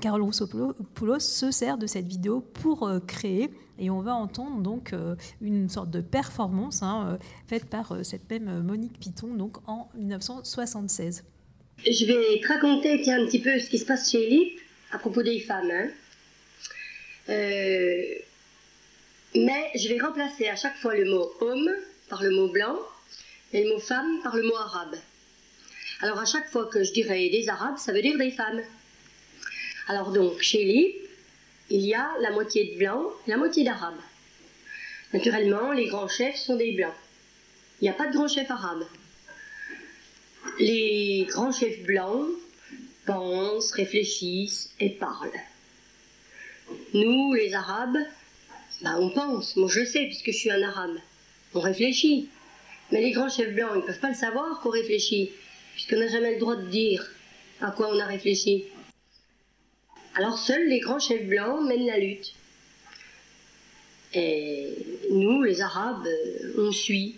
Carole 0.00 0.22
Roussopoulos 0.22 1.20
se 1.20 1.50
sert 1.50 1.78
de 1.78 1.86
cette 1.86 2.06
vidéo 2.06 2.40
pour 2.40 2.86
euh, 2.86 3.00
créer, 3.00 3.50
et 3.78 3.90
on 3.90 4.00
va 4.00 4.14
entendre 4.14 4.60
donc 4.60 4.92
euh, 4.92 5.14
une 5.40 5.68
sorte 5.68 5.90
de 5.90 6.00
performance 6.00 6.82
hein, 6.82 7.18
faite 7.46 7.66
par 7.66 8.04
cette 8.04 8.28
même 8.30 8.62
Monique 8.62 8.98
Piton 8.98 9.34
donc 9.34 9.56
en 9.66 9.88
1976. 9.94 11.24
Je 11.84 12.06
vais 12.06 12.40
te 12.40 12.48
raconter 12.48 12.92
un 13.12 13.26
petit 13.26 13.40
peu 13.40 13.58
ce 13.58 13.68
qui 13.68 13.78
se 13.78 13.84
passe 13.84 14.10
chez 14.10 14.26
Elite 14.26 14.58
à 14.92 14.98
propos 14.98 15.22
des 15.22 15.40
femmes. 15.40 15.70
Hein. 15.70 15.88
mais 19.34 19.70
je 19.74 19.88
vais 19.88 19.98
remplacer 20.00 20.48
à 20.48 20.56
chaque 20.56 20.76
fois 20.76 20.94
le 20.94 21.04
mot 21.10 21.30
homme 21.40 21.70
par 22.08 22.22
le 22.22 22.30
mot 22.30 22.48
blanc 22.48 22.76
et 23.52 23.62
le 23.64 23.70
mot 23.70 23.78
femme 23.78 24.20
par 24.22 24.36
le 24.36 24.42
mot 24.42 24.56
arabe. 24.56 24.96
Alors 26.02 26.18
à 26.18 26.24
chaque 26.24 26.48
fois 26.50 26.66
que 26.66 26.84
je 26.84 26.92
dirai 26.92 27.30
des 27.30 27.48
arabes, 27.48 27.78
ça 27.78 27.92
veut 27.92 28.02
dire 28.02 28.18
des 28.18 28.30
femmes. 28.30 28.60
Alors 29.88 30.10
donc, 30.10 30.40
chez 30.40 30.64
lui, 30.64 30.94
il 31.70 31.80
y 31.80 31.94
a 31.94 32.10
la 32.20 32.30
moitié 32.30 32.72
de 32.72 32.78
blancs, 32.78 33.06
la 33.26 33.36
moitié 33.36 33.64
d'arabes. 33.64 34.00
Naturellement, 35.12 35.72
les 35.72 35.86
grands 35.86 36.08
chefs 36.08 36.36
sont 36.36 36.56
des 36.56 36.72
blancs. 36.72 36.94
Il 37.80 37.84
n'y 37.84 37.90
a 37.90 37.92
pas 37.92 38.08
de 38.08 38.12
grands 38.12 38.28
chefs 38.28 38.50
arabes. 38.50 38.84
Les 40.58 41.26
grands 41.28 41.52
chefs 41.52 41.82
blancs 41.82 42.28
pensent, 43.04 43.70
réfléchissent 43.72 44.70
et 44.80 44.90
parlent. 44.90 45.30
Nous, 46.94 47.34
les 47.34 47.54
arabes, 47.54 47.98
ben, 48.82 48.96
on 48.98 49.10
pense. 49.10 49.56
Moi, 49.56 49.68
je 49.68 49.84
sais, 49.84 50.06
puisque 50.06 50.32
je 50.32 50.36
suis 50.36 50.50
un 50.50 50.62
arabe. 50.62 50.96
On 51.54 51.60
réfléchit. 51.60 52.28
Mais 52.90 53.00
les 53.00 53.12
grands 53.12 53.28
chefs 53.28 53.54
blancs, 53.54 53.70
ils 53.74 53.80
ne 53.82 53.86
peuvent 53.86 54.00
pas 54.00 54.10
le 54.10 54.14
savoir 54.14 54.60
qu'on 54.60 54.70
réfléchit, 54.70 55.30
puisqu'on 55.74 55.98
n'a 55.98 56.08
jamais 56.08 56.34
le 56.34 56.40
droit 56.40 56.56
de 56.56 56.66
dire 56.66 57.08
à 57.60 57.70
quoi 57.70 57.88
on 57.92 57.98
a 57.98 58.04
réfléchi. 58.04 58.64
Alors 60.16 60.38
seuls 60.38 60.66
les 60.66 60.80
grands 60.80 60.98
chefs 60.98 61.26
blancs 61.26 61.62
mènent 61.66 61.86
la 61.86 61.98
lutte. 61.98 62.32
Et 64.14 64.72
nous, 65.10 65.42
les 65.42 65.60
Arabes, 65.60 66.06
euh, 66.06 66.54
on 66.56 66.72
suit. 66.72 67.16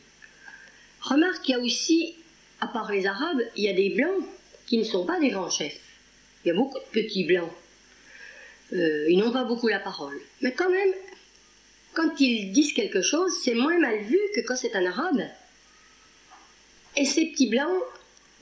Remarque 1.00 1.42
qu'il 1.42 1.54
y 1.54 1.58
a 1.58 1.60
aussi, 1.60 2.16
à 2.60 2.66
part 2.66 2.90
les 2.90 3.06
Arabes, 3.06 3.40
il 3.56 3.62
y 3.62 3.68
a 3.68 3.72
des 3.72 3.90
blancs 3.90 4.24
qui 4.66 4.78
ne 4.78 4.82
sont 4.82 5.06
pas 5.06 5.20
des 5.20 5.30
grands 5.30 5.48
chefs. 5.48 5.78
Il 6.44 6.48
y 6.48 6.50
a 6.50 6.54
beaucoup 6.54 6.78
de 6.78 7.00
petits 7.00 7.22
blancs. 7.22 7.52
Euh, 8.72 9.06
ils 9.08 9.16
n'ont 9.16 9.30
pas 9.30 9.44
beaucoup 9.44 9.68
la 9.68 9.78
parole. 9.78 10.20
Mais 10.40 10.52
quand 10.52 10.68
même, 10.68 10.92
quand 11.94 12.18
ils 12.18 12.50
disent 12.52 12.72
quelque 12.72 13.00
chose, 13.00 13.32
c'est 13.44 13.54
moins 13.54 13.78
mal 13.78 14.02
vu 14.02 14.18
que 14.34 14.40
quand 14.40 14.56
c'est 14.56 14.74
un 14.74 14.86
arabe. 14.86 15.22
Et 16.96 17.04
ces 17.04 17.26
petits 17.26 17.48
blancs, 17.48 17.80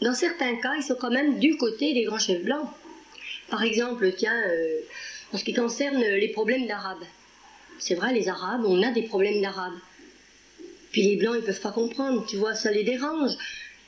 dans 0.01 0.15
certains 0.15 0.57
cas, 0.57 0.75
ils 0.77 0.83
sont 0.83 0.97
quand 0.99 1.11
même 1.11 1.39
du 1.39 1.59
côté 1.59 1.93
des 1.93 2.05
grands 2.05 2.19
chefs 2.19 2.43
blancs. 2.43 2.69
Par 3.49 3.63
exemple, 3.63 4.13
tiens, 4.17 4.41
euh, 4.49 4.81
en 5.33 5.39
ce 5.39 5.45
qui 5.45 5.55
concerne 5.55 6.01
les 6.01 6.29
problèmes 6.29 6.67
d'Arabes. 6.67 7.05
C'est 7.79 7.95
vrai, 7.95 8.13
les 8.13 8.29
Arabes, 8.29 8.65
on 8.65 8.83
a 8.83 8.91
des 8.91 9.03
problèmes 9.03 9.41
d'Arabes. 9.41 9.79
Puis 10.93 11.03
les 11.03 11.17
Blancs, 11.17 11.37
ils 11.39 11.45
peuvent 11.45 11.61
pas 11.61 11.73
comprendre, 11.73 12.25
tu 12.27 12.37
vois, 12.37 12.55
ça 12.55 12.71
les 12.71 12.85
dérange. 12.85 13.33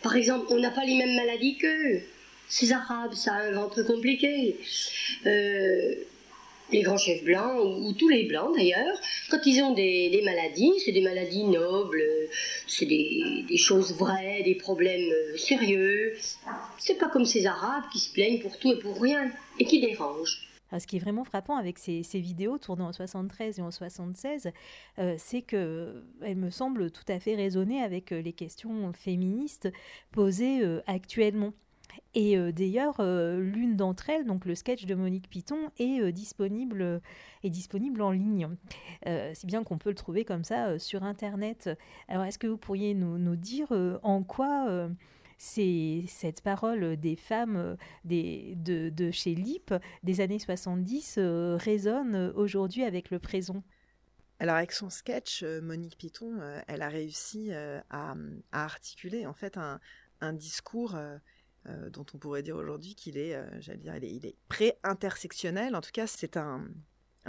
Par 0.02 0.14
exemple, 0.14 0.46
on 0.50 0.58
n'a 0.58 0.70
pas 0.70 0.84
les 0.84 0.96
mêmes 0.96 1.16
maladies 1.16 1.56
qu'eux. 1.56 2.02
Ces 2.48 2.72
Arabes, 2.72 3.14
ça 3.14 3.34
a 3.34 3.42
un 3.44 3.52
ventre 3.52 3.82
compliqué. 3.82 4.58
Euh, 5.26 5.94
les 6.70 6.83
grands 6.83 6.96
chefs 6.96 7.24
blancs, 7.24 7.61
ou, 7.64 7.92
tous 7.92 8.09
les 8.09 8.24
blancs 8.24 8.54
d'ailleurs, 8.57 8.96
quand 9.31 9.38
ils 9.46 9.62
ont 9.62 9.72
des, 9.72 10.20
maladies, 10.24 10.72
c'est 10.85 10.92
des 10.92 11.00
maladies 11.00 11.44
nobles, 11.44 12.02
c'est 12.66 12.87
des, 12.87 13.44
choses 13.57 13.94
vraies, 13.94 14.42
des 14.44 14.54
problèmes 14.54 15.11
euh, 15.11 15.37
sérieux. 15.37 16.14
C'est 16.78 16.98
pas 16.98 17.09
comme 17.09 17.24
ces 17.24 17.46
Arabes 17.46 17.85
qui 17.92 17.98
se 17.98 18.12
plaignent 18.12 18.40
pour 18.40 18.57
tout 18.59 18.72
et 18.72 18.78
pour 18.78 19.00
rien, 19.00 19.31
et 19.59 19.64
qui 19.64 19.81
dérangent. 19.81 20.46
ce 20.78 20.87
qui 20.87 20.96
est 20.96 21.00
vraiment 21.00 21.24
frappant 21.24 21.57
avec 21.57 21.78
ces, 21.78 22.02
vidéos 22.14 22.59
tournées 22.59 22.85
en 22.85 22.92
73 22.92 23.59
et 23.59 23.62
en 23.62 23.70
76, 23.70 24.50
euh, 24.98 25.14
c'est 25.18 25.42
qu'elles 25.42 26.02
me 26.37 26.50
semblent 26.50 26.90
tout 26.90 27.04
à 27.09 27.18
fait 27.18 27.35
résonner 27.35 27.83
avec 27.83 28.12
euh, 28.12 28.20
les 28.20 28.33
questions 28.33 28.92
féministes 28.92 29.68
posées 30.12 30.62
actuellement. 30.87 31.52
Et 32.14 32.37
euh, 32.37 32.52
d'ailleurs, 32.52 32.96
euh, 33.00 33.38
l'une 33.38 33.76
d'entre 33.76 34.11
elles, 34.11 34.24
donc 34.24 34.44
le 34.44 34.54
sketch 34.54 34.87
de 34.87 34.94
Monique 34.94 35.28
Piton, 35.28 35.70
est, 35.78 36.00
euh, 36.00 36.12
disponible, 36.12 37.00
est 37.42 37.50
disponible 37.50 38.02
en 38.02 38.11
ligne. 38.11 38.48
si 39.34 39.46
bien 39.46 39.62
qu'on 39.64 39.78
peut 39.78 39.90
le 39.90 39.94
trouver 39.94 40.24
comme 40.24 40.44
ça 40.44 40.78
sur 40.78 41.02
Internet. 41.02 41.70
Alors, 42.08 42.24
est-ce 42.24 42.38
que 42.38 42.46
vous 42.46 42.56
pourriez 42.56 42.94
nous, 42.94 43.37
dire 43.37 43.72
en 44.02 44.22
quoi 44.22 44.88
c'est 45.37 46.04
cette 46.08 46.42
parole 46.42 46.96
des 46.96 47.14
femmes 47.14 47.76
des, 48.04 48.54
de, 48.56 48.88
de, 48.88 49.11
chez 49.11 49.34
LIP 49.34 49.72
des 50.02 50.20
années 50.20 50.38
70 50.38 51.18
résonne 51.56 52.32
aujourd'hui 52.34 52.82
avec 52.82 53.11
le 53.11 53.18
présent? 53.18 53.62
Alors 54.40 54.56
avec 54.56 54.72
son 54.72 54.90
sketch, 54.90 55.42
Monique 55.44 55.96
Piton, 55.98 56.40
elle 56.66 56.82
a 56.82 56.88
réussi 56.88 57.52
à, 57.52 58.14
articuler 58.52 59.26
en 59.26 59.34
fait 59.34 59.56
un, 59.56 59.80
un 60.20 60.32
discours 60.32 60.96
euh, 61.68 61.90
dont 61.90 62.07
on 62.14 62.18
pourrait 62.18 62.42
dire 62.42 62.57
aujourd'hui 62.57 62.94
qu'il 62.94 63.18
est, 63.18 63.35
euh, 63.35 63.46
j'allais 63.61 63.78
dire, 63.78 63.96
il 63.96 64.24
est, 64.24 64.37
pré-intersectionnel. 64.48 65.74
En 65.74 65.81
tout 65.81 65.90
cas, 65.92 66.07
c'est 66.07 66.37
un, 66.37 66.64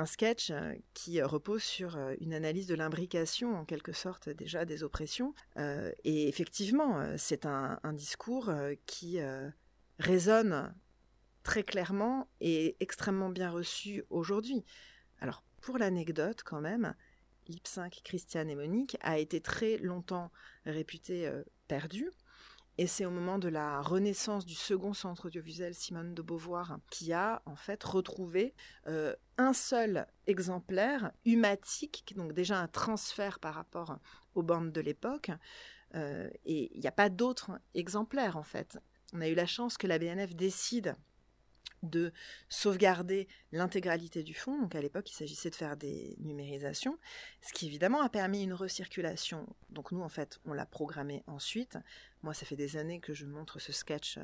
sketch 0.05 0.51
euh, 0.51 0.75
qui 0.93 1.21
repose 1.21 1.61
sur 1.61 1.97
une 2.21 2.33
analyse 2.33 2.67
de 2.67 2.75
l'imbrication, 2.75 3.57
en 3.57 3.65
quelque 3.65 3.91
sorte, 3.91 4.29
déjà 4.29 4.63
des 4.63 4.83
oppressions. 4.83 5.33
et 5.57 6.29
effectivement, 6.29 7.17
c'est 7.17 7.45
un, 7.45 7.79
discours 7.93 8.49
qui 8.85 9.19
résonne 9.97 10.73
très 11.43 11.63
clairement 11.63 12.29
et 12.39 12.77
extrêmement 12.79 13.29
bien 13.29 13.49
reçu 13.49 14.05
aujourd'hui. 14.09 14.63
Alors, 15.19 15.43
pour 15.59 15.77
l'anecdote, 15.77 16.43
quand 16.45 16.61
même, 16.61 16.95
Lip 17.49 17.67
5, 17.67 17.99
Christiane 18.05 18.49
et 18.49 18.55
Monique 18.55 18.95
a 19.01 19.19
été 19.19 19.41
très 19.41 19.79
longtemps 19.79 20.31
réputé 20.65 21.29
perdu. 21.67 22.09
Et 22.79 22.87
c'est 22.87 23.03
au 23.03 23.11
moment 23.11 23.39
de 23.39 23.49
la 23.49 23.81
renaissance 23.81 24.45
du 24.45 24.55
second 24.55 24.93
centre 24.93 25.25
audiovisuel 25.25 25.75
Simone 25.75 26.13
de 26.13 26.21
Beauvoir 26.21 26.79
qui 26.89 27.11
a 27.11 27.41
en 27.45 27.57
fait 27.57 27.83
retrouvé 27.83 28.53
euh, 28.87 29.13
un 29.37 29.51
seul 29.51 30.07
exemplaire 30.27 31.11
humatique, 31.25 32.13
donc 32.15 32.31
déjà 32.31 32.57
un 32.57 32.69
transfert 32.69 33.39
par 33.39 33.55
rapport 33.55 33.99
aux 34.33 34.43
bandes 34.43 34.71
de 34.71 34.79
l'époque. 34.79 35.29
Euh, 35.93 36.29
et 36.45 36.73
il 36.73 36.79
n'y 36.79 36.87
a 36.87 36.93
pas 36.93 37.09
d'autres 37.09 37.51
exemplaires 37.73 38.37
en 38.37 38.43
fait. 38.43 38.79
On 39.11 39.19
a 39.19 39.27
eu 39.27 39.35
la 39.35 39.45
chance 39.45 39.77
que 39.77 39.85
la 39.85 39.99
BNF 39.99 40.33
décide 40.33 40.95
de 41.83 42.11
sauvegarder 42.49 43.27
l'intégralité 43.51 44.23
du 44.23 44.33
fonds. 44.33 44.59
Donc 44.61 44.75
à 44.75 44.81
l'époque, 44.81 45.09
il 45.11 45.15
s'agissait 45.15 45.49
de 45.49 45.55
faire 45.55 45.77
des 45.77 46.15
numérisations, 46.19 46.97
ce 47.41 47.53
qui 47.53 47.67
évidemment 47.67 48.01
a 48.01 48.09
permis 48.09 48.43
une 48.43 48.53
recirculation. 48.53 49.47
Donc 49.69 49.91
nous, 49.91 50.01
en 50.01 50.09
fait, 50.09 50.39
on 50.45 50.53
l'a 50.53 50.65
programmé 50.65 51.23
ensuite. 51.27 51.77
Moi, 52.21 52.33
ça 52.33 52.45
fait 52.45 52.55
des 52.55 52.77
années 52.77 52.99
que 52.99 53.13
je 53.13 53.25
montre 53.25 53.59
ce 53.59 53.71
sketch 53.71 54.17
euh, 54.17 54.23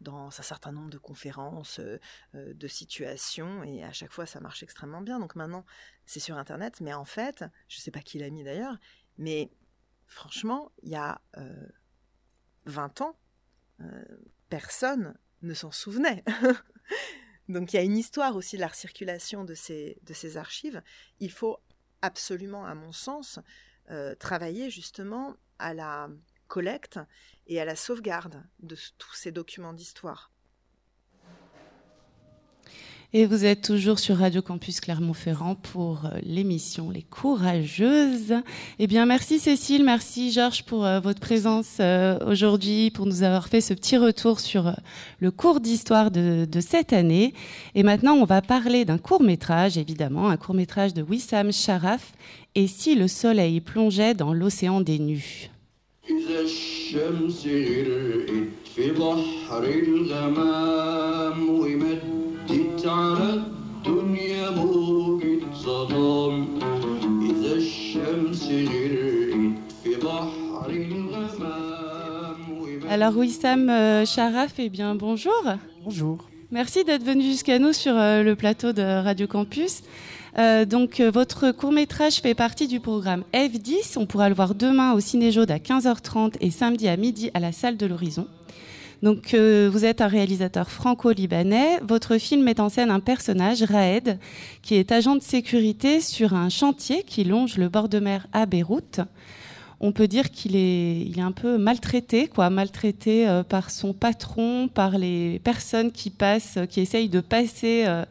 dans 0.00 0.26
un 0.26 0.30
certain 0.30 0.72
nombre 0.72 0.90
de 0.90 0.98
conférences, 0.98 1.78
euh, 1.78 1.98
euh, 2.34 2.52
de 2.52 2.68
situations, 2.68 3.62
et 3.62 3.84
à 3.84 3.92
chaque 3.92 4.12
fois, 4.12 4.26
ça 4.26 4.40
marche 4.40 4.62
extrêmement 4.62 5.00
bien. 5.00 5.20
Donc 5.20 5.36
maintenant, 5.36 5.64
c'est 6.06 6.20
sur 6.20 6.36
Internet, 6.36 6.80
mais 6.80 6.92
en 6.92 7.04
fait, 7.04 7.44
je 7.68 7.78
ne 7.78 7.80
sais 7.80 7.90
pas 7.90 8.00
qui 8.00 8.18
l'a 8.18 8.30
mis 8.30 8.42
d'ailleurs, 8.42 8.76
mais 9.16 9.50
franchement, 10.06 10.72
il 10.82 10.90
y 10.90 10.96
a 10.96 11.20
20 12.66 13.00
ans, 13.00 13.18
personne 14.48 15.16
ne 15.42 15.54
s'en 15.54 15.70
souvenait. 15.70 16.24
Donc 17.48 17.72
il 17.72 17.76
y 17.76 17.78
a 17.78 17.82
une 17.82 17.96
histoire 17.96 18.36
aussi 18.36 18.56
de 18.56 18.60
la 18.60 18.68
recirculation 18.68 19.44
de 19.44 19.54
ces, 19.54 19.98
de 20.02 20.12
ces 20.12 20.36
archives. 20.36 20.82
Il 21.20 21.30
faut 21.30 21.58
absolument, 22.02 22.66
à 22.66 22.74
mon 22.74 22.92
sens, 22.92 23.38
travailler 24.18 24.68
justement 24.68 25.36
à 25.60 25.72
la 25.72 26.08
collecte 26.48 26.98
et 27.46 27.60
à 27.60 27.64
la 27.64 27.76
sauvegarde 27.76 28.42
de 28.60 28.76
tous 28.98 29.14
ces 29.14 29.32
documents 29.32 29.72
d'histoire. 29.72 30.32
Et 33.12 33.24
vous 33.24 33.44
êtes 33.44 33.62
toujours 33.62 34.00
sur 34.00 34.16
Radio 34.16 34.42
Campus 34.42 34.80
Clermont-Ferrand 34.80 35.54
pour 35.54 36.06
euh, 36.06 36.18
l'émission 36.24 36.90
Les 36.90 37.02
Courageuses. 37.02 38.34
Eh 38.80 38.88
bien, 38.88 39.06
merci 39.06 39.38
Cécile, 39.38 39.84
merci 39.84 40.32
Georges 40.32 40.64
pour 40.64 40.84
euh, 40.84 40.98
votre 40.98 41.20
présence 41.20 41.76
euh, 41.78 42.18
aujourd'hui, 42.26 42.90
pour 42.90 43.06
nous 43.06 43.22
avoir 43.22 43.46
fait 43.46 43.60
ce 43.60 43.74
petit 43.74 43.96
retour 43.96 44.40
sur 44.40 44.74
le 45.20 45.30
cours 45.30 45.60
d'histoire 45.60 46.10
de, 46.10 46.48
cette 46.60 46.92
année. 46.92 47.32
Et 47.76 47.84
maintenant, 47.84 48.14
on 48.14 48.24
va 48.24 48.42
parler 48.42 48.84
d'un 48.84 48.98
court 48.98 49.22
métrage, 49.22 49.78
évidemment, 49.78 50.28
un 50.28 50.36
court 50.36 50.54
métrage 50.56 50.92
de 50.92 51.02
Wissam 51.02 51.52
Sharaf. 51.52 52.12
Et 52.56 52.66
si 52.66 52.96
le 52.96 53.06
soleil 53.06 53.60
plongeait 53.60 54.14
dans 54.14 54.32
l'océan 54.32 54.80
des 54.80 54.98
nus 54.98 55.50
alors 72.88 73.16
Wissam 73.16 73.68
euh, 73.68 74.06
Sharaf, 74.06 74.54
eh 74.58 74.68
bien 74.68 74.94
bonjour. 74.94 75.32
Bonjour. 75.84 76.28
Merci 76.50 76.84
d'être 76.84 77.02
venu 77.02 77.24
jusqu'à 77.24 77.58
nous 77.58 77.72
sur 77.72 77.96
euh, 77.96 78.22
le 78.22 78.36
plateau 78.36 78.72
de 78.72 78.82
Radio 78.82 79.26
Campus. 79.26 79.82
Euh, 80.38 80.64
donc 80.64 81.00
votre 81.00 81.50
court 81.50 81.72
métrage 81.72 82.16
fait 82.16 82.34
partie 82.34 82.68
du 82.68 82.78
programme 82.78 83.24
F10. 83.34 83.98
On 83.98 84.06
pourra 84.06 84.28
le 84.28 84.34
voir 84.34 84.54
demain 84.54 84.92
au 84.92 85.00
Ciné 85.00 85.32
Jaude 85.32 85.50
à 85.50 85.58
15h30 85.58 86.34
et 86.40 86.50
samedi 86.50 86.88
à 86.88 86.96
midi 86.96 87.30
à 87.34 87.40
la 87.40 87.52
salle 87.52 87.76
de 87.76 87.86
l'Horizon. 87.86 88.28
Donc, 89.02 89.34
euh, 89.34 89.68
vous 89.70 89.84
êtes 89.84 90.00
un 90.00 90.06
réalisateur 90.06 90.70
franco-libanais. 90.70 91.78
Votre 91.82 92.16
film 92.16 92.42
met 92.44 92.60
en 92.60 92.68
scène 92.68 92.90
un 92.90 93.00
personnage, 93.00 93.62
Raed, 93.62 94.18
qui 94.62 94.74
est 94.74 94.90
agent 94.90 95.16
de 95.16 95.22
sécurité 95.22 96.00
sur 96.00 96.34
un 96.34 96.48
chantier 96.48 97.02
qui 97.02 97.24
longe 97.24 97.58
le 97.58 97.68
bord 97.68 97.88
de 97.88 97.98
mer 97.98 98.26
à 98.32 98.46
Beyrouth. 98.46 99.00
On 99.78 99.92
peut 99.92 100.08
dire 100.08 100.30
qu'il 100.30 100.56
est, 100.56 101.20
un 101.20 101.32
peu 101.32 101.58
maltraité, 101.58 102.28
quoi, 102.28 102.48
maltraité 102.48 103.28
euh, 103.28 103.42
par 103.42 103.68
son 103.68 103.92
patron, 103.92 104.68
par 104.68 104.96
les 104.96 105.40
personnes 105.44 105.92
qui 105.92 106.08
passent, 106.08 106.58
qui 106.70 106.80
essayent 106.80 107.10
de 107.10 107.20
passer 107.20 107.84
euh, 107.86 108.06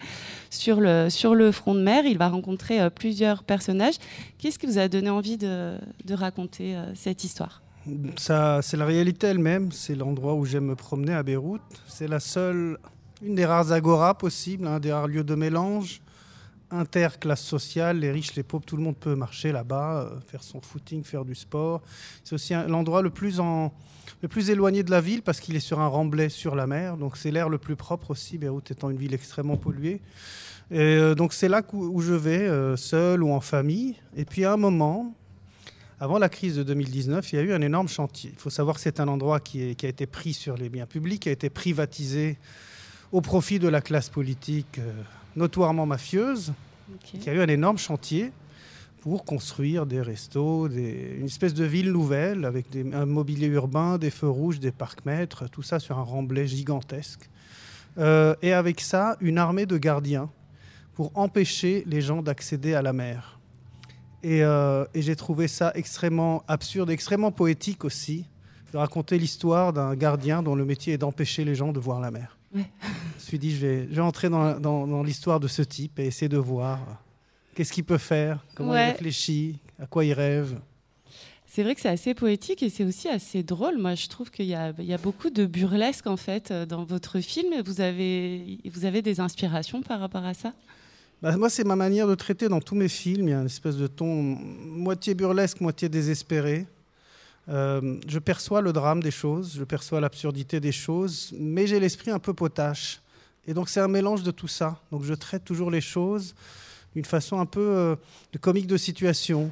sur, 0.52 0.80
le, 0.80 1.52
front 1.52 1.74
de 1.74 1.82
mer. 1.82 2.06
Il 2.06 2.20
va 2.20 2.30
rencontrer 2.30 2.88
plusieurs 2.92 3.44
personnages. 3.44 3.96
Qu'est-ce 4.38 4.60
qui 4.60 4.68
vous 4.68 4.78
a 4.78 4.88
donné 4.88 5.10
envie 5.10 5.38
de 5.38 5.80
raconter 6.14 6.76
cette 6.94 7.24
histoire? 7.24 7.65
Ça, 8.18 8.62
c'est 8.62 8.78
la 8.78 8.86
réalité 8.86 9.28
elle-même. 9.28 9.72
C'est 9.72 9.96
l'endroit 9.96 10.34
où 10.34 10.46
j'aime 10.46 10.66
me 10.66 10.76
promener 10.76 11.14
à 11.14 11.24
Beyrouth. 11.24 11.62
C'est 11.88 12.08
la 12.08 12.20
seule, 12.20 12.78
une 13.22 13.36
des 13.36 13.46
rares 13.46 13.72
agoras 13.72 14.14
possibles, 14.14 14.68
un 14.68 14.80
des 14.80 14.92
rares 14.92 15.08
lieux 15.08 15.24
de 15.24 15.36
mélange 15.36 16.02
interclasse 16.72 17.42
sociale, 17.42 18.00
les 18.00 18.12
riches, 18.12 18.36
les 18.36 18.44
pauvres, 18.44 18.66
tout 18.66 18.78
le 18.78 18.84
monde 18.84 18.98
peut 18.98 19.16
marcher 19.16 19.52
là-bas, 19.52 20.02
euh, 20.02 20.20
faire 20.28 20.44
son 20.44 20.62
footing, 20.62 21.04
faire 21.04 21.26
du 21.26 21.36
sport. 21.36 21.82
C'est 22.24 22.36
aussi 22.36 22.54
l'endroit 22.68 23.02
le 23.02 23.10
plus 23.10 23.40
en, 23.40 23.74
le 24.22 24.28
plus 24.28 24.50
éloigné 24.50 24.84
de 24.84 24.92
la 24.92 25.02
ville 25.02 25.22
parce 25.22 25.40
qu'il 25.40 25.56
est 25.56 25.62
sur 25.62 25.80
un 25.80 25.88
remblai 25.88 26.30
sur 26.30 26.56
la 26.56 26.68
mer, 26.68 26.98
donc 26.98 27.18
c'est 27.18 27.32
l'air 27.32 27.50
le 27.50 27.58
plus 27.58 27.76
propre 27.76 28.12
aussi, 28.12 28.38
Beyrouth 28.38 28.72
étant 28.72 28.90
une 28.90 28.98
ville 28.98 29.14
extrêmement 29.14 29.58
polluée. 29.58 30.02
Et 30.72 30.80
euh, 30.80 31.16
donc 31.16 31.34
c'est 31.34 31.48
là 31.48 31.62
où, 31.74 32.02
je 32.02 32.14
vais, 32.14 32.48
euh, 32.48 32.76
seul 32.76 33.24
ou 33.24 33.32
en 33.32 33.42
famille. 33.42 33.96
Et 34.16 34.26
puis 34.26 34.46
à 34.46 34.54
un 34.54 34.58
moment, 34.58 35.14
avant 36.00 36.18
la 36.18 36.30
crise 36.30 36.56
de 36.58 36.64
2019, 36.64 37.32
il 37.32 37.36
y 37.38 37.40
a 37.40 37.42
eu 37.42 37.54
un 37.54 37.62
énorme 37.62 37.88
chantier. 37.88 38.32
Il 38.34 38.40
faut 38.40 38.50
savoir 38.50 38.76
que 38.76 38.82
c'est 38.82 39.00
un 39.00 39.08
endroit 39.08 39.40
qui, 39.40 39.62
a 39.62 39.88
été 39.88 40.06
pris 40.06 40.34
sur 40.34 40.58
les 40.58 40.70
biens 40.70 40.86
publics, 40.86 41.24
qui 41.24 41.30
a 41.30 41.32
été 41.32 41.50
privatisé 41.50 42.38
au 43.12 43.22
profit 43.22 43.60
de 43.60 43.68
la 43.68 43.82
classe 43.82 44.10
politique 44.10 44.80
euh, 44.80 44.92
notoirement 45.36 45.86
mafieuse, 45.86 46.54
qui 47.04 47.30
a 47.30 47.34
eu 47.34 47.40
un 47.40 47.48
énorme 47.48 47.78
chantier 47.78 48.32
pour 49.02 49.24
construire 49.24 49.86
des 49.86 50.02
restos, 50.02 50.68
une 50.68 51.26
espèce 51.26 51.54
de 51.54 51.64
ville 51.64 51.92
nouvelle 51.92 52.44
avec 52.44 52.66
un 52.92 53.06
mobilier 53.06 53.48
urbain, 53.48 53.98
des 53.98 54.10
feux 54.10 54.30
rouges, 54.30 54.60
des 54.60 54.72
parcs-mètres, 54.72 55.48
tout 55.50 55.62
ça 55.62 55.80
sur 55.80 56.00
un 56.00 56.02
remblai 56.02 56.48
gigantesque. 56.48 57.30
Euh, 57.98 58.36
et 58.42 58.52
avec 58.52 58.82
ça, 58.82 59.16
une 59.22 59.38
armée 59.38 59.66
de 59.66 59.78
gardiens 59.78 60.30
pour 60.96 61.12
empêcher 61.16 61.84
les 61.88 62.02
gens 62.02 62.22
d'accéder 62.22 62.74
à 62.74 62.82
la 62.82 62.94
mer. 62.94 63.35
Euh, 64.26 64.86
et, 64.94 65.02
j'ai 65.02 65.16
trouvé 65.16 65.48
ça 65.48 65.72
extrêmement 65.76 66.44
absurde, 66.48 66.90
extrêmement 66.90 67.32
poétique 67.32 67.86
aussi, 67.86 68.26
de 68.74 68.78
raconter 68.78 69.20
l'histoire 69.20 69.72
d'un 69.72 69.96
gardien 69.96 70.42
dont 70.42 70.56
le 70.56 70.66
métier 70.66 70.94
est 70.94 70.98
d'empêcher 70.98 71.46
les 71.46 71.56
gens 71.56 71.72
de 71.72 71.80
voir 71.80 72.00
la 72.00 72.12
mer. 72.12 72.38
Je 72.54 72.60
me 72.60 72.64
suis 73.20 73.40
dit, 73.40 73.56
je 73.56 73.66
vais, 73.66 73.88
je 73.90 73.96
vais 73.96 74.02
entrer 74.02 74.30
dans, 74.30 74.60
dans, 74.60 75.04
l'histoire 75.04 75.40
de 75.40 75.48
ce 75.48 75.62
type 75.62 76.00
et 76.00 76.06
essayer 76.06 76.30
de 76.30 76.38
voir 76.38 76.80
qu'est-ce 77.54 77.74
qu'il 77.74 77.84
peut 77.84 77.98
faire, 77.98 78.46
comment 78.56 78.74
il 78.74 78.92
réfléchit, 78.92 79.60
à 79.80 79.86
quoi 79.86 80.06
il 80.06 80.14
rêve. 80.14 80.58
C'est 81.46 81.64
vrai 81.64 81.76
que 81.76 81.82
c'est 81.82 81.90
assez 81.90 82.14
poétique 82.14 82.64
et 82.64 82.70
c'est 82.70 82.84
aussi 82.84 83.10
assez 83.10 83.44
drôle. 83.44 83.78
Moi, 83.78 83.96
je 83.96 84.08
trouve 84.08 84.32
qu'il 84.32 84.46
y, 84.46 84.50
y, 84.50 84.94
a 84.94 84.98
beaucoup 84.98 85.30
de 85.30 85.46
burlesque 85.46 86.08
en 86.08 86.18
fait 86.18 86.52
dans 86.52 86.84
votre 86.84 87.20
film. 87.20 87.62
Vous 87.66 87.82
avez, 87.82 88.60
vous 88.66 88.86
avez 88.86 89.02
des 89.02 89.20
inspirations 89.20 89.82
par 89.82 90.00
rapport 90.00 90.26
à 90.26 90.34
ça? 90.34 90.54
Bah, 91.22 91.36
moi, 91.38 91.50
c'est 91.50 91.64
ma 91.64 91.76
manière 91.76 92.08
de 92.08 92.16
traiter 92.16 92.50
dans 92.50 92.62
tous 92.62 92.76
mes 92.76 92.90
films. 92.90 93.28
Il 93.28 93.32
y 93.32 93.34
a 93.34 93.40
une 93.40 93.46
espèce 93.46 93.78
de 93.78 93.88
ton 93.88 94.12
moitié 94.14 95.14
burlesque, 95.16 95.62
moitié 95.62 95.90
désespéré. 95.90 96.68
Euh, 97.48 98.00
je 98.08 98.20
perçois 98.20 98.62
le 98.62 98.74
drame 98.74 99.04
des 99.04 99.12
choses, 99.12 99.54
je 99.56 99.64
perçois 99.64 100.02
l'absurdité 100.02 100.60
des 100.60 100.72
choses, 100.72 101.34
mais 101.38 101.68
j'ai 101.68 101.80
l'esprit 101.80 102.12
un 102.12 102.20
peu 102.20 102.34
potache. 102.34 103.02
Et 103.48 103.54
donc 103.54 103.70
c'est 103.70 103.80
un 103.80 103.88
mélange 103.88 104.24
de 104.24 104.32
tout 104.32 104.48
ça. 104.48 104.80
Donc 104.92 105.04
je 105.04 105.14
traite 105.14 105.46
toujours 105.46 105.70
les 105.70 105.82
choses 105.82 106.34
d'une 106.96 107.06
façon 107.06 107.40
un 107.40 107.46
peu 107.46 107.62
euh, 107.62 107.96
de 108.32 108.38
comique 108.38 108.68
de 108.68 108.78
situation, 108.78 109.52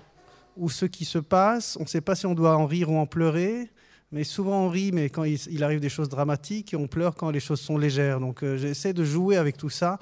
où 0.56 0.70
ce 0.70 0.86
qui 0.86 1.06
se 1.06 1.20
passe, 1.20 1.78
on 1.80 1.84
ne 1.84 1.88
sait 1.88 2.02
pas 2.02 2.16
si 2.16 2.26
on 2.26 2.34
doit 2.34 2.56
en 2.56 2.66
rire 2.66 2.90
ou 2.90 2.98
en 2.98 3.06
pleurer, 3.06 3.70
mais 4.12 4.24
souvent 4.24 4.66
on 4.66 4.70
rit, 4.70 4.92
mais 4.92 5.10
quand 5.10 5.24
il, 5.24 5.64
arrive 5.64 5.80
des 5.80 5.90
choses 5.90 6.10
dramatiques, 6.10 6.74
et 6.74 6.78
on 6.78 6.88
pleure 6.88 7.16
quand 7.16 7.32
les 7.32 7.40
choses 7.40 7.60
sont 7.60 7.78
légères. 7.78 8.20
Donc 8.20 8.44
euh, 8.44 8.58
j'essaie 8.58 8.94
de 8.94 9.04
jouer 9.04 9.38
avec 9.38 9.58
tout 9.58 9.70
ça 9.70 10.00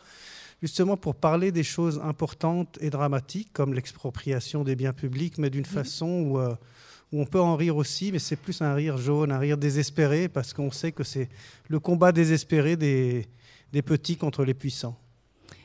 justement 0.61 0.97
pour 0.97 1.15
parler 1.15 1.51
des 1.51 1.63
choses 1.63 1.99
importantes 2.03 2.77
et 2.81 2.89
dramatiques, 2.89 3.51
comme 3.53 3.73
l'expropriation 3.73 4.63
des 4.63 4.75
biens 4.75 4.93
publics, 4.93 5.37
mais 5.37 5.49
d'une 5.49 5.65
façon 5.65 6.37
euh, 6.37 6.49
où, 7.11 7.21
on 7.21 7.25
peut 7.25 7.41
en 7.41 7.55
rire 7.55 7.77
aussi, 7.77 8.11
mais 8.11 8.19
c'est 8.19 8.35
plus 8.35 8.61
un 8.61 8.73
rire 8.73 8.97
jaune, 8.97 9.31
un 9.31 9.39
rire 9.39 9.57
désespéré, 9.57 10.29
parce 10.29 10.53
qu'on 10.53 10.71
sait 10.71 10.91
que 10.91 11.03
c'est 11.03 11.29
le 11.67 11.79
combat 11.79 12.11
désespéré 12.11 12.75
des, 12.75 13.25
des 13.73 13.81
petits 13.81 14.17
contre 14.17 14.45
les 14.45 14.53
puissants. 14.53 14.97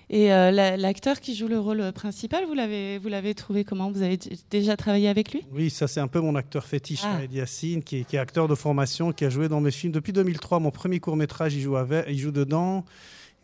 Et 0.08 0.32
euh, 0.32 0.52
l'acteur 0.52 1.18
qui 1.18 1.34
joue 1.34 1.48
le 1.48 1.58
rôle 1.58 1.92
principal, 1.92 2.44
vous 2.46 2.54
l'avez, 2.54 2.98
vous 2.98 3.08
l'avez 3.08 3.34
trouvé 3.34 3.64
comment? 3.64 3.90
Vous 3.90 4.02
avez 4.02 4.16
déjà 4.50 4.76
travaillé 4.76 5.08
avec 5.08 5.32
lui? 5.32 5.42
Oui, 5.52 5.68
ça 5.68 5.88
c'est 5.88 5.98
un 5.98 6.06
peu 6.06 6.20
mon 6.20 6.36
acteur 6.36 6.64
fétiche, 6.64 7.02
ah. 7.04 7.18
Yassine, 7.30 7.82
qui 7.82 7.98
est, 7.98 8.04
qui 8.04 8.14
est, 8.14 8.20
acteur 8.20 8.46
de 8.46 8.54
formation, 8.54 9.12
qui 9.12 9.24
a 9.24 9.30
joué 9.30 9.48
dans 9.48 9.60
mes 9.60 9.72
films 9.72 9.92
depuis 9.92 10.12
2003. 10.12 10.60
Mon 10.60 10.70
premier 10.70 11.00
court 11.00 11.16
métrage, 11.16 11.54
il 11.54 11.60
joue, 11.60 11.76
avec, 11.76 12.06
il 12.08 12.18
joue 12.18 12.30
dedans. 12.30 12.84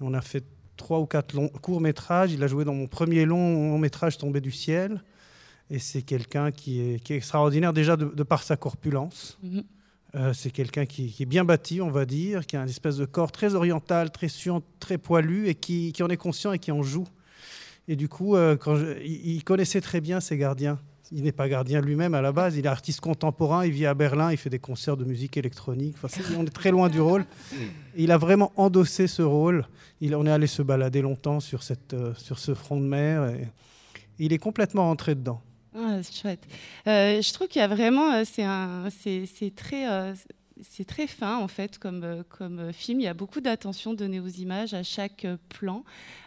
on 0.00 0.14
a 0.14 0.20
fait 0.20 0.44
trois 0.76 1.00
ou 1.00 1.06
quatre 1.06 1.35
courts-métrages. 1.61 2.32
Il 2.32 2.42
a 2.42 2.46
joué 2.46 2.64
dans 2.64 2.74
mon 2.74 2.87
premier 2.87 3.24
long 3.24 3.78
métrage 3.78 4.18
Tombé 4.18 4.40
du 4.40 4.50
ciel. 4.50 5.02
Et 5.70 5.78
c'est 5.78 6.02
quelqu'un 6.02 6.50
qui 6.50 6.80
est, 6.80 7.11
extraordinaire 7.11 7.72
déjà 7.72 7.96
de, 7.96 8.22
par 8.22 8.42
sa 8.42 8.56
corpulence. 8.56 9.38
Mhm. 9.42 9.62
Euh, 10.14 10.32
c'est 10.35 10.50
quelqu'un 10.50 10.85
qui, 10.85 11.14
est 11.18 11.26
bien 11.26 11.44
bâti, 11.44 11.80
on 11.80 11.90
va 11.90 12.04
dire, 12.04 12.46
qui 12.46 12.58
a 12.58 12.61
une 12.61 12.68
espèce 12.68 12.98
de 12.98 13.06
corps 13.06 13.32
très 13.32 13.54
oriental, 13.54 14.11
très 14.11 14.28
suant, 14.28 14.62
très 14.78 14.98
poilu, 14.98 15.48
et 15.48 15.54
qui, 15.54 15.94
en 16.02 16.08
est 16.08 16.18
conscient 16.18 16.52
et 16.52 16.58
qui 16.58 16.70
en 16.70 16.82
joue. 16.82 17.06
Et 17.88 17.96
du 17.96 18.08
coup, 18.08 18.37
euh, 18.37 18.56
quand 18.56 18.76
il, 19.02 19.42
connaissait 19.44 19.80
très 19.80 20.02
bien 20.02 20.20
ses 20.20 20.37
gardiens. 20.37 20.78
Il 21.14 21.25
n'est 21.25 21.33
pas 21.33 21.48
gardien 21.48 21.81
lui-même 21.81 22.14
à 22.14 22.22
la 22.22 22.33
base, 22.33 22.57
il 22.57 22.64
est 22.64 22.68
artiste 22.68 23.01
contemporain, 23.01 23.66
il 23.66 23.72
vit 23.72 23.87
à 23.87 23.94
Berlin, 23.94 24.33
il 24.33 24.38
fait 24.38 24.51
des 24.51 24.59
concerts 24.59 24.96
de 24.96 25.05
musique 25.05 25.37
électronique. 25.37 25.96
on 26.37 26.46
est 26.46 26.51
très 26.51 26.70
loin 26.70 26.88
du 26.88 27.01
rôle. 27.01 27.27
il 27.96 28.11
a 28.11 28.18
vraiment 28.18 28.53
endossé 28.57 29.07
ce 29.07 29.22
rôle 29.22 29.66
on 30.14 30.27
est 30.27 30.31
allé 30.31 30.46
se 30.46 30.62
balader 30.62 31.03
longtemps 31.03 31.40
sur, 31.40 31.61
euh, 31.92 32.14
ce 32.16 32.55
front 32.55 32.81
de 32.81 32.87
mer 32.87 33.33
il 34.18 34.33
est 34.33 34.38
complètement 34.38 34.85
rentré 34.85 35.14
dedans. 35.14 35.40
Ah, 35.75 36.03
c'est 36.03 36.14
chouette. 36.14 36.46
Euh, 36.87 37.22
je 37.22 37.33
trouve 37.33 37.48
qu'il 37.48 37.61
y 37.61 37.64
a 37.64 37.68
vraiment, 37.68 38.12
euh, 38.12 38.25
c'est, 38.25 39.55
très, 39.57 41.07
fin 41.07 41.38
en 41.38 41.48
fait 41.48 41.79
comme 41.79 42.72
film. 42.72 43.01
Il 43.01 43.05
y 43.05 43.09
a 43.09 43.14
beaucoup 43.14 43.40
d'attention 43.40 43.94
donnée 43.94 44.20
aux 44.20 44.29
images 44.29 44.75
à 44.75 44.83
chaque 44.83 45.27
plan. 45.48 45.83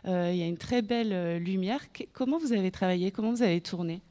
il 0.05 0.35
y 0.35 0.43
a 0.43 0.47
une 0.47 0.57
très 0.57 0.81
belle 0.81 1.37
lumière. 1.37 1.81
Comment 2.11 2.39
vous 2.39 2.53
avez 2.53 2.71
travaillé? 2.71 3.11
Comment 3.11 3.31
vous 3.31 3.43
avez 3.43 3.61
tourné? 3.61 4.01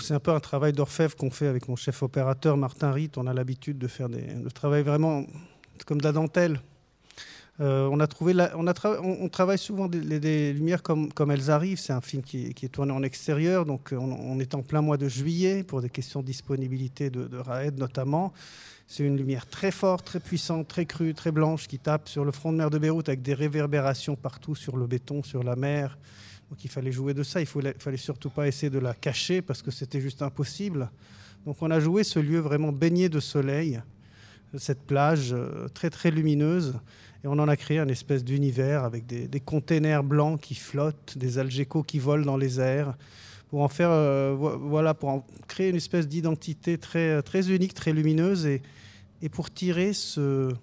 C'est 0.00 0.14
un 0.14 0.20
peu 0.20 0.32
un 0.32 0.40
travail 0.40 0.72
d'orfèvre 0.72 1.16
qu'on 1.16 1.30
fait 1.30 1.46
avec 1.46 1.68
mon 1.68 1.76
chef 1.76 2.02
opérateur 2.02 2.56
Martin 2.56 2.92
Ritt. 2.92 3.18
On 3.18 3.26
a 3.26 3.32
l'habitude 3.32 3.78
de 3.78 3.88
faire 3.88 4.08
des, 4.08 4.22
de 4.22 4.48
travailler 4.50 4.82
vraiment 4.82 5.24
comme 5.86 5.98
de 5.98 6.04
la 6.04 6.12
dentelle. 6.12 6.60
Euh, 7.60 7.88
on, 7.90 7.98
a 7.98 8.06
trouvé 8.06 8.34
on, 8.54 9.28
travaille 9.28 9.58
souvent 9.58 9.88
des, 9.88 10.52
lumières 10.52 10.82
comme, 10.82 11.30
elles 11.30 11.50
arrivent. 11.50 11.80
C'est 11.80 11.92
un 11.92 12.00
film 12.00 12.22
qui, 12.22 12.54
est 12.62 12.72
tourné 12.72 12.92
en 12.92 13.02
extérieur, 13.02 13.66
donc 13.66 13.92
on, 13.92 14.38
est 14.38 14.54
en 14.54 14.62
plein 14.62 14.80
mois 14.80 14.96
de 14.96 15.08
juillet 15.08 15.64
pour 15.64 15.82
des 15.82 15.90
questions 15.90 16.20
de 16.20 16.26
disponibilité 16.26 17.10
de, 17.10 17.26
de 17.26 17.36
Raed 17.36 17.78
notamment. 17.78 18.32
C'est 18.86 19.02
une 19.02 19.16
lumière 19.16 19.46
très 19.46 19.72
forte, 19.72 20.06
très 20.06 20.20
puissante, 20.20 20.68
très 20.68 20.86
crue, 20.86 21.14
très 21.14 21.32
blanche 21.32 21.66
qui 21.66 21.78
tape 21.78 22.08
sur 22.08 22.24
le 22.24 22.30
front 22.30 22.52
de 22.52 22.58
mer 22.58 22.70
de 22.70 22.78
Beyrouth 22.78 23.08
avec 23.08 23.22
des 23.22 23.34
réverbérations 23.34 24.14
partout 24.14 24.54
sur 24.54 24.76
le 24.76 24.86
béton, 24.86 25.22
sur 25.22 25.42
la 25.42 25.56
mer. 25.56 25.98
Donc 26.50 26.64
il 26.64 26.70
fallait 26.70 26.92
jouer 26.92 27.14
de 27.14 27.22
ça. 27.22 27.40
Il 27.40 27.48
ne 27.62 27.72
fallait 27.78 27.96
surtout 27.96 28.30
pas 28.30 28.46
essayer 28.48 28.70
de 28.70 28.78
la 28.78 28.94
cacher 28.94 29.42
parce 29.42 29.62
que 29.62 29.70
c'était 29.70 30.00
juste 30.00 30.22
impossible. 30.22 30.90
Donc 31.46 31.56
on 31.60 31.70
a 31.70 31.80
joué 31.80 32.04
ce 32.04 32.18
lieu 32.18 32.38
vraiment 32.38 32.72
baigné 32.72 33.08
de 33.08 33.20
soleil, 33.20 33.80
cette 34.56 34.82
plage 34.82 35.32
euh, 35.32 35.68
très 35.68 35.90
très 35.90 36.10
lumineuse. 36.10 36.74
Et 37.24 37.26
on 37.26 37.32
en 37.32 37.48
a 37.48 37.56
créé 37.56 37.78
un 37.78 37.88
espèce 37.88 38.24
d'univers 38.24 38.84
avec 38.84 39.04
des, 39.06 39.40
containers 39.40 40.04
blancs 40.04 40.40
qui 40.40 40.54
flottent, 40.54 41.18
des 41.18 41.38
algécos 41.38 41.82
qui 41.82 41.98
volent 41.98 42.24
dans 42.24 42.36
les 42.36 42.60
airs, 42.60 42.96
pour 43.50 43.62
en 43.62 43.68
faire, 43.68 43.90
euh, 43.90 44.36
voilà, 44.38 44.94
pour 44.94 45.26
créer 45.48 45.70
une 45.70 45.76
espèce 45.76 46.06
d'identité 46.06 46.78
très, 46.78 47.20
très 47.22 47.50
unique, 47.50 47.74
très 47.74 47.92
lumineuse, 47.92 48.46
et, 48.46 48.62
et 49.20 49.28
pour 49.28 49.50
tirer 49.50 49.94
ce, 49.94 50.54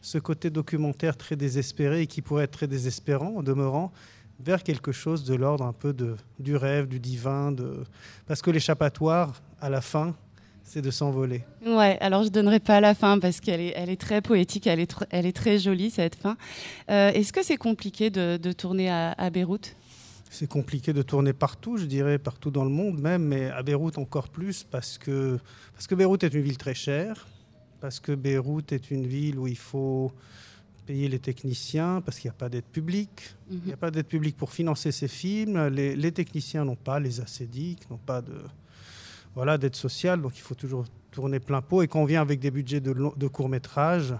ce 0.00 0.18
côté 0.18 0.48
documentaire 0.50 1.16
très 1.16 1.36
désespéré 1.36 2.02
et 2.02 2.06
qui 2.06 2.22
pourrait 2.22 2.44
être 2.44 2.52
très 2.52 2.66
désespérant 2.66 3.36
en 3.36 3.42
demeurant 3.42 3.92
vers 4.44 4.62
quelque 4.62 4.92
chose 4.92 5.24
de 5.24 5.34
l'ordre 5.34 5.64
un 5.64 5.72
peu 5.72 5.92
de, 5.92 6.16
du 6.38 6.56
rêve, 6.56 6.88
du 6.88 7.00
divin, 7.00 7.52
de... 7.52 7.84
parce 8.26 8.42
que 8.42 8.50
l'échappatoire, 8.50 9.40
à 9.60 9.68
la 9.70 9.80
fin, 9.80 10.14
c'est 10.70 10.82
de 10.82 10.90
s'envoler. 10.90 11.42
Ouais, 11.66 11.98
alors 12.00 12.22
je 12.22 12.28
ne 12.28 12.32
donnerai 12.32 12.60
pas 12.60 12.76
à 12.76 12.80
la 12.80 12.94
fin 12.94 13.18
parce 13.18 13.40
qu'elle 13.40 13.60
est, 13.60 13.72
elle 13.74 13.90
est 13.90 14.00
très 14.00 14.22
poétique, 14.22 14.66
elle 14.68 14.78
est, 14.78 14.94
elle 15.10 15.26
est 15.26 15.36
très 15.36 15.58
jolie 15.58 15.90
cette 15.90 16.14
fin. 16.14 16.36
Euh, 16.90 17.10
est-ce 17.10 17.32
que 17.32 17.42
c'est 17.42 17.56
compliqué 17.56 18.08
de, 18.10 18.52
tourner 18.52 18.88
à, 18.88 19.30
Beyrouth? 19.30 19.74
C'est 20.30 20.48
compliqué 20.48 20.92
de 20.92 21.02
tourner 21.02 21.32
partout, 21.32 21.76
je 21.76 21.86
dirais, 21.86 22.18
partout 22.18 22.52
dans 22.52 22.62
le 22.62 22.70
monde 22.70 23.00
même, 23.00 23.24
mais 23.24 23.50
à 23.50 23.64
Beyrouth 23.64 23.98
encore 23.98 24.28
plus 24.28 24.62
parce 24.62 24.96
que, 24.96 25.38
parce 25.74 25.88
que 25.88 25.96
Beyrouth 25.96 26.22
est 26.22 26.34
une 26.34 26.42
ville 26.42 26.58
très 26.58 26.74
chère, 26.74 27.26
parce 27.80 27.98
que 27.98 28.12
Beyrouth 28.12 28.70
est 28.70 28.92
une 28.92 29.06
ville 29.06 29.40
où 29.40 29.48
il 29.48 29.58
faut 29.58 30.12
payer 30.90 31.08
les 31.08 31.20
techniciens 31.20 32.02
parce 32.04 32.18
qu'il 32.18 32.28
n'y 32.28 32.34
a 32.34 32.38
pas 32.38 32.48
d'aide 32.48 32.64
publique. 32.64 33.36
Il 33.48 33.60
n'y 33.64 33.70
a 33.70 33.74
mhm. 33.74 33.80
pas 33.80 33.92
d'aide 33.92 34.08
publique 34.08 34.36
pour 34.36 34.52
financer 34.52 34.90
ces 34.90 35.06
films. 35.06 35.68
Les, 35.68 35.94
les 35.94 36.10
techniciens 36.10 36.64
n'ont 36.64 36.74
pas, 36.74 36.98
les 36.98 37.20
acédiques 37.20 37.88
n'ont 37.88 38.04
pas 38.12 38.20
de, 38.20 38.34
voilà, 39.36 39.56
d'aide 39.56 39.76
sociale, 39.76 40.20
donc 40.20 40.36
il 40.36 40.40
faut 40.40 40.56
toujours 40.56 40.86
tourner 41.12 41.38
plein 41.38 41.62
pot. 41.62 41.82
Et 41.82 41.86
quand 41.86 42.00
on 42.00 42.06
vient 42.06 42.22
avec 42.22 42.40
des 42.40 42.50
budgets 42.50 42.80
de, 42.80 42.92
de 42.92 43.28
court 43.28 43.48
métrage, 43.48 44.16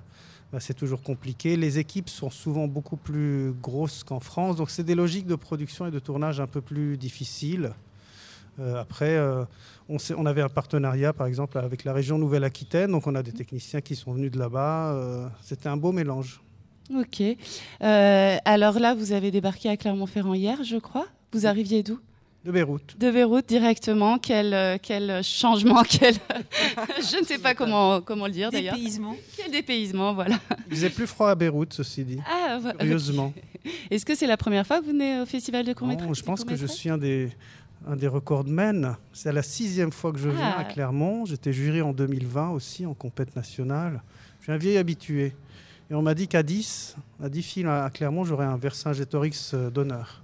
bah, 0.52 0.60
c'est 0.60 0.74
toujours 0.74 1.02
compliqué. 1.02 1.56
Les 1.56 1.80
équipes 1.80 2.08
sont 2.08 2.30
souvent 2.30 2.68
beaucoup 2.68 2.96
plus 2.96 3.52
grosses 3.60 4.04
qu'en 4.04 4.20
France, 4.20 4.54
donc 4.54 4.70
c'est 4.70 4.84
des 4.84 4.94
logiques 4.94 5.26
de 5.26 5.34
production 5.34 5.88
et 5.88 5.90
de 5.90 5.98
tournage 5.98 6.38
un 6.38 6.46
peu 6.46 6.60
plus 6.60 6.96
difficiles. 6.96 7.72
Euh, 8.60 8.80
après, 8.80 9.16
euh, 9.16 9.44
on, 9.88 9.96
on, 10.16 10.24
avait 10.24 10.42
un 10.42 10.48
partenariat, 10.48 11.12
par 11.12 11.26
exemple, 11.26 11.58
avec 11.58 11.82
la 11.82 11.92
région 11.92 12.16
Nouvelle-Aquitaine, 12.16 12.92
donc 12.92 13.08
on 13.08 13.16
a 13.16 13.24
des 13.24 13.32
techniciens 13.32 13.80
qui 13.80 13.96
sont 13.96 14.12
venus 14.12 14.30
de 14.30 14.38
là-bas. 14.38 14.92
Euh, 14.92 15.28
c'était 15.42 15.68
un 15.68 15.76
beau 15.76 15.90
mélange. 15.90 16.40
Ok. 16.94 17.22
alors 17.80 18.78
là, 18.78 18.94
vous 18.94 19.12
avez 19.12 19.30
débarqué 19.30 19.68
à 19.68 19.76
Clermont-Ferrand 19.76 20.34
hier, 20.34 20.62
je 20.64 20.76
crois. 20.76 21.06
Vous 21.32 21.46
arriviez 21.46 21.82
d'où? 21.82 22.00
De 22.44 22.52
Beyrouth. 22.52 22.98
De 22.98 23.10
Beyrouth 23.10 23.46
directement. 23.46 24.18
Quel, 24.18 24.54
euh, 24.54 24.78
quel 24.80 25.22
changement, 25.22 25.82
quel... 25.88 26.14
je 26.14 27.20
ne 27.20 27.24
sais 27.24 27.38
pas 27.38 27.54
comment, 27.54 28.00
comment 28.00 28.26
le 28.26 28.32
dire 28.32 28.50
d'ailleurs. 28.50 28.76
Dépaysement. 28.76 29.14
Quel 29.36 29.50
dépaysement, 29.50 30.14
voilà. 30.14 30.40
Il 30.68 30.76
faisait 30.76 30.90
plus 30.90 31.06
froid 31.06 31.30
à 31.30 31.34
Beyrouth, 31.34 31.74
ceci 31.74 32.02
dit. 32.02 32.18
Ah, 32.26 32.58
Curieusement. 32.78 33.34
Est-ce 33.90 34.06
que 34.06 34.14
c'est 34.14 34.26
la 34.26 34.38
première 34.38 34.66
fois 34.66 34.80
que 34.80 34.86
vous 34.86 34.92
venez 34.92 35.20
au 35.20 35.26
Festival 35.26 35.66
de 35.66 35.74
court 35.74 35.90
Je 36.14 36.22
pense 36.22 36.44
que 36.44 36.56
je 36.56 36.66
suis 36.66 36.88
un 36.88 36.96
des, 36.96 37.28
un 37.86 37.96
des 37.96 38.08
recordmen. 38.08 38.96
C'est 39.12 39.32
la 39.32 39.42
sixième 39.42 39.92
fois 39.92 40.10
que 40.10 40.18
je 40.18 40.30
viens 40.30 40.48
à 40.48 40.60
ah. 40.60 40.64
Clermont. 40.64 41.26
J'étais 41.26 41.52
jury 41.52 41.82
en 41.82 41.92
2020 41.92 42.50
aussi 42.50 42.86
en 42.86 42.94
compète 42.94 43.36
nationale. 43.36 44.02
Je 44.38 44.44
suis 44.44 44.52
un 44.52 44.56
vieil 44.56 44.78
habitué. 44.78 45.34
Et 45.90 45.94
on 45.94 46.02
m'a 46.02 46.14
dit 46.14 46.28
qu'à 46.28 46.44
10, 46.44 46.96
à 47.20 47.28
10 47.28 47.42
films 47.42 47.68
à 47.68 47.90
Clermont, 47.90 48.22
j'aurais 48.22 48.46
un 48.46 48.56
Vercingétorix 48.56 49.52
euh, 49.54 49.70
d'honneur 49.70 50.22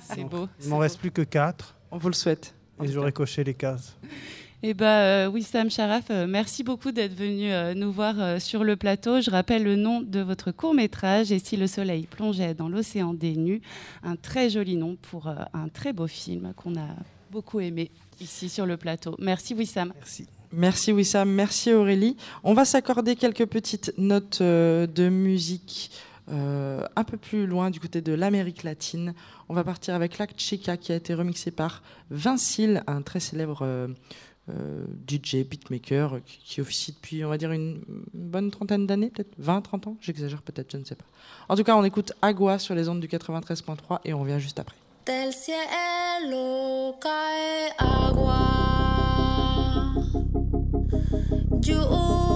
c'est 0.00 0.24
beau. 0.24 0.48
Il 0.60 0.70
m'en 0.70 0.78
reste 0.78 0.98
plus 0.98 1.12
que 1.12 1.22
4. 1.22 1.76
On 1.92 1.98
vous 1.98 2.08
le 2.08 2.14
souhaite. 2.14 2.52
Et 2.82 2.88
j'aurais 2.88 3.12
coché 3.12 3.44
les 3.44 3.54
cases. 3.54 3.96
Eh 4.64 4.74
ben, 4.74 4.86
euh, 4.86 5.28
Wissam 5.28 5.70
Sharaf, 5.70 6.06
euh, 6.10 6.26
merci 6.26 6.64
beaucoup 6.64 6.90
d'être 6.90 7.14
venu 7.14 7.52
nous 7.78 7.92
voir 7.92 8.40
sur 8.40 8.64
le 8.64 8.74
plateau. 8.74 9.20
Je 9.20 9.30
rappelle 9.30 9.62
le 9.62 9.76
nom 9.76 10.00
de 10.00 10.18
votre 10.18 10.50
court 10.50 10.74
métrage, 10.74 11.30
Et 11.30 11.38
si 11.38 11.56
le 11.56 11.68
soleil 11.68 12.06
plongeait 12.06 12.54
dans 12.54 12.68
l'océan 12.68 13.14
des 13.14 13.36
nus, 13.36 13.60
un 14.02 14.16
très 14.16 14.50
joli 14.50 14.76
nom 14.76 14.96
pour 14.96 15.28
un 15.28 15.68
très 15.68 15.92
beau 15.92 16.08
film 16.08 16.52
qu'on 16.56 16.74
a 16.74 16.88
beaucoup 17.30 17.60
aimé 17.60 17.92
ici 18.20 18.48
sur 18.48 18.66
le 18.66 18.76
plateau. 18.76 19.14
Merci 19.20 19.54
Wissam. 19.54 19.92
Merci. 19.94 20.26
Merci 20.56 20.92
Wissam, 20.92 21.30
merci 21.30 21.72
Aurélie. 21.72 22.16
On 22.44 22.54
va 22.54 22.64
s'accorder 22.64 23.16
quelques 23.16 23.46
petites 23.46 23.92
notes 23.98 24.40
de 24.40 25.08
musique 25.08 25.90
euh, 26.30 26.86
un 26.96 27.04
peu 27.04 27.18
plus 27.18 27.46
loin 27.46 27.68
du 27.70 27.80
côté 27.80 28.00
de 28.00 28.14
l'Amérique 28.14 28.62
latine. 28.62 29.14
On 29.50 29.54
va 29.54 29.62
partir 29.62 29.94
avec 29.94 30.16
Lac 30.16 30.32
Chica 30.38 30.78
qui 30.78 30.90
a 30.92 30.94
été 30.94 31.12
remixé 31.12 31.50
par 31.50 31.82
Vincile, 32.10 32.82
un 32.86 33.02
très 33.02 33.20
célèbre 33.20 33.58
euh, 33.60 33.88
euh, 34.48 34.86
DJ, 35.06 35.44
beatmaker 35.44 36.20
qui, 36.24 36.62
officie 36.62 36.92
depuis, 36.92 37.24
on 37.26 37.28
va 37.28 37.36
dire, 37.36 37.52
une 37.52 37.82
bonne 38.14 38.50
trentaine 38.50 38.86
d'années, 38.86 39.10
peut-être 39.10 39.34
20, 39.36 39.60
30 39.60 39.86
ans, 39.86 39.96
j'exagère 40.00 40.40
peut-être, 40.40 40.72
je 40.72 40.78
ne 40.78 40.84
sais 40.84 40.94
pas. 40.94 41.04
En 41.50 41.56
tout 41.56 41.64
cas, 41.64 41.76
on 41.76 41.84
écoute 41.84 42.12
Agua 42.22 42.58
sur 42.58 42.74
les 42.74 42.88
ondes 42.88 43.00
du 43.00 43.08
93.3 43.08 44.00
et 44.06 44.14
on 44.14 44.20
revient 44.20 44.40
juste 44.40 44.58
après. 44.58 44.76
you. 51.66 52.33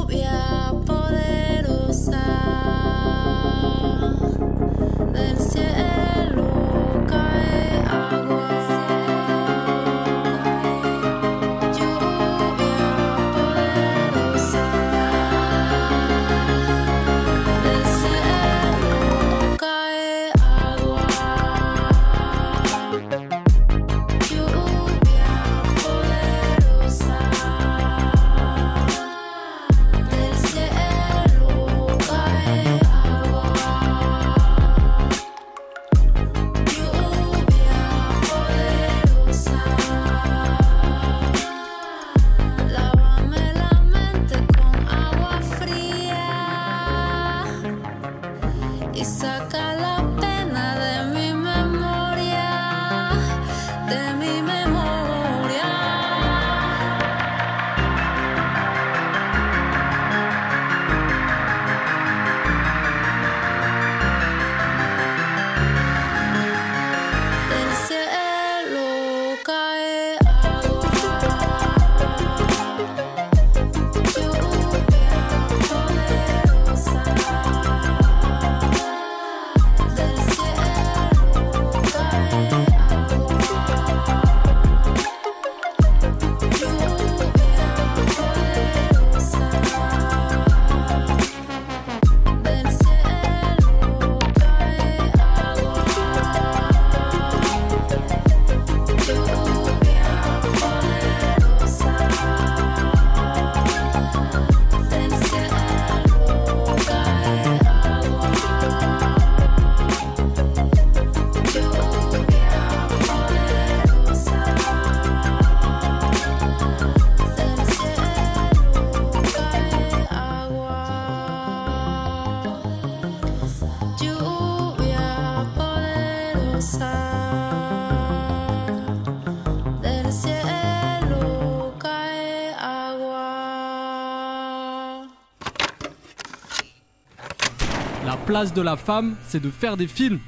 Place 138.38 138.54
de 138.54 138.62
la 138.62 138.76
femme, 138.76 139.16
c'est 139.26 139.42
de 139.42 139.50
faire 139.50 139.76
des 139.76 139.88
films. 139.88 140.20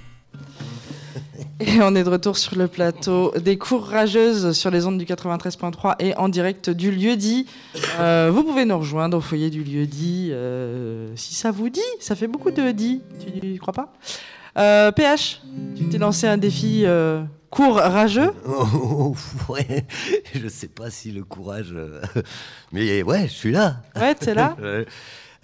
Et 1.61 1.81
on 1.81 1.94
est 1.94 2.03
de 2.03 2.09
retour 2.09 2.37
sur 2.37 2.57
le 2.59 2.66
plateau 2.66 3.33
des 3.38 3.57
cours 3.57 3.87
rageuses 3.87 4.51
sur 4.51 4.73
les 4.73 4.85
ondes 4.85 4.99
du 4.99 5.05
93.3 5.05 5.94
et 6.01 6.16
en 6.16 6.29
direct 6.29 6.70
du 6.70 6.90
lieu 6.90 7.14
dit. 7.14 7.46
Euh, 8.01 8.33
vous 8.35 8.42
pouvez 8.42 8.64
nous 8.64 8.79
rejoindre 8.79 9.18
au 9.18 9.20
foyer 9.20 9.49
du 9.49 9.62
lieu 9.62 9.87
dit 9.87 10.31
euh, 10.33 11.12
si 11.14 11.35
ça 11.35 11.53
vous 11.53 11.68
dit. 11.68 11.81
Ça 12.01 12.16
fait 12.16 12.27
beaucoup 12.27 12.51
de 12.51 12.73
dit, 12.73 13.01
tu 13.20 13.46
ne 13.46 13.59
crois 13.59 13.75
pas 13.75 13.92
euh, 14.59 14.90
PH, 14.90 15.42
tu 15.77 15.88
t'es 15.88 15.99
lancé 15.99 16.27
un 16.27 16.37
défi 16.37 16.83
euh, 16.85 17.23
court 17.49 17.77
rageux 17.77 18.33
Oh, 18.49 19.14
ouais, 19.49 19.87
je 20.35 20.49
sais 20.49 20.66
pas 20.66 20.90
si 20.90 21.12
le 21.12 21.23
courage. 21.23 21.73
euh, 21.75 22.01
Mais 22.73 23.05
ouais, 23.05 23.29
je 23.29 23.35
suis 23.35 23.53
là. 23.53 23.77
Ouais, 23.94 24.16
t'es 24.16 24.35
là. 24.35 24.57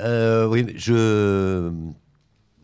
Euh, 0.00 0.46
Oui, 0.48 0.64
mais 0.64 0.74
je 0.76 1.70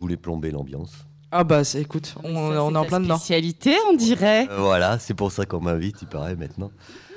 voulais 0.03 0.17
plomber 0.17 0.51
l'ambiance. 0.51 0.91
Ah 1.31 1.43
bah 1.45 1.63
c'est- 1.63 1.81
écoute, 1.81 2.13
on, 2.23 2.35
on 2.35 2.73
est 2.73 2.77
en 2.77 2.85
plein 2.85 2.99
dedans. 2.99 3.15
Spécialité, 3.17 3.73
on 3.89 3.95
dirait. 3.95 4.47
Euh, 4.51 4.57
voilà, 4.59 4.99
c'est 4.99 5.13
pour 5.13 5.31
ça 5.31 5.45
qu'on 5.45 5.61
m'invite, 5.61 5.95
il 6.01 6.07
paraît 6.07 6.35
maintenant. 6.35 6.71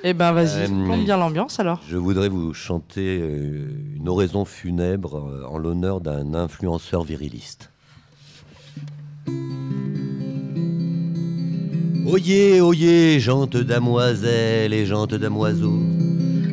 Eh 0.05 0.15
ben 0.15 0.31
vas-y, 0.33 0.63
Euh, 0.63 0.85
plombe 0.85 1.05
bien 1.05 1.17
l'ambiance 1.17 1.59
alors. 1.59 1.81
Je 1.89 1.97
voudrais 1.97 2.29
vous 2.29 2.55
chanter 2.55 3.19
euh, 3.21 3.67
une 3.97 4.09
oraison 4.09 4.45
funèbre 4.45 5.17
euh, 5.17 5.45
en 5.49 5.59
l'honneur 5.59 6.01
d'un 6.01 6.33
influenceur 6.33 7.03
viriliste. 7.03 7.71
Oyez, 12.07 12.61
oyez, 12.61 13.19
gentes 13.19 13.57
damoiselles 13.57 14.73
et 14.73 14.87
gentes 14.87 15.15
damoiseaux, 15.15 15.81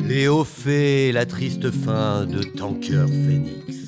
les 0.08 0.26
hauts 0.26 0.42
faits, 0.44 1.14
la 1.14 1.26
triste 1.26 1.70
fin 1.70 2.26
de 2.26 2.42
Tanker 2.42 3.06
Phoenix. 3.06 3.83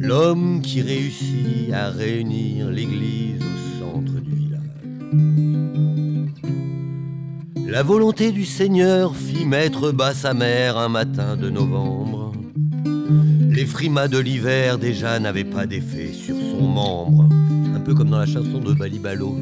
L'homme 0.00 0.60
qui 0.62 0.80
réussit 0.80 1.72
à 1.72 1.90
réunir 1.90 2.70
l'église 2.70 3.42
au 3.42 3.80
centre 3.80 4.20
du 4.20 4.30
village. 4.30 4.60
La 7.66 7.82
volonté 7.82 8.30
du 8.30 8.44
Seigneur 8.44 9.16
fit 9.16 9.44
mettre 9.44 9.90
bas 9.90 10.14
sa 10.14 10.34
mère 10.34 10.78
un 10.78 10.88
matin 10.88 11.36
de 11.36 11.50
novembre. 11.50 12.32
Les 13.50 13.66
frimas 13.66 14.06
de 14.06 14.18
l'hiver 14.18 14.78
déjà 14.78 15.18
n'avaient 15.18 15.42
pas 15.42 15.66
d'effet 15.66 16.12
sur 16.12 16.36
son 16.36 16.62
membre, 16.62 17.28
un 17.74 17.80
peu 17.80 17.92
comme 17.92 18.10
dans 18.10 18.20
la 18.20 18.26
chanson 18.26 18.60
de 18.60 18.72
Balibalo, 18.74 19.36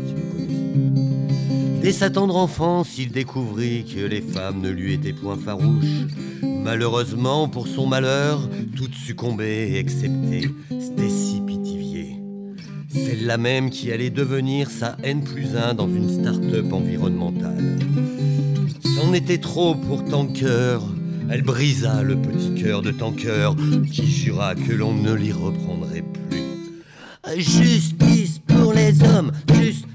Dès 1.86 1.92
sa 1.92 2.10
tendre 2.10 2.34
enfance, 2.34 2.98
il 2.98 3.12
découvrit 3.12 3.84
que 3.84 4.00
les 4.00 4.20
femmes 4.20 4.60
ne 4.60 4.70
lui 4.70 4.94
étaient 4.94 5.12
point 5.12 5.38
farouches. 5.38 6.08
Malheureusement, 6.42 7.48
pour 7.48 7.68
son 7.68 7.86
malheur, 7.86 8.40
toutes 8.74 8.96
succombaient, 8.96 9.78
excepté 9.78 10.50
Stacy 10.80 11.42
Pitivier. 11.46 12.16
Celle-là 12.92 13.38
même 13.38 13.70
qui 13.70 13.92
allait 13.92 14.10
devenir 14.10 14.68
sa 14.68 14.96
N 15.04 15.22
plus 15.22 15.54
1 15.54 15.74
dans 15.74 15.86
une 15.86 16.08
start-up 16.08 16.72
environnementale. 16.72 17.78
C'en 18.96 19.14
était 19.14 19.38
trop 19.38 19.76
pour 19.76 20.04
Tanker. 20.04 20.78
Elle 21.30 21.42
brisa 21.42 22.02
le 22.02 22.16
petit 22.16 22.60
cœur 22.60 22.82
de 22.82 22.90
Tanker, 22.90 23.50
qui 23.92 24.10
jura 24.10 24.56
que 24.56 24.72
l'on 24.72 24.92
ne 24.92 25.12
l'y 25.12 25.30
reprendrait 25.30 26.02
plus. 26.02 27.40
Justice 27.40 28.40
pour 28.44 28.72
les 28.72 29.04
hommes, 29.04 29.30
justice 29.54 29.86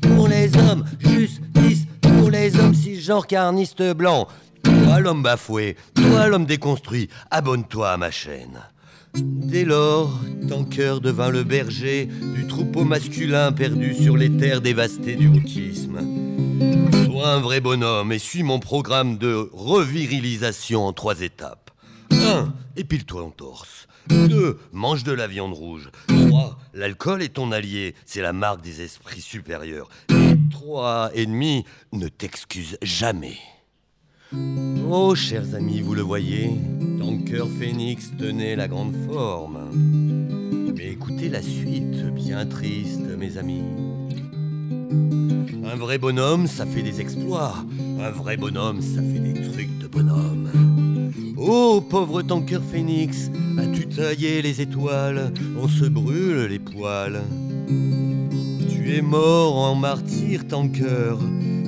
pour 0.00 0.28
les 0.28 0.56
hommes, 0.56 0.84
justice 0.98 1.86
pour 2.00 2.30
les 2.30 2.58
hommes 2.58 2.74
cisgenres 2.74 3.26
carnistes 3.26 3.94
blancs. 3.94 4.28
Toi 4.62 5.00
l'homme 5.00 5.22
bafoué, 5.22 5.76
toi 5.94 6.28
l'homme 6.28 6.46
déconstruit, 6.46 7.08
abonne-toi 7.30 7.90
à 7.90 7.96
ma 7.96 8.10
chaîne. 8.10 8.60
Dès 9.14 9.64
lors, 9.64 10.12
Tanker 10.48 10.96
devint 11.02 11.30
le 11.30 11.42
berger 11.42 12.08
du 12.34 12.46
troupeau 12.46 12.84
masculin 12.84 13.52
perdu 13.52 13.94
sur 13.94 14.16
les 14.16 14.30
terres 14.36 14.60
dévastées 14.60 15.16
du 15.16 15.28
wokisme. 15.28 16.00
Sois 17.06 17.28
un 17.28 17.40
vrai 17.40 17.60
bonhomme 17.60 18.12
et 18.12 18.18
suis 18.18 18.42
mon 18.42 18.60
programme 18.60 19.18
de 19.18 19.48
revirilisation 19.52 20.86
en 20.86 20.92
trois 20.92 21.22
étapes. 21.22 21.70
1. 22.12 22.52
Épile-toi 22.76 23.24
en 23.24 23.30
torse. 23.30 23.88
2. 24.10 24.58
Mange 24.72 25.04
de 25.04 25.12
la 25.12 25.26
viande 25.26 25.52
rouge. 25.52 25.90
3. 26.08 26.58
L'alcool 26.74 27.22
est 27.22 27.34
ton 27.34 27.52
allié, 27.52 27.94
c'est 28.06 28.22
la 28.22 28.32
marque 28.32 28.62
des 28.62 28.82
esprits 28.82 29.20
supérieurs. 29.20 29.88
Et 30.10 30.34
3. 30.50 31.10
Et 31.14 31.26
demi, 31.26 31.64
ne 31.92 32.08
t'excuse 32.08 32.76
jamais. 32.82 33.38
Oh, 34.88 35.14
chers 35.14 35.54
amis, 35.54 35.80
vous 35.80 35.94
le 35.94 36.02
voyez, 36.02 36.50
Tanker 36.98 37.44
Phoenix 37.58 38.12
tenait 38.18 38.56
la 38.56 38.68
grande 38.68 38.94
forme. 39.06 39.70
Mais 40.76 40.92
écoutez 40.92 41.28
la 41.28 41.42
suite, 41.42 42.04
bien 42.14 42.46
triste, 42.46 43.02
mes 43.18 43.38
amis. 43.38 43.62
Un 45.64 45.76
vrai 45.76 45.98
bonhomme, 45.98 46.46
ça 46.46 46.66
fait 46.66 46.82
des 46.82 47.00
exploits. 47.00 47.54
Un 48.00 48.10
vrai 48.10 48.36
bonhomme, 48.36 48.80
ça 48.80 49.00
fait 49.02 49.20
des 49.20 49.50
trucs 49.50 49.78
de 49.78 49.86
bonhomme. 49.86 50.50
Oh, 51.42 51.80
pauvre 51.80 52.20
Tanker 52.20 52.58
Phoenix, 52.70 53.30
as-tu 53.56 53.86
taillé 53.86 54.42
les 54.42 54.60
étoiles? 54.60 55.32
On 55.58 55.68
se 55.68 55.86
brûle 55.86 56.48
les 56.50 56.58
poils. 56.58 57.22
Tu 58.68 58.94
es 58.94 59.00
mort 59.00 59.56
en 59.56 59.74
martyr, 59.74 60.46
Tanker. 60.46 61.14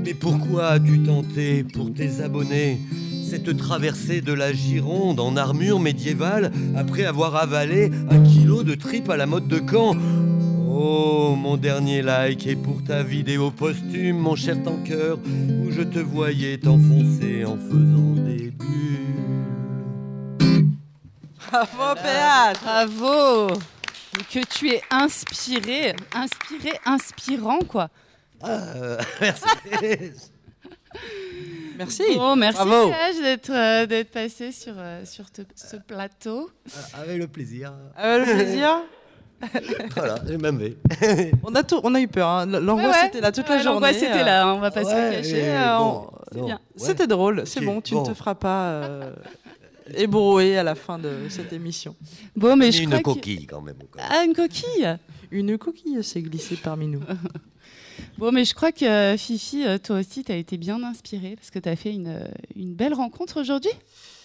Mais 0.04 0.12
pourquoi 0.12 0.72
as-tu 0.72 0.98
tenté, 0.98 1.64
pour 1.64 1.90
tes 1.90 2.20
abonnés, 2.20 2.80
cette 3.24 3.56
traversée 3.56 4.20
de 4.20 4.35
la 4.35 4.52
Gironde 4.52 5.18
en 5.20 5.38
armure 5.38 5.80
médiévale 5.80 6.52
après 6.76 7.06
avoir 7.06 7.37
avalé 7.37 7.90
un 8.11 8.20
kilo 8.20 8.64
de 8.64 8.74
tripes 8.74 9.08
à 9.08 9.16
la 9.16 9.24
mode 9.24 9.48
de 9.48 9.58
Caen 9.58 9.96
Oh, 10.68 11.35
mon 11.35 11.56
dernier 11.56 12.02
like 12.02 12.46
est 12.46 12.56
pour 12.56 12.85
ta 12.85 13.02
vidéo 13.02 13.50
posthume, 13.50 14.18
mon 14.18 14.37
cher 14.37 14.62
Tanker, 14.62 15.14
où 15.64 15.70
je 15.70 15.80
te 15.80 15.98
voyais 15.98 16.58
t'enfoncer 16.58 17.46
en 17.46 17.56
faisant 17.56 18.22
des 18.26 18.50
bulles. 18.50 19.51
Bravo 21.52 21.94
PH 22.00 22.60
Bravo 22.62 23.46
Que 24.32 24.40
tu 24.46 24.70
es 24.70 24.82
inspiré, 24.90 25.94
inspiré, 26.14 26.78
inspirant 26.86 27.58
quoi. 27.68 27.88
Ah, 28.42 28.58
merci. 29.20 29.44
Merci. 31.78 32.02
Bon, 32.16 32.36
merci 32.36 32.56
Bravo. 32.64 32.88
PH 32.90 33.20
d'être 33.22 33.50
euh, 33.50 33.86
d'être 33.86 34.10
passé 34.10 34.52
sur, 34.52 34.74
euh, 34.76 35.04
sur 35.04 35.30
te- 35.30 35.42
ce 35.54 35.76
plateau. 35.76 36.50
Avec 36.94 37.18
le 37.18 37.26
plaisir. 37.28 37.72
Avec 37.96 38.26
le 38.28 38.34
plaisir 38.34 38.82
voilà, 39.96 40.14
j'ai 40.24 40.38
même 40.38 40.56
vu. 40.56 40.76
on, 41.42 41.52
a 41.56 41.64
tout, 41.64 41.80
on 41.82 41.92
a 41.96 42.00
eu 42.00 42.06
peur, 42.06 42.28
hein. 42.28 42.46
l'angoisse 42.46 42.94
Ouais, 42.94 43.02
ouais. 43.02 43.08
était 43.08 43.20
là 43.20 43.32
toute 43.32 43.48
Ouais, 43.48 43.56
la 43.56 43.62
journée. 43.62 43.74
l'angoisse 43.88 43.96
était 43.96 44.22
là, 44.22 44.44
hein, 44.46 44.52
on 44.54 44.60
va 44.60 44.70
pas 44.70 44.84
se 44.84 44.90
le 44.90 44.94
Ouais, 45.10 45.16
cacher. 45.16 45.42
euh, 45.48 45.78
bon, 45.78 46.10
non. 46.36 46.46
bien. 46.46 46.60
C'était 46.76 47.08
drôle, 47.08 47.42
c'est 47.44 47.60
bon, 47.60 47.80
tu 47.80 47.94
bon. 47.94 48.02
ne 48.02 48.06
te 48.06 48.14
feras 48.14 48.36
pas 48.36 48.82
ébrouer 49.94 50.56
à 50.58 50.62
la 50.62 50.74
fin 50.74 50.98
de 50.98 51.28
cette 51.28 51.52
émission. 51.52 51.94
Bon, 52.36 52.56
mais 52.56 52.72
je 52.72 52.82
une 52.82 52.90
crois 52.90 52.98
que- 53.00 53.04
coquille 53.20 53.46
quand 53.46 53.60
même. 53.60 53.76
Ah, 53.98 54.24
une 54.24 54.34
coquille 54.34 54.96
Une 55.30 55.56
coquille 55.58 56.02
s'est 56.04 56.22
glissée 56.22 56.56
parmi 56.56 56.88
nous. 56.88 57.00
Bon, 58.18 58.32
mais 58.32 58.44
je 58.44 58.54
crois 58.54 58.72
que 58.72 58.84
euh, 58.84 59.16
Fifi, 59.16 59.64
euh, 59.64 59.78
toi 59.78 59.98
aussi, 60.00 60.24
tu 60.24 60.32
as 60.32 60.36
été 60.36 60.56
bien 60.56 60.82
inspirée 60.82 61.34
parce 61.36 61.50
que 61.50 61.58
tu 61.58 61.68
as 61.68 61.76
fait 61.76 61.92
une, 61.92 62.08
euh, 62.08 62.24
une 62.56 62.74
belle 62.74 62.94
rencontre 62.94 63.40
aujourd'hui, 63.40 63.70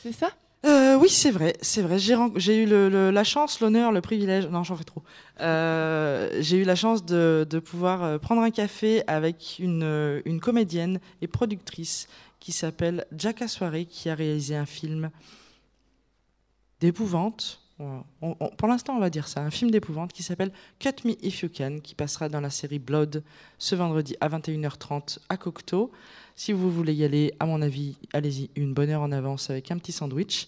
c'est 0.04 0.14
ça? 0.14 0.30
Euh, 0.66 0.96
oui, 0.98 1.10
c'est 1.10 1.32
vrai, 1.32 1.54
c'est 1.62 1.82
vrai. 1.82 2.00
J'ai 2.00 2.64
eu 2.64 2.66
le- 2.66 2.90
le- 2.90 3.12
la 3.12 3.24
chance, 3.24 3.60
l'honneur, 3.60 3.92
le 3.92 4.02
privilège. 4.02 4.48
Non, 4.48 4.64
j'en 4.64 4.76
fais 4.76 4.84
trop. 4.84 5.04
Euh, 5.42 6.30
j'ai 6.42 6.58
eu 6.58 6.64
la 6.64 6.76
chance 6.76 7.06
de, 7.06 7.46
de 7.48 7.60
pouvoir 7.60 8.20
prendre 8.20 8.42
un 8.42 8.52
café 8.52 9.04
avec 9.08 9.58
une, 9.60 10.22
une 10.26 10.40
comédienne 10.40 11.00
et 11.22 11.28
productrice 11.28 12.08
qui 12.40 12.52
s'appelle 12.52 13.06
Jacka 13.16 13.48
Soirée, 13.48 13.86
qui 13.86 14.10
a 14.10 14.16
réalisé 14.16 14.56
un 14.56 14.66
film 14.66 15.10
d'épouvante. 16.80 17.62
On- 17.80 18.02
on- 18.24 18.36
on- 18.40 18.50
pour 18.50 18.68
l'instant, 18.68 18.96
on 18.96 19.00
va 19.00 19.10
dire 19.12 19.28
ça, 19.28 19.42
un 19.42 19.52
film 19.52 19.70
d'épouvante 19.70 20.12
qui 20.12 20.24
s'appelle 20.24 20.52
Cut 20.80 20.96
Me 21.06 21.14
If 21.24 21.42
You 21.44 21.50
Can, 21.56 21.78
qui 21.84 21.94
passera 21.94 22.28
dans 22.28 22.42
la 22.42 22.50
série 22.50 22.80
Blood 22.80 23.24
ce 23.60 23.76
vendredi 23.76 24.16
à 24.20 24.28
21h30 24.30 25.20
à 25.30 25.38
Cocteau. 25.38 25.92
Si 26.36 26.54
vous 26.54 26.72
voulez 26.72 26.94
y 26.94 27.04
aller, 27.04 27.34
à 27.40 27.46
mon 27.46 27.62
avis, 27.62 27.98
allez-y 28.14 28.50
une 28.56 28.74
bonne 28.74 28.90
heure 28.90 29.02
en 29.02 29.12
avance 29.12 29.50
avec 29.52 29.70
un 29.72 29.78
petit 29.78 29.92
sandwich. 29.92 30.48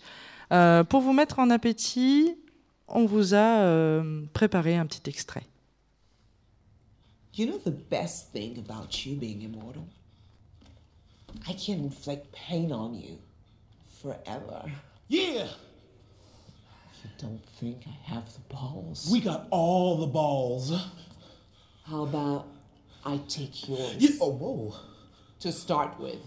Euh, 0.52 0.84
pour 0.84 1.02
vous 1.02 1.14
mettre 1.14 1.38
en 1.38 1.52
appétit, 1.52 2.36
on 2.88 3.06
vous 3.06 3.36
a 3.36 3.60
euh, 3.62 4.24
préparé 4.34 4.76
un 4.76 4.88
petit 4.88 5.08
extrait. 5.08 5.44
You 7.38 7.46
know 7.46 7.60
the 7.60 7.70
best 7.90 8.32
thing 8.34 8.58
about 8.58 9.06
you 9.06 9.16
being 9.16 9.42
immortal? 9.44 9.84
I 11.48 11.56
can 11.56 11.74
inflict 11.84 12.26
pain 12.32 12.72
on 12.72 12.94
you 12.96 13.18
forever. 14.02 14.64
Yeah! 15.10 15.46
You 17.04 17.10
don't 17.18 17.42
think 17.60 17.84
I 17.88 18.12
have 18.14 18.26
the 18.34 18.40
balls? 18.54 19.10
We 19.12 19.22
got 19.22 19.48
all 19.52 19.98
the 19.98 20.08
balls. 20.08 20.74
How 21.84 22.04
about 22.04 22.48
I 23.06 23.20
take 23.28 23.68
yours? 23.68 23.96
Yeah, 23.98 24.18
oh, 24.22 24.32
whoa. 24.32 24.76
To 25.42 25.52
start 25.52 26.00
with. 26.00 26.20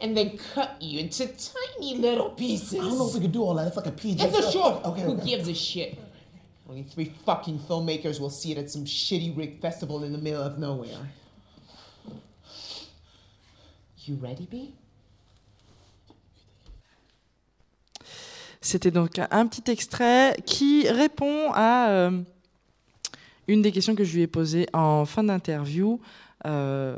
And 0.00 0.16
then 0.16 0.38
cut 0.54 0.76
you 0.80 1.00
into 1.00 1.26
tiny 1.26 1.96
little 1.96 2.30
pieces. 2.30 2.74
I 2.74 2.82
don't 2.82 2.98
know 2.98 3.08
if 3.08 3.14
we 3.14 3.20
can 3.20 3.30
do 3.30 3.42
all 3.42 3.54
that. 3.54 3.66
It's 3.68 3.76
like 3.76 3.86
a 3.86 3.92
PG. 3.92 4.22
It's 4.22 4.46
a 4.46 4.52
short. 4.52 4.84
Okay, 4.84 5.02
Who 5.02 5.12
okay. 5.12 5.24
gives 5.24 5.48
a 5.48 5.54
shit? 5.54 5.98
Only 6.68 6.82
three 6.82 7.12
fucking 7.24 7.58
filmmakers 7.60 8.20
will 8.20 8.30
see 8.30 8.52
it 8.52 8.58
at 8.58 8.70
some 8.70 8.84
shitty 8.84 9.36
rig 9.36 9.60
festival 9.60 10.04
in 10.04 10.12
the 10.12 10.18
middle 10.18 10.42
of 10.42 10.58
nowhere. 10.58 11.08
You 13.98 14.16
ready, 14.16 14.46
B? 14.50 14.74
C'était 18.64 18.90
donc 18.90 19.18
un 19.18 19.46
petit 19.46 19.70
extrait 19.70 20.34
qui 20.46 20.88
répond 20.88 21.52
à 21.52 21.90
euh, 21.90 22.22
une 23.46 23.60
des 23.60 23.70
questions 23.70 23.94
que 23.94 24.04
je 24.04 24.14
lui 24.14 24.22
ai 24.22 24.26
posées 24.26 24.66
en 24.72 25.04
fin 25.04 25.22
d'interview. 25.22 26.00
Euh, 26.46 26.96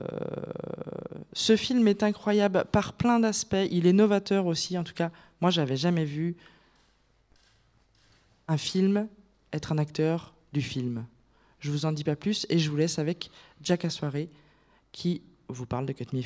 ce 1.33 1.57
film 1.57 1.89
est 1.89 2.05
incroyable 2.05 2.67
par 2.71 2.93
plein 2.93 3.19
d'aspects. 3.19 3.67
Il 3.73 3.89
est 3.89 3.93
novateur 3.93 4.47
aussi. 4.47 4.79
En 4.79 4.85
tout 4.85 4.95
cas, 4.95 5.11
moi, 5.41 5.51
j'avais 5.51 5.77
jamais 5.77 6.05
vu 6.05 6.37
un 8.47 8.59
film 8.59 9.09
être 9.53 9.73
un 9.73 9.79
acteur 9.79 10.35
du 10.53 10.63
film. 10.63 11.05
Je 11.59 11.73
vous 11.73 11.85
en 11.85 11.91
dis 11.91 12.05
pas 12.05 12.15
plus 12.15 12.47
et 12.49 12.61
je 12.61 12.71
vous 12.71 12.77
laisse 12.77 13.01
avec 13.01 13.29
Jack 13.61 13.85
Assoiré 13.85 14.31
qui 14.93 15.21
vous 15.49 15.67
parle 15.67 15.87
de 15.87 15.93
Cut 15.93 16.07
Me. 16.13 16.23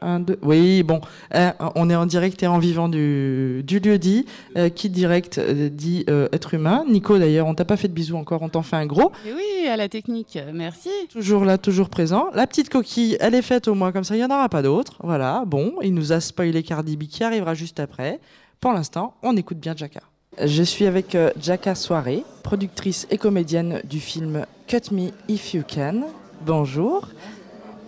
Un, 0.00 0.20
deux. 0.20 0.38
Oui, 0.42 0.82
bon, 0.82 1.00
euh, 1.34 1.50
on 1.74 1.90
est 1.90 1.94
en 1.96 2.06
direct 2.06 2.42
et 2.42 2.46
en 2.46 2.58
vivant 2.58 2.88
du, 2.88 3.62
du 3.66 3.80
lieu 3.80 3.98
dit. 3.98 4.26
Euh, 4.56 4.68
qui 4.68 4.88
direct 4.90 5.38
euh, 5.38 5.68
dit 5.68 6.04
euh, 6.08 6.28
être 6.32 6.54
humain. 6.54 6.84
Nico, 6.88 7.18
d'ailleurs, 7.18 7.46
on 7.46 7.54
t'a 7.54 7.64
pas 7.64 7.76
fait 7.76 7.88
de 7.88 7.92
bisous 7.92 8.16
encore, 8.16 8.42
on 8.42 8.48
t'en 8.48 8.62
fait 8.62 8.76
un 8.76 8.86
gros. 8.86 9.12
Et 9.26 9.32
oui, 9.32 9.68
à 9.68 9.76
la 9.76 9.88
technique, 9.88 10.38
merci. 10.52 10.90
Toujours 11.10 11.44
là, 11.44 11.58
toujours 11.58 11.88
présent. 11.88 12.28
La 12.34 12.46
petite 12.46 12.68
coquille, 12.70 13.16
elle 13.20 13.34
est 13.34 13.42
faite 13.42 13.68
au 13.68 13.74
moins 13.74 13.92
comme 13.92 14.04
ça, 14.04 14.14
il 14.14 14.18
n'y 14.18 14.24
en 14.24 14.30
aura 14.30 14.48
pas 14.48 14.62
d'autres. 14.62 14.96
Voilà, 15.02 15.44
bon, 15.46 15.74
il 15.82 15.94
nous 15.94 16.12
a 16.12 16.20
spoilé 16.20 16.62
Cardi 16.62 16.96
B 16.96 17.04
qui 17.04 17.24
arrivera 17.24 17.54
juste 17.54 17.80
après. 17.80 18.20
Pour 18.60 18.72
l'instant, 18.72 19.14
on 19.22 19.36
écoute 19.36 19.58
bien 19.58 19.74
Jacka. 19.76 20.00
Je 20.44 20.62
suis 20.62 20.86
avec 20.86 21.14
euh, 21.14 21.30
Jacka 21.40 21.74
Soirée, 21.74 22.24
productrice 22.42 23.06
et 23.10 23.18
comédienne 23.18 23.80
du 23.84 24.00
film 24.00 24.46
Cut 24.66 24.92
Me 24.92 25.10
If 25.28 25.54
You 25.54 25.62
Can. 25.68 26.02
Bonjour. 26.46 27.08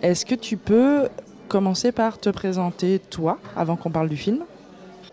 Est-ce 0.01 0.25
que 0.25 0.35
tu 0.35 0.57
peux 0.57 1.07
commencer 1.51 1.91
par 1.91 2.17
te 2.17 2.29
présenter 2.29 2.97
toi 2.97 3.37
avant 3.57 3.75
qu'on 3.75 3.91
parle 3.91 4.07
du 4.07 4.15
film 4.15 4.45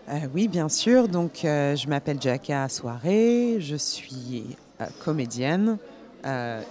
Euh, 0.07 0.19
oui, 0.33 0.47
bien 0.47 0.69
sûr. 0.69 1.09
Donc, 1.09 1.43
euh, 1.43 1.75
je 1.75 1.89
m'appelle 1.89 2.17
Jacka 2.21 2.69
Soirée. 2.69 3.57
Je 3.59 3.75
suis 3.75 4.55
euh, 4.79 4.85
comédienne 5.03 5.77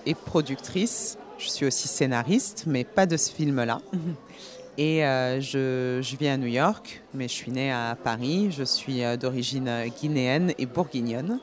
et 0.07 0.15
productrice. 0.15 1.19
Je 1.37 1.49
suis 1.49 1.67
aussi 1.67 1.87
scénariste, 1.87 2.65
mais 2.67 2.85
pas 2.85 3.05
de 3.05 3.19
ce 3.19 3.31
film-là. 3.31 3.81
Et 4.79 5.05
euh, 5.05 5.39
je, 5.41 6.01
je 6.03 6.17
vis 6.17 6.29
à 6.29 6.39
New 6.39 6.47
York, 6.47 7.03
mais 7.13 7.29
je 7.29 7.35
suis 7.35 7.53
née 7.53 7.71
à 7.71 7.95
Paris. 8.03 8.51
Je 8.51 8.65
suis 8.65 9.03
d'origine 9.19 9.71
guinéenne 10.01 10.55
et 10.59 10.65
bourguignonne. 10.65 11.41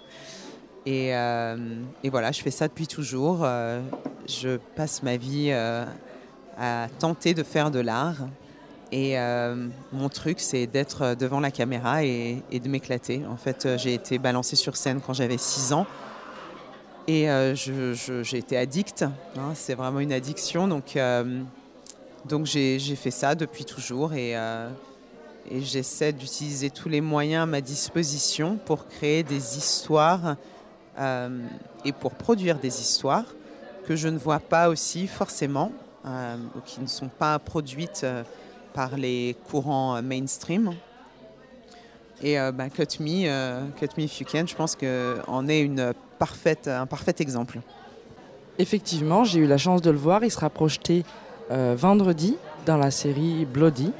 Et, 0.85 1.15
euh, 1.15 1.57
et 2.03 2.09
voilà, 2.09 2.31
je 2.31 2.41
fais 2.41 2.51
ça 2.51 2.67
depuis 2.67 2.87
toujours. 2.87 3.39
Euh, 3.43 3.81
je 4.27 4.57
passe 4.75 5.01
ma 5.01 5.17
vie 5.17 5.49
euh, 5.49 5.83
à 6.57 6.87
tenter 6.99 7.33
de 7.33 7.43
faire 7.43 7.71
de 7.71 7.79
l'art. 7.79 8.27
Et 8.91 9.19
euh, 9.19 9.67
mon 9.91 10.09
truc, 10.09 10.39
c'est 10.39 10.67
d'être 10.67 11.15
devant 11.15 11.39
la 11.39 11.51
caméra 11.51 12.03
et, 12.03 12.41
de 12.51 12.69
m'éclater. 12.69 13.23
En 13.29 13.35
fait, 13.35 13.65
euh, 13.65 13.77
j'ai 13.77 13.93
été 13.93 14.19
balancée 14.19 14.55
sur 14.55 14.77
scène 14.77 15.01
quand 15.05 15.13
j'avais 15.13 15.37
6 15.37 15.73
ans. 15.73 15.85
Et 17.07 17.29
euh, 17.29 17.55
j'ai 17.55 18.37
été 18.37 18.57
addict. 18.57 19.03
hein, 19.03 19.51
c'est 19.53 19.75
vraiment 19.75 19.99
une 19.99 20.13
addiction. 20.13 20.67
Donc, 20.67 20.95
euh, 20.95 21.41
donc 22.25 22.45
j'ai 22.45 22.79
fait 22.95 23.11
ça 23.11 23.35
depuis 23.35 23.65
toujours. 23.65 24.13
Et, 24.13 24.35
j'essaie 25.51 26.11
d'utiliser 26.11 26.71
tous 26.71 26.89
les 26.89 27.01
moyens 27.01 27.43
à 27.43 27.45
ma 27.45 27.61
disposition 27.61 28.57
pour 28.65 28.87
créer 28.87 29.21
des 29.21 29.57
histoires 29.57 30.37
et 30.97 31.91
pour 31.91 32.15
produire 32.15 32.57
des 32.57 32.81
histoires 32.81 33.25
que 33.85 33.95
je 33.95 34.07
ne 34.07 34.17
vois 34.17 34.39
pas 34.39 34.69
aussi 34.69 35.05
forcément 35.05 35.71
ou 36.05 36.59
qui 36.63 36.81
ne 36.81 36.87
sont 36.87 37.07
pas 37.07 37.39
produites 37.39 38.01
euh, 38.03 38.23
par 38.73 38.95
les 38.97 39.35
courants 39.49 39.95
euh, 39.95 40.01
mainstream. 40.01 40.73
Et 42.21 42.39
euh, 42.39 42.51
bah, 42.51 42.69
Cut, 42.69 42.99
Me, 42.99 43.27
euh, 43.27 43.65
Cut 43.79 43.89
Me 43.97 44.03
If 44.03 44.19
You 44.19 44.27
Can, 44.31 44.45
je 44.45 44.55
pense 44.55 44.75
qu'en 44.75 45.47
est 45.47 45.61
une 45.61 45.93
parfaite, 46.19 46.67
un 46.67 46.85
parfait 46.85 47.15
exemple. 47.19 47.59
Effectivement, 48.57 49.23
j'ai 49.23 49.39
eu 49.39 49.47
la 49.47 49.57
chance 49.57 49.81
de 49.81 49.91
le 49.91 49.97
voir. 49.97 50.23
Il 50.23 50.31
sera 50.31 50.49
projeté 50.49 51.03
euh, 51.51 51.75
vendredi 51.77 52.37
dans 52.65 52.77
la 52.77 52.91
série 52.91 53.45
Bloody. 53.45 53.91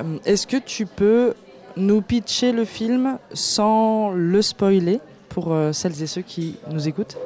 Euh, 0.00 0.18
Est-ce 0.24 0.46
que 0.46 0.58
tu 0.58 0.86
peux 0.86 1.34
nous 1.76 2.02
pitcher 2.02 2.52
le 2.52 2.66
film 2.66 3.18
sans 3.32 4.10
le 4.10 4.42
spoiler 4.42 5.00
pour 5.30 5.52
euh, 5.52 5.72
celles 5.72 6.02
et 6.02 6.06
ceux 6.06 6.20
qui 6.20 6.56
nous 6.70 6.86
écoutent? 6.86 7.16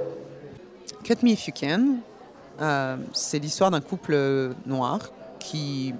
Cut 1.03 1.17
Me 1.23 1.31
If 1.31 1.49
You 1.49 1.55
Can, 1.61 1.97
euh, 2.61 2.97
c'est 3.13 3.39
l'histoire 3.39 3.71
d'un 3.71 3.81
couple 3.81 4.55
noir 4.65 5.01
qui, 5.39 5.95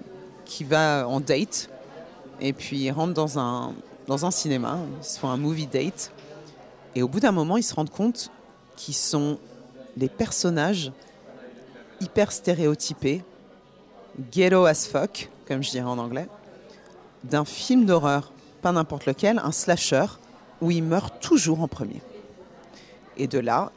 qui 0.45 0.65
va 0.65 1.07
en 1.07 1.21
date 1.21 1.69
et 2.41 2.53
puis 2.53 2.79
ils 2.79 2.91
rentrent 2.91 3.15
dans 3.15 3.39
un, 3.39 3.75
dans 4.07 4.25
un 4.27 4.31
cinéma, 4.31 4.79
ils 5.01 5.05
se 5.05 5.19
font 5.19 5.29
un 5.29 5.37
movie 5.37 5.67
date 5.67 6.13
et 6.95 7.03
au 7.03 7.09
bout 7.09 7.21
d'un 7.21 7.33
moment 7.33 7.57
ils 7.57 7.63
se 7.63 7.75
rendent 7.75 7.91
compte 7.91 8.31
qu'ils 8.77 8.95
sont 8.95 9.39
les 9.97 10.09
personnages 10.09 10.93
hyper 12.01 12.33
stéréotypés, 12.33 13.25
ghetto 14.31 14.65
as 14.65 14.87
fuck, 14.87 15.31
comme 15.49 15.63
je 15.63 15.71
dirais 15.71 15.89
en 15.89 15.99
anglais, 15.99 16.29
d'un 17.25 17.45
film 17.45 17.87
d'horreur, 17.87 18.33
pas 18.63 18.73
n'importe 18.73 19.07
lequel, 19.07 19.41
un 19.43 19.53
slasher, 19.53 20.07
où 20.61 20.71
ils 20.71 20.83
meurent 20.83 21.19
toujours 21.19 21.61
en 21.61 21.69
premier. 21.69 22.03
Et 23.17 23.27
de 23.27 23.39
là, 23.39 23.73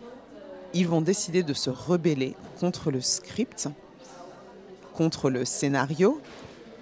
ils 0.73 0.87
vont 0.87 1.01
décider 1.01 1.43
de 1.43 1.53
se 1.53 1.69
rebeller 1.69 2.35
contre 2.59 2.91
le 2.91 3.01
script, 3.01 3.69
contre 4.93 5.29
le 5.29 5.45
scénario 5.45 6.21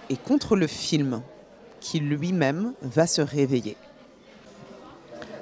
et 0.09 0.15
contre 0.15 0.55
le 0.55 0.67
film 0.67 1.21
qui 1.79 1.99
lui-même 1.99 2.73
va 2.81 3.07
se 3.07 3.21
réveiller. 3.21 3.77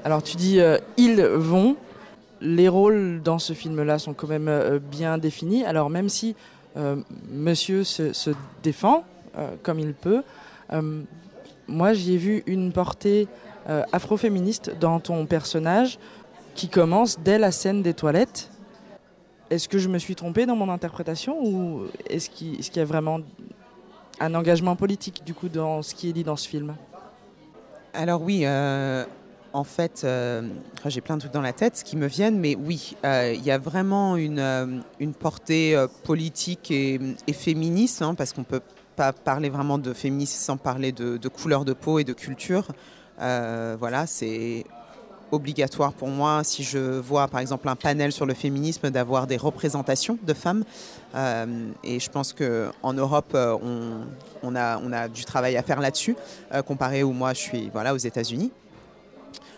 Alors 0.04 0.22
tu 0.22 0.38
dis 0.38 0.60
euh, 0.60 0.78
ils 0.98 1.22
vont. 1.22 1.76
Les 2.42 2.68
rôles 2.68 3.22
dans 3.24 3.40
ce 3.40 3.54
film-là 3.54 3.98
sont 3.98 4.14
quand 4.14 4.28
même 4.28 4.50
euh, 4.50 4.78
bien 4.78 5.18
définis. 5.18 5.64
Alors 5.64 5.90
même 5.90 6.10
si 6.10 6.36
euh, 6.78 6.98
Monsieur 7.32 7.84
se, 7.84 8.14
se 8.14 8.32
défend 8.62 9.04
comme 9.64 9.80
il 9.80 9.94
peut, 9.94 10.24
moi 11.68 11.92
j'y 11.92 12.14
ai 12.14 12.18
vu 12.18 12.42
une 12.46 12.72
portée 12.72 13.28
afroféministe 13.92 14.72
dans 14.80 15.02
ton 15.02 15.26
personnage 15.26 16.00
qui 16.56 16.70
commence 16.70 17.20
dès 17.20 17.38
la 17.38 17.52
scène 17.52 17.84
des 17.84 17.94
toilettes. 17.94 18.50
Est-ce 19.52 19.70
que 19.70 19.78
je 19.78 19.90
me 19.90 20.00
suis 20.00 20.16
trompée 20.16 20.46
dans 20.48 20.56
mon 20.56 20.70
interprétation 20.70 21.38
ou 21.44 21.84
est-ce 22.10 22.30
qu'il 22.30 22.76
y 22.76 22.80
a 22.80 22.86
vraiment 22.86 23.20
un 24.20 24.34
engagement 24.34 24.76
politique 24.76 25.24
du 25.24 25.34
coup 25.34 25.50
dans 25.50 25.82
ce 25.82 25.94
qui 25.94 26.10
est 26.10 26.14
dit 26.14 26.24
dans 26.24 26.38
ce 26.38 26.48
film? 26.48 26.76
Alors 27.94 28.22
oui, 28.22 28.42
euh, 28.44 29.06
en 29.54 29.64
fait, 29.64 30.02
euh, 30.04 30.42
j'ai 30.86 31.02
plein 31.02 31.16
de 31.16 31.22
trucs 31.22 31.34
dans 31.34 31.42
la 31.42 31.54
tête 31.54 31.84
qui 31.86 31.96
me 31.96 32.08
viennent, 32.08 32.40
mais 32.40 32.56
oui, 32.56 32.96
euh, 33.06 33.34
il 33.36 33.44
y 33.44 33.52
a 33.52 33.58
vraiment 33.58 34.16
une, 34.16 34.74
portée 35.20 35.78
politique 36.04 36.72
et, 36.72 37.00
féministe, 37.34 38.02
hein, 38.02 38.16
parce 38.16 38.34
qu'on 38.34 38.44
peut 38.44 38.62
pas 38.96 39.14
parler 39.14 39.50
vraiment 39.50 39.78
de 39.78 39.94
féminisme 39.94 40.40
sans 40.40 40.58
parler 40.58 40.92
de, 40.92 41.18
de 41.18 41.28
couleur 41.28 41.66
de 41.66 41.74
peau 41.74 42.00
et 42.00 42.04
de 42.04 42.14
culture. 42.14 42.68
Voilà, 43.18 44.08
c'est 44.08 44.66
obligatoire 45.32 45.94
pour 45.94 46.08
moi, 46.08 46.44
si 46.44 46.64
je 46.64 47.00
vois 47.00 47.28
par 47.28 47.40
exemple 47.40 47.68
un 47.70 47.76
panel 47.76 48.12
sur 48.12 48.26
le 48.26 48.34
féminisme, 48.34 48.90
d'avoir 48.90 49.28
des 49.28 49.38
représentations 49.38 50.18
de 50.22 50.34
femmes. 50.34 50.64
Euh, 51.16 51.70
et 51.84 52.00
je 52.00 52.10
pense 52.10 52.34
qu'en 52.34 52.94
Europe, 52.94 53.32
euh, 53.34 53.58
on, 54.44 54.56
a, 54.56 54.80
on 54.80 54.92
a 54.92 55.08
du 55.08 55.26
travail 55.26 55.58
à 55.58 55.64
faire 55.64 55.80
là-dessus, 55.80 56.16
euh, 56.54 56.62
comparé 56.62 57.04
où 57.04 57.12
moi 57.12 57.34
je 57.34 57.40
suis 57.40 57.70
voilà, 57.70 57.94
aux 57.94 57.98
États-Unis. 57.98 58.52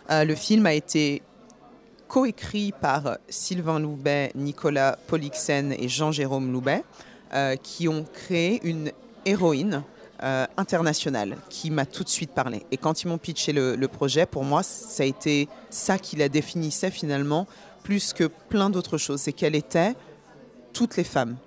Le 0.10 0.36
film 0.36 0.66
a 0.66 0.74
été 0.74 1.22
coécrit 2.08 2.72
par 2.72 3.18
Sylvain 3.28 3.78
Loubet, 3.78 4.32
Nicolas 4.36 4.98
Polixen 5.08 5.74
et 5.74 5.90
Jean-Jérôme 5.90 6.54
Loubet, 6.54 6.86
qui 7.62 7.90
ont 7.90 8.06
créé 8.14 8.62
une 8.64 8.94
héroïne 9.26 9.84
euh, 10.24 10.46
internationale 10.58 11.38
qui 11.50 11.70
m'a 11.72 11.86
tout 11.86 12.04
de 12.04 12.10
suite 12.10 12.32
parlé. 12.32 12.66
Et 12.72 12.78
quand 12.78 13.04
ils 13.04 13.08
m'ont 13.08 13.18
pitché 13.18 13.54
le, 13.54 13.88
projet, 13.88 14.26
pour 14.26 14.44
moi, 14.44 14.64
ça 14.64 15.04
a 15.04 15.06
été 15.06 15.48
ça 15.70 15.98
qui 15.98 16.16
la 16.16 16.30
définissait 16.30 16.92
finalement, 16.92 17.48
plus 17.84 18.14
que 18.14 18.26
plein 18.26 18.70
d'autres 18.70 18.98
choses. 18.98 19.22
C'est 19.22 19.34
qu'elle 19.34 19.56
était 19.56 19.96
toutes 20.74 20.98
les 20.98 21.04
femmes. 21.04 21.38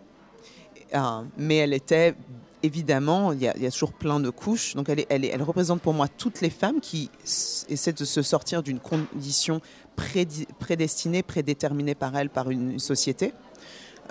Euh, 0.94 1.22
mais 1.36 1.56
elle 1.56 1.72
était 1.72 2.14
évidemment, 2.62 3.32
il 3.32 3.40
y, 3.40 3.48
a, 3.48 3.70
toujours 3.70 3.92
plein 3.92 4.20
de 4.20 4.30
couches. 4.30 4.74
Donc 4.74 4.88
elle, 4.88 5.04
elle, 5.08 5.24
elle 5.24 5.42
représente 5.42 5.80
pour 5.80 5.94
moi 5.94 6.08
toutes 6.08 6.40
les 6.40 6.50
femmes 6.50 6.80
qui 6.80 7.10
essaient 7.68 7.92
de 7.92 8.04
se 8.04 8.22
sortir 8.22 8.62
d'une 8.62 8.80
condition 8.80 9.60
prédestinée, 10.58 11.22
prédéterminée 11.22 11.94
par 11.94 12.16
elles, 12.16 12.30
par 12.30 12.50
une, 12.50 12.72
une 12.72 12.78
société. 12.78 13.32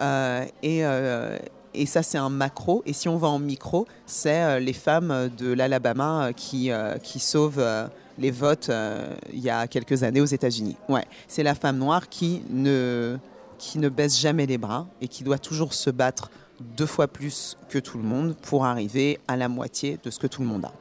Euh, 0.01 0.45
et, 0.63 0.85
euh, 0.85 1.37
Et 1.79 1.85
ça, 1.85 2.03
c'est 2.03 2.17
un 2.17 2.29
macro. 2.29 2.83
Et 2.85 2.91
si 2.91 3.07
on 3.07 3.15
va 3.15 3.29
en 3.29 3.39
micro, 3.39 3.87
c'est 4.05 4.43
euh, 4.43 4.59
les 4.59 4.73
femmes 4.73 5.29
de 5.37 5.53
l'Alabama 5.53 6.25
euh, 6.25 6.31
qui, 6.33 6.71
euh, 6.71 6.97
qui 6.97 7.19
sauvent 7.19 7.57
euh, 7.59 7.87
les 8.17 8.31
votes 8.31 8.67
euh, 8.67 9.15
il 9.31 9.39
y 9.39 9.49
a 9.49 9.65
quelques 9.65 10.03
années 10.03 10.19
aux 10.19 10.25
États-Unis. 10.25 10.75
Ouais, 10.89 11.05
c'est 11.29 11.41
la 11.41 11.55
femme 11.55 11.77
noire 11.77 12.09
qui 12.09 12.41
ne, 12.49 13.17
qui 13.57 13.79
ne 13.79 13.87
baisse 13.87 14.19
jamais 14.19 14.45
les 14.45 14.57
bras 14.57 14.87
et 14.99 15.07
qui 15.07 15.23
doit 15.23 15.39
toujours 15.39 15.73
se 15.73 15.89
battre 15.89 16.29
deux 16.59 16.85
fois 16.85 17.07
plus 17.07 17.57
que 17.69 17.79
tout 17.79 17.97
le 17.97 18.03
monde 18.03 18.35
pour 18.41 18.65
arriver 18.65 19.21
à 19.29 19.37
la 19.37 19.47
moitié 19.47 19.97
de 20.03 20.09
ce 20.09 20.19
que 20.19 20.27
tout 20.27 20.41
le 20.41 20.47
monde 20.49 20.65
a. 20.65 20.73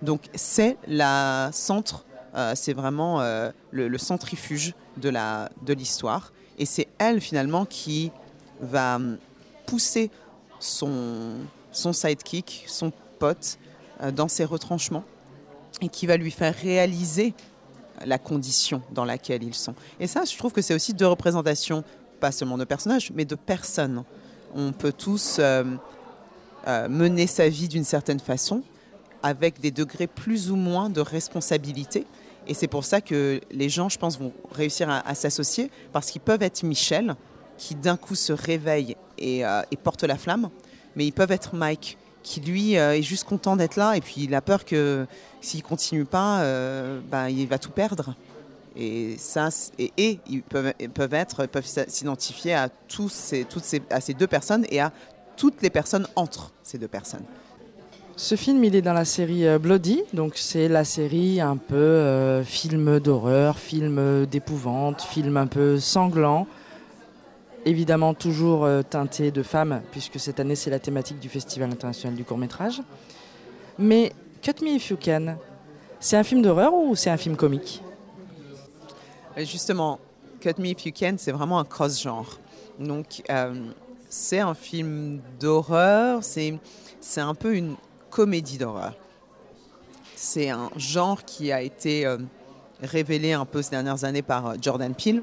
Donc 0.00 0.30
c'est 0.34 0.78
la 0.86 1.50
centre, 1.52 2.06
euh, 2.34 2.54
c'est 2.54 2.72
vraiment 2.72 3.20
euh, 3.20 3.50
le, 3.70 3.88
le 3.88 3.98
centrifuge 3.98 4.72
de 4.96 5.10
la 5.10 5.50
de 5.66 5.74
l'histoire 5.74 6.32
et 6.58 6.64
c'est 6.64 6.88
elle 6.96 7.20
finalement 7.20 7.66
qui 7.66 8.10
va 8.62 8.96
hum, 8.96 9.18
pousser 9.66 10.10
son 10.60 11.92
sidekick, 11.92 12.64
son 12.66 12.92
pote 13.18 13.58
euh, 14.00 14.10
dans 14.10 14.28
ses 14.28 14.44
retranchements 14.44 15.04
et 15.80 15.88
qui 15.88 16.06
va 16.06 16.16
lui 16.16 16.30
faire 16.30 16.54
réaliser 16.54 17.34
la 18.04 18.18
condition 18.18 18.82
dans 18.92 19.04
laquelle 19.04 19.42
ils 19.42 19.54
sont. 19.54 19.74
Et 19.98 20.06
ça, 20.06 20.24
je 20.24 20.36
trouve 20.36 20.52
que 20.52 20.62
c'est 20.62 20.74
aussi 20.74 20.94
deux 20.94 21.06
représentations, 21.06 21.82
pas 22.20 22.32
seulement 22.32 22.58
de 22.58 22.64
personnages, 22.64 23.10
mais 23.14 23.24
de 23.24 23.34
personnes. 23.34 24.04
On 24.54 24.72
peut 24.72 24.92
tous 24.92 25.36
euh, 25.38 25.64
euh, 26.66 26.88
mener 26.88 27.26
sa 27.26 27.48
vie 27.48 27.68
d'une 27.68 27.84
certaine 27.84 28.20
façon, 28.20 28.62
avec 29.22 29.60
des 29.60 29.70
degrés 29.70 30.06
plus 30.06 30.50
ou 30.50 30.56
moins 30.56 30.90
de 30.90 31.00
responsabilité. 31.00 32.06
Et 32.46 32.54
c'est 32.54 32.68
pour 32.68 32.84
ça 32.84 33.00
que 33.00 33.40
les 33.50 33.68
gens, 33.68 33.88
je 33.88 33.98
pense, 33.98 34.18
vont 34.18 34.32
réussir 34.52 34.88
à 34.88 35.14
s'associer, 35.14 35.70
parce 35.92 36.10
qu'ils 36.10 36.20
peuvent 36.20 36.42
être 36.42 36.62
Michel, 36.62 37.16
qui 37.58 37.74
d'un 37.74 37.96
coup 37.96 38.14
se 38.14 38.32
réveille 38.32 38.96
et, 39.18 39.44
euh, 39.44 39.62
et 39.70 39.76
porte 39.76 40.04
la 40.04 40.16
flamme, 40.16 40.50
mais 40.96 41.06
ils 41.06 41.12
peuvent 41.12 41.32
être 41.32 41.54
Mike, 41.54 41.98
qui 42.22 42.40
lui 42.40 42.76
euh, 42.76 42.96
est 42.96 43.02
juste 43.02 43.24
content 43.24 43.56
d'être 43.56 43.76
là, 43.76 43.96
et 43.96 44.00
puis 44.00 44.24
il 44.24 44.34
a 44.34 44.40
peur 44.40 44.64
que 44.64 45.06
s'il 45.40 45.62
continue 45.62 46.04
pas, 46.04 46.40
euh, 46.40 47.00
ben, 47.10 47.28
il 47.28 47.46
va 47.46 47.58
tout 47.58 47.70
perdre. 47.70 48.14
Et 48.76 49.16
ça, 49.18 49.48
et, 49.78 50.20
ils 50.28 50.42
peuvent, 50.42 50.72
peuvent 50.94 51.14
être, 51.14 51.46
peuvent 51.46 51.66
s'identifier 51.88 52.54
à 52.54 52.68
tous 52.68 53.08
ces, 53.08 53.44
toutes 53.44 53.64
ces, 53.64 53.82
à 53.90 54.00
ces 54.00 54.14
deux 54.14 54.28
personnes 54.28 54.64
et 54.70 54.80
à 54.80 54.92
toutes 55.36 55.62
les 55.62 55.70
personnes 55.70 56.06
entre 56.14 56.52
ces 56.62 56.78
deux 56.78 56.88
personnes. 56.88 57.24
Ce 58.18 58.34
film, 58.34 58.64
il 58.64 58.74
est 58.74 58.82
dans 58.82 58.94
la 58.94 59.04
série 59.04 59.46
euh, 59.46 59.60
Bloody, 59.60 60.02
donc 60.12 60.32
c'est 60.34 60.66
la 60.66 60.82
série 60.82 61.40
un 61.40 61.56
peu 61.56 61.76
euh, 61.76 62.42
film 62.42 62.98
d'horreur, 62.98 63.60
film 63.60 63.96
euh, 64.00 64.26
d'épouvante, 64.26 65.02
film 65.02 65.36
un 65.36 65.46
peu 65.46 65.78
sanglant. 65.78 66.48
Évidemment, 67.68 68.14
toujours 68.14 68.64
euh, 68.64 68.80
teinté 68.80 69.30
de 69.30 69.42
femmes, 69.42 69.82
puisque 69.90 70.18
cette 70.18 70.40
année, 70.40 70.54
c'est 70.54 70.70
la 70.70 70.78
thématique 70.78 71.18
du 71.18 71.28
Festival 71.28 71.70
international 71.70 72.16
du 72.16 72.24
court-métrage. 72.24 72.80
Mais 73.78 74.14
Cut 74.40 74.64
Me 74.64 74.70
If 74.70 74.88
You 74.88 74.96
Can, 74.96 75.36
c'est 76.00 76.16
un 76.16 76.22
film 76.22 76.40
d'horreur 76.40 76.72
ou 76.72 76.96
c'est 76.96 77.10
un 77.10 77.18
film 77.18 77.36
comique? 77.36 77.82
Justement, 79.36 80.00
Cut 80.40 80.54
Me 80.56 80.68
If 80.68 80.86
You 80.86 80.92
Can, 80.98 81.16
c'est 81.18 81.30
vraiment 81.30 81.58
un 81.58 81.66
cross-genre. 81.66 82.38
Donc, 82.78 83.22
euh, 83.28 83.52
c'est 84.08 84.40
un 84.40 84.54
film 84.54 85.20
d'horreur, 85.38 86.24
c'est 86.24 86.58
c'est 87.02 87.20
un 87.20 87.34
peu 87.34 87.54
une 87.54 87.76
comédie 88.08 88.56
d'horreur. 88.56 88.94
C'est 90.16 90.48
un 90.48 90.70
genre 90.74 91.22
qui 91.22 91.52
a 91.52 91.60
été 91.60 92.06
euh, 92.06 92.16
révélé 92.82 93.34
un 93.34 93.44
peu 93.44 93.60
ces 93.60 93.72
dernières 93.72 94.04
années 94.04 94.22
par 94.22 94.46
euh, 94.46 94.54
Jordan 94.58 94.94
Peele 94.94 95.22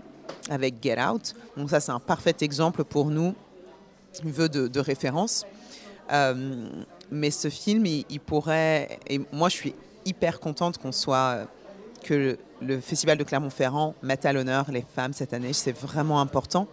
avec 0.50 0.76
Get 0.82 1.02
Out. 1.02 1.34
Donc 1.58 1.70
ça, 1.70 1.80
c'est 1.80 1.92
un 1.92 2.00
parfait 2.00 2.36
exemple 2.42 2.84
pour 2.84 3.08
nous, 3.08 3.34
veut 4.24 4.50
de, 4.50 4.68
de 4.68 4.80
référence. 4.80 5.46
Euh, 6.12 6.68
mais 7.12 7.32
ce 7.32 7.50
film, 7.50 7.86
il, 7.86 8.20
pourrait... 8.20 9.00
Et 9.08 9.22
moi, 9.32 9.50
je 9.50 9.56
suis 9.56 9.76
hyper 10.06 10.40
contente 10.40 10.78
qu'on 10.78 10.92
soit... 10.92 11.48
que 12.04 12.38
le, 12.62 12.80
Festival 12.80 13.18
de 13.18 13.24
Clermont-Ferrand 13.24 13.96
mette 14.02 14.26
à 14.26 14.34
l'honneur 14.34 14.72
les 14.72 14.86
femmes 14.96 15.14
cette 15.14 15.34
année. 15.34 15.54
C'est 15.54 15.76
vraiment 15.76 16.22
important. 16.22 16.68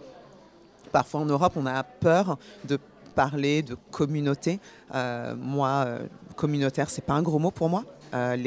Parfois 0.91 1.21
en 1.21 1.25
Europe, 1.25 1.53
on 1.55 1.65
a 1.65 1.83
peur 1.83 2.37
de 2.65 2.79
parler 3.13 3.61
de 3.61 3.75
communauté. 3.91 4.59
Euh, 4.93 5.35
moi, 5.35 5.83
euh, 5.85 5.99
communautaire, 6.35 6.89
c'est 6.89 7.05
pas 7.05 7.13
un 7.13 7.21
gros 7.21 7.39
mot 7.39 7.51
pour 7.51 7.69
moi. 7.69 7.83
Euh, 8.13 8.37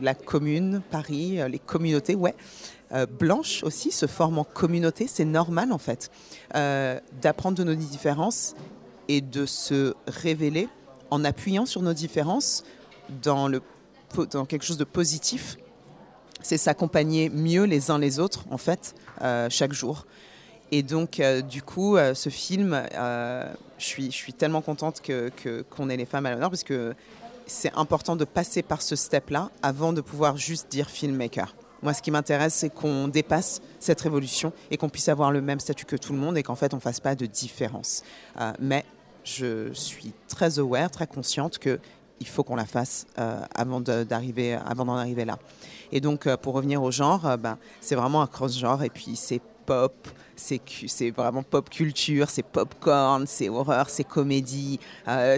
la 0.00 0.14
commune, 0.14 0.80
Paris, 0.90 1.38
les 1.48 1.58
communautés, 1.58 2.14
ouais. 2.14 2.34
Euh, 2.92 3.06
blanches 3.06 3.62
aussi 3.64 3.90
se 3.90 4.06
forment 4.06 4.38
en 4.38 4.44
communauté, 4.44 5.06
c'est 5.06 5.24
normal 5.24 5.72
en 5.72 5.78
fait. 5.78 6.10
Euh, 6.54 7.00
D'apprendre 7.20 7.56
de 7.56 7.64
nos 7.64 7.74
différences 7.74 8.54
et 9.08 9.20
de 9.20 9.46
se 9.46 9.94
révéler 10.06 10.68
en 11.10 11.24
appuyant 11.24 11.66
sur 11.66 11.82
nos 11.82 11.94
différences 11.94 12.64
dans, 13.22 13.50
quelque 14.46 14.64
chose 14.64 14.78
de 14.78 14.84
positif. 14.84 15.56
C'est 16.42 16.56
s'accompagner 16.58 17.28
mieux 17.30 17.64
les 17.64 17.90
uns 17.90 17.98
les 17.98 18.18
autres 18.18 18.44
en 18.50 18.58
fait 18.58 18.94
euh, 19.22 19.48
chaque 19.50 19.72
jour. 19.72 20.06
Et 20.70 20.82
donc, 20.82 21.20
du 21.50 21.60
coup, 21.60 21.98
ce 22.14 22.30
film, 22.30 22.82
je 22.92 23.50
suis, 24.10 24.32
tellement 24.32 24.62
contente 24.62 25.02
que, 25.02 25.28
que- 25.28 25.60
qu'on 25.68 25.90
ait 25.90 25.98
les 25.98 26.06
femmes 26.06 26.24
à 26.24 26.30
l'honneur 26.30 26.48
parce 26.48 26.64
que 26.64 26.94
c'est 27.46 27.72
important 27.74 28.16
de 28.16 28.24
passer 28.24 28.62
par 28.62 28.80
ce 28.80 28.96
step-là 28.96 29.50
avant 29.62 29.92
de 29.92 30.00
pouvoir 30.00 30.38
juste 30.38 30.70
dire 30.70 30.88
filmmaker. 30.88 31.54
Moi, 31.82 31.94
ce 31.94 32.02
qui 32.02 32.12
m'intéresse, 32.12 32.54
c'est 32.54 32.70
qu'on 32.70 33.08
dépasse 33.08 33.60
cette 33.80 34.00
révolution 34.00 34.52
et 34.70 34.76
qu'on 34.76 34.88
puisse 34.88 35.08
avoir 35.08 35.32
le 35.32 35.40
même 35.40 35.58
statut 35.58 35.84
que 35.84 35.96
tout 35.96 36.12
le 36.12 36.18
monde 36.18 36.38
et 36.38 36.44
qu'en 36.44 36.54
fait, 36.54 36.72
on 36.74 36.76
ne 36.76 36.82
fasse 36.82 37.00
pas 37.00 37.16
de 37.16 37.26
différence. 37.26 38.04
Euh, 38.40 38.52
mais 38.60 38.84
je 39.24 39.72
suis 39.72 40.12
très 40.28 40.60
aware, 40.60 40.90
très 40.90 41.08
consciente 41.08 41.58
que 41.58 41.80
il 42.20 42.28
faut 42.28 42.44
qu'on 42.44 42.54
la 42.54 42.66
fasse 42.66 43.06
euh, 43.18 43.40
avant 43.52 43.80
d'arriver, 43.80 44.54
avant 44.54 44.84
d'en 44.84 44.96
arriver 44.96 45.24
là. 45.24 45.40
Et 45.90 46.00
donc, 46.00 46.28
euh, 46.28 46.36
pour 46.36 46.54
revenir 46.54 46.80
au 46.80 46.92
genre, 46.92 47.36
ben, 47.36 47.58
c'est 47.80 47.96
vraiment 47.96 48.22
un 48.22 48.28
cross-genre 48.28 48.84
et 48.84 48.90
puis 48.90 49.16
c'est 49.16 49.40
pop, 49.66 49.92
c'est 50.36 51.10
vraiment 51.10 51.42
pop 51.42 51.68
culture, 51.68 52.30
c'est 52.30 52.44
popcorn, 52.44 53.26
c'est 53.26 53.48
horreur, 53.48 53.90
c'est 53.90 54.04
comédie, 54.04 54.78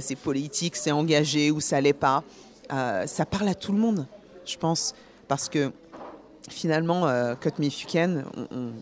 c'est 0.00 0.16
politique, 0.16 0.76
c'est 0.76 0.92
engagé 0.92 1.50
ou 1.50 1.60
ça 1.60 1.80
l'est 1.80 1.94
pas. 1.94 2.22
Ça 2.70 3.26
parle 3.26 3.48
à 3.48 3.54
tout 3.54 3.72
le 3.72 3.78
monde, 3.78 4.06
je 4.46 4.56
pense, 4.56 4.94
parce 5.28 5.48
que 5.48 5.72
finalement, 6.50 7.06
euh, 7.08 7.34
Cut 7.34 7.52
Me 7.58 7.66
If 7.66 7.82
You 7.82 7.88
Can, 7.90 8.24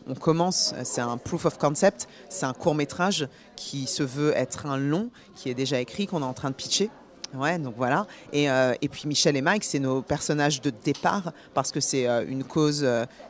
on, 0.08 0.14
commence, 0.14 0.74
c'est 0.84 1.00
un 1.00 1.16
proof 1.16 1.46
of 1.46 1.58
concept, 1.58 2.08
c'est 2.28 2.46
un 2.46 2.52
court 2.52 2.74
métrage 2.74 3.28
qui 3.56 3.86
se 3.86 4.02
veut 4.02 4.32
être 4.36 4.66
un 4.66 4.76
long, 4.76 5.10
qui 5.34 5.48
est 5.50 5.54
déjà 5.54 5.80
écrit, 5.80 6.06
qu'on 6.06 6.22
est 6.22 6.26
en 6.26 6.34
train 6.34 6.50
de 6.50 6.54
pitcher. 6.54 6.90
Ouais, 7.34 7.58
donc 7.58 7.74
voilà. 7.78 8.06
Et, 8.32 8.50
euh, 8.50 8.74
puis 8.90 9.06
Michel 9.06 9.36
et 9.36 9.42
Mike, 9.42 9.64
c'est 9.64 9.78
nos 9.78 10.02
personnages 10.02 10.60
de 10.60 10.70
départ 10.70 11.32
parce 11.54 11.72
que 11.72 11.80
c'est 11.80 12.06
euh, 12.06 12.26
une 12.28 12.44
cause 12.44 12.86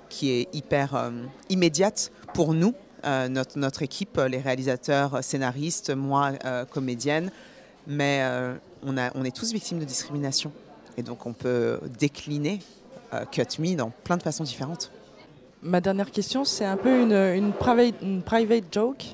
qui 0.08 0.30
est 0.30 0.48
hyper 0.54 1.10
immédiate 1.48 2.10
pour 2.34 2.52
nous, 2.52 2.74
notre, 3.04 3.82
équipe, 3.82 4.20
les 4.28 4.38
réalisateurs, 4.38 5.22
scénaristes, 5.22 5.90
moi, 5.90 6.32
comédienne. 6.70 7.30
Mais 7.86 8.22
on, 8.82 8.96
est 8.96 9.36
tous 9.36 9.52
victimes 9.52 9.78
de 9.78 9.84
discrimination. 9.84 10.52
Et 10.98 11.02
donc 11.02 11.24
on 11.24 11.32
peut 11.32 11.80
décliner 11.98 12.60
Cut 13.30 13.60
Me 13.60 13.74
dans 13.74 13.90
plein 14.04 14.16
de 14.16 14.22
façons 14.22 14.44
différentes. 14.44 14.90
Ma 15.62 15.80
dernière 15.80 16.10
question, 16.10 16.44
c'est 16.44 16.64
un 16.64 16.76
peu 16.76 17.02
une, 17.02 17.12
une 17.12 17.52
private, 17.52 17.94
une 18.02 18.22
private 18.22 18.64
joke. 18.72 19.04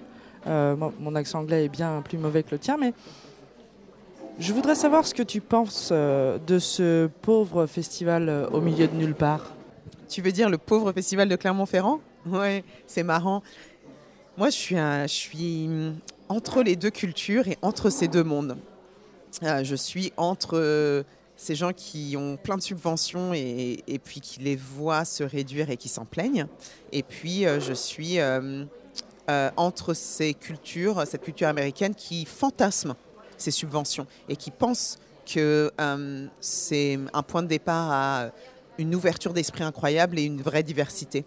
Euh, 0.47 0.77
mon 0.99 1.15
accent 1.15 1.41
anglais 1.41 1.67
est 1.67 1.69
bien 1.69 2.01
plus 2.03 2.17
mauvais 2.17 2.43
que 2.43 2.53
le 2.53 2.59
tien, 2.59 2.77
mais 2.79 2.95
je 4.39 4.53
voudrais 4.53 4.77
savoir 4.77 5.05
ce 5.07 5.15
que 5.15 5.23
tu 5.23 5.41
penses 5.41 5.91
euh, 5.93 6.39
de 6.47 6.59
ce 6.59 7.09
pauvre 7.23 7.67
festival 7.67 8.29
euh, 8.29 8.49
au 8.51 8.61
milieu 8.61 8.87
de 8.87 8.95
nulle 8.95 9.15
part. 9.15 9.53
Tu 10.09 10.23
veux 10.23 10.33
dire 10.33 10.49
le 10.49 10.57
pauvre 10.59 10.93
festival 10.93 11.29
de 11.29 11.37
Clermont-Ferrand? 11.37 12.01
Ouais, 12.25 12.65
c'est 12.87 13.03
marrant. 13.03 13.43
Moi, 14.39 14.49
je 14.51 14.55
suis, 14.57 14.79
un- 14.79 15.07
je 15.07 15.13
suis 15.13 15.69
entre 16.29 16.63
les 16.63 16.77
deux 16.77 16.91
cultures 16.91 17.49
et 17.49 17.59
entre 17.61 17.91
ces 17.91 18.09
deux 18.09 18.25
mondes. 18.25 18.57
Euh, 19.43 19.65
je 19.65 19.75
suis 19.75 20.13
entre 20.17 20.53
euh, 20.55 21.03
ces 21.39 21.55
gens 21.55 21.73
qui 21.73 22.17
ont 22.19 22.37
plein 22.37 22.57
de 22.57 22.63
subventions 22.63 23.33
et, 23.33 24.01
puis 24.05 24.21
qui 24.21 24.41
les 24.41 24.57
voient 24.57 25.05
se 25.05 25.23
réduire 25.23 25.71
et 25.71 25.77
qui 25.77 25.89
s'en 25.89 26.05
plaignent. 26.05 26.47
Et 26.91 27.05
puis, 27.05 27.47
euh, 27.47 27.61
je 27.61 27.73
suis 27.73 28.19
euh, 28.19 28.65
euh, 29.31 29.51
entre 29.57 29.95
ces 29.95 30.35
cultures, 30.35 31.07
cette 31.07 31.23
culture 31.23 31.47
américaine 31.47 31.95
qui 31.95 32.25
fantasme 32.25 32.97
ces 33.37 33.53
subventions 33.53 34.07
et 34.29 34.35
qui 34.35 34.51
pense 34.51 34.99
que 35.33 35.71
c'est 36.41 36.99
un 37.13 37.23
point 37.23 37.43
de 37.43 37.49
départ 37.49 37.93
à 37.93 38.31
une 38.79 38.95
ouverture 38.95 39.33
d'esprit 39.33 39.63
incroyable 39.63 40.19
et 40.19 40.25
une 40.25 40.43
vraie 40.43 40.65
diversité. 40.65 41.25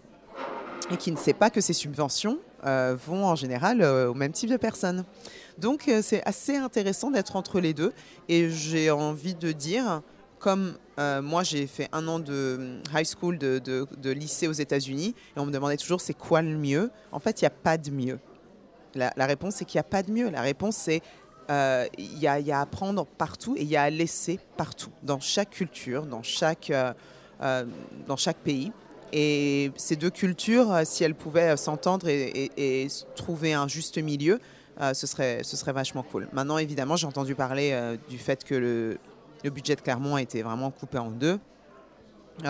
Et 0.90 0.96
qui 0.98 1.10
ne 1.10 1.16
sait 1.16 1.32
pas 1.32 1.48
que 1.48 1.60
ces 1.62 1.72
subventions 1.72 2.38
vont 2.64 3.24
en 3.24 3.36
général 3.36 3.82
au 3.82 4.14
même 4.14 4.32
type 4.32 4.50
de 4.50 4.56
personnes. 4.56 5.04
Donc 5.58 5.88
euh, 5.88 6.00
c'est 6.02 6.22
assez 6.24 6.56
intéressant 6.56 7.10
d'être 7.10 7.36
entre 7.36 7.60
les 7.60 7.74
deux. 7.74 7.92
Et 8.28 8.50
j'ai 8.50 8.90
envie 8.90 9.34
de 9.34 9.52
dire, 9.52 10.02
comme 10.38 10.74
euh, 10.98 11.22
moi 11.22 11.42
j'ai 11.42 11.66
fait 11.66 11.88
un 11.92 12.08
an 12.08 12.18
de 12.18 12.80
high 12.94 13.06
school, 13.06 13.38
de, 13.38 14.10
lycée 14.10 14.48
aux 14.48 14.52
États-Unis, 14.52 15.14
et 15.36 15.40
on 15.40 15.46
me 15.46 15.52
demandait 15.52 15.76
toujours 15.76 16.00
c'est 16.00 16.14
quoi 16.14 16.42
le 16.42 16.56
mieux? 16.56 16.90
En 17.12 17.18
fait, 17.18 17.40
il 17.40 17.44
n'y 17.44 17.48
a 17.48 17.50
pas 17.50 17.78
de 17.78 17.90
mieux. 17.90 18.18
La, 18.94 19.10
réponse 19.26 19.54
c'est 19.54 19.64
qu'il 19.64 19.78
n'y 19.78 19.80
a 19.80 19.84
pas 19.84 20.02
de 20.02 20.10
mieux. 20.10 20.28
La 20.28 20.42
réponse 20.42 20.76
c'est 20.76 21.02
euh, 21.50 21.86
il 21.98 22.18
y, 22.18 22.26
a, 22.26 22.34
à 22.34 22.60
apprendre 22.60 23.04
partout 23.04 23.56
et 23.56 23.62
il 23.62 23.68
y 23.68 23.76
a 23.76 23.82
à 23.82 23.90
laisser 23.90 24.38
partout, 24.56 24.90
dans 25.02 25.20
chaque 25.20 25.50
culture, 25.50 26.06
dans 26.06 26.22
chaque, 26.22 26.70
euh, 26.70 26.92
euh, 27.42 27.64
dans 28.06 28.16
chaque 28.16 28.38
pays. 28.38 28.72
Et 29.12 29.70
ces 29.76 29.96
deux 29.96 30.10
cultures, 30.10 30.80
si 30.84 31.04
elles 31.04 31.14
pouvaient 31.14 31.56
s'entendre 31.56 32.08
et, 32.08 32.88
trouver 33.16 33.52
un 33.52 33.68
juste 33.68 33.98
milieu, 33.98 34.40
ce, 34.94 35.06
serait, 35.06 35.42
ce 35.44 35.56
serait 35.56 35.72
vachement 35.72 36.02
cool. 36.02 36.28
Maintenant, 36.32 36.58
évidemment, 36.58 36.96
j'ai 36.96 37.06
entendu 37.06 37.34
parler 37.34 37.96
du 38.08 38.18
fait 38.18 38.42
que 38.44 38.54
le, 38.54 38.98
le, 39.44 39.50
budget 39.50 39.76
de 39.76 39.80
Clermont 39.80 40.16
a 40.16 40.22
été 40.22 40.42
vraiment 40.42 40.70
coupé 40.70 40.98
en 40.98 41.10
deux. 41.10 41.38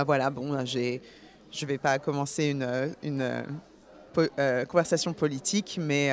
voilà, 0.06 0.30
bon, 0.30 0.64
je 0.64 0.78
ne 0.78 1.66
vais 1.66 1.78
pas 1.78 1.98
commencer 1.98 2.46
une, 2.46 2.94
une 3.02 3.44
conversation 4.68 5.12
politique, 5.12 5.78
mais 5.80 6.10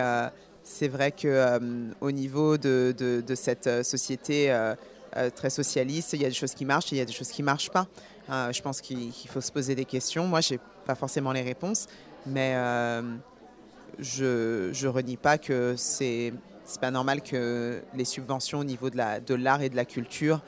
c'est 0.63 0.87
vrai 0.87 1.11
qu'au 1.11 1.27
euh, 1.27 2.11
niveau 2.11 2.57
de, 2.57 2.93
de, 2.97 3.35
cette 3.35 3.67
euh, 3.67 3.83
société 3.83 4.51
euh, 4.51 4.75
euh, 5.17 5.29
très 5.29 5.49
socialiste, 5.49 6.13
il 6.13 6.21
y 6.21 6.25
a 6.25 6.27
des 6.27 6.35
choses 6.35 6.53
qui 6.53 6.65
marchent 6.65 6.93
et 6.93 6.95
il 6.95 6.99
y 6.99 7.01
a 7.01 7.05
des 7.05 7.13
choses 7.13 7.29
qui 7.29 7.41
ne 7.41 7.45
marchent 7.45 7.71
pas. 7.71 7.87
Euh, 8.29 8.51
je 8.51 8.61
pense 8.61 8.79
qu'il 8.79 9.11
qu 9.11 9.27
faut 9.27 9.41
se 9.41 9.51
poser 9.51 9.73
des 9.73 9.85
questions. 9.85 10.27
Moi, 10.27 10.41
je 10.41 10.53
n'ai 10.53 10.59
pas 10.85 10.95
forcément 10.95 11.31
les 11.31 11.41
réponses, 11.41 11.87
mais 12.25 12.53
euh, 12.55 13.01
je 13.97 14.85
ne 14.85 14.87
renie 14.87 15.17
pas 15.17 15.37
que 15.37 15.75
c'est 15.77 16.33
n'est 16.33 16.79
pas 16.79 16.91
normal 16.91 17.21
que 17.21 17.81
les 17.95 18.05
subventions 18.05 18.59
au 18.59 18.63
niveau 18.63 18.89
de 18.89 18.97
l'art 18.97 19.19
de 19.59 19.63
et 19.63 19.69
de 19.69 19.75
la 19.75 19.85
culture 19.85 20.41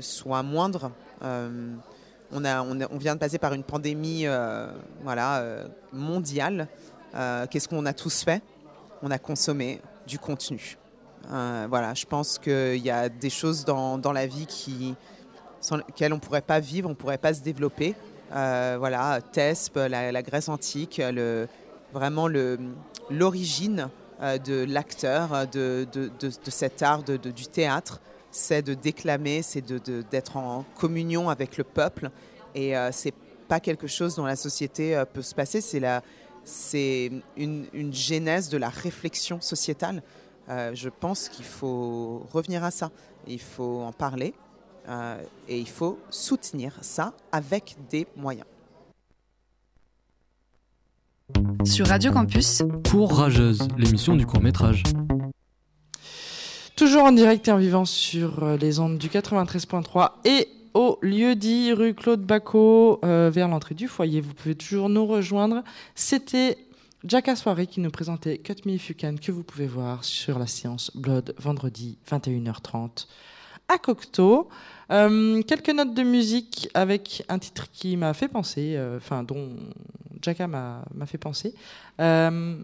soient 0.00 0.42
moindres. 0.42 0.92
On, 1.20 2.44
a, 2.44 2.62
on, 2.62 2.80
a, 2.80 2.86
on, 2.90 2.96
vient 2.96 3.14
de 3.14 3.20
passer 3.20 3.38
par 3.38 3.52
une 3.52 3.64
pandémie 3.64 4.24
voilà, 5.02 5.64
mondiale. 5.92 6.68
Qu'est-ce 7.50 7.68
qu'on 7.68 7.86
a 7.86 7.92
tous 7.92 8.22
fait? 8.22 8.42
On 9.02 9.10
a 9.10 9.18
consommé 9.18 9.80
du 10.06 10.18
contenu. 10.18 10.78
Euh, 11.30 11.66
voilà, 11.68 11.94
je 11.94 12.04
pense 12.04 12.38
qu'il 12.38 12.78
y 12.78 12.90
a 12.90 13.08
des 13.08 13.30
choses 13.30 13.64
dans, 13.64 13.98
dans 13.98 14.12
la 14.12 14.26
vie 14.26 14.46
qui, 14.46 14.94
sans 15.60 15.76
lesquelles 15.76 16.12
on 16.12 16.16
ne 16.16 16.20
pourrait 16.20 16.42
pas 16.42 16.60
vivre, 16.60 16.88
on 16.88 16.90
ne 16.90 16.96
pourrait 16.96 17.18
pas 17.18 17.34
se 17.34 17.40
développer. 17.40 17.94
Euh, 18.34 18.76
voilà, 18.78 19.20
Thespe, 19.32 19.76
la, 19.76 20.10
la, 20.10 20.22
Grèce 20.22 20.48
antique, 20.48 21.00
le, 21.02 21.48
vraiment 21.92 22.28
l'origine 23.10 23.88
euh, 24.20 24.38
de 24.38 24.64
l'acteur, 24.68 25.46
de, 25.48 25.86
de, 25.92 26.10
de, 26.18 26.28
de, 26.28 26.50
cet 26.50 26.82
art 26.82 27.02
du 27.02 27.46
théâtre, 27.46 28.00
c'est 28.30 28.62
de 28.62 28.74
déclamer, 28.74 29.42
c'est 29.42 29.64
d'être 30.10 30.36
en 30.36 30.64
communion 30.76 31.28
avec 31.28 31.58
le 31.58 31.64
peuple. 31.64 32.10
Et 32.54 32.76
euh, 32.76 32.90
c'est 32.92 33.14
pas 33.48 33.60
quelque 33.60 33.86
chose 33.86 34.16
dont 34.16 34.24
la 34.24 34.36
société 34.36 34.96
euh, 34.96 35.04
peut 35.04 35.22
se 35.22 35.34
passer, 35.34 35.60
c'est 36.44 37.12
une, 37.36 37.66
une, 37.72 37.92
genèse 37.92 38.48
de 38.48 38.56
la 38.56 38.68
réflexion 38.68 39.40
sociétale. 39.40 40.02
Euh, 40.48 40.72
je 40.74 40.88
pense 40.88 41.28
qu'il 41.28 41.44
faut 41.44 42.26
revenir 42.32 42.64
à 42.64 42.70
ça. 42.70 42.90
Il 43.26 43.40
faut 43.40 43.82
en 43.82 43.92
parler 43.92 44.34
euh, 44.88 45.22
et 45.48 45.58
il 45.58 45.68
faut 45.68 45.98
soutenir 46.10 46.76
ça 46.80 47.12
avec 47.30 47.76
des 47.90 48.06
moyens. 48.16 48.46
Sur 51.64 51.86
Radio 51.86 52.12
Campus. 52.12 52.62
Pour 52.84 53.16
Rageuse, 53.18 53.68
l'émission 53.76 54.16
du 54.16 54.26
court 54.26 54.40
métrage. 54.40 54.82
Toujours 56.76 57.04
en 57.04 57.12
direct 57.12 57.48
et 57.48 57.52
en 57.52 57.58
vivant 57.58 57.84
sur 57.84 58.42
euh, 58.42 58.56
les 58.56 58.80
ondes 58.80 58.98
du 58.98 59.08
93.3 59.08 60.12
et 60.24 60.48
au 60.74 60.98
lieu 61.02 61.34
dit 61.34 61.72
rue 61.72 61.94
Claude 61.94 62.22
Bacot, 62.22 63.00
euh, 63.04 63.30
vers 63.32 63.48
l'entrée 63.48 63.74
du 63.74 63.88
foyer. 63.88 64.20
Vous 64.20 64.34
pouvez 64.34 64.54
toujours 64.54 64.88
nous 64.88 65.06
rejoindre. 65.06 65.62
C'était 65.94 66.58
Jacka 67.04 67.36
Soirée 67.36 67.66
qui 67.66 67.80
nous 67.80 67.90
présentait 67.90 68.38
Cut 68.38 68.56
Me 68.64 68.72
If 68.72 68.88
You 68.88 68.94
Can, 68.98 69.16
que 69.20 69.32
vous 69.32 69.42
pouvez 69.42 69.66
voir 69.66 70.04
sur 70.04 70.38
la 70.38 70.46
séance 70.46 70.90
Blood 70.94 71.34
vendredi 71.38 71.98
21h30 72.10 73.06
à 73.68 73.78
Cocteau. 73.78 74.48
Euh, 74.90 75.42
quelques 75.42 75.70
notes 75.70 75.94
de 75.94 76.02
musique 76.02 76.68
avec 76.74 77.24
un 77.28 77.38
titre 77.38 77.70
qui 77.72 77.96
m'a 77.96 78.12
fait 78.14 78.28
penser, 78.28 78.78
enfin 78.96 79.20
euh, 79.20 79.24
dont 79.24 79.48
Jacka 80.22 80.46
m'a 80.46 80.84
fait 81.06 81.18
penser. 81.18 81.54
Euh, 82.00 82.56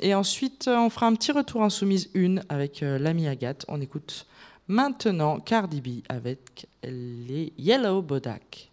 et 0.00 0.14
ensuite, 0.14 0.68
on 0.68 0.90
fera 0.90 1.06
un 1.06 1.14
petit 1.14 1.32
retour 1.32 1.60
en 1.60 1.70
soumise 1.70 2.10
une 2.14 2.42
avec 2.48 2.80
l'ami 2.80 3.28
Agathe. 3.28 3.64
On 3.68 3.80
écoute 3.80 4.26
Maintenant, 4.68 5.40
Cardi 5.40 5.80
B 5.80 6.02
avec 6.08 6.66
les 6.82 7.52
Yellow 7.58 8.00
Bodak. 8.02 8.72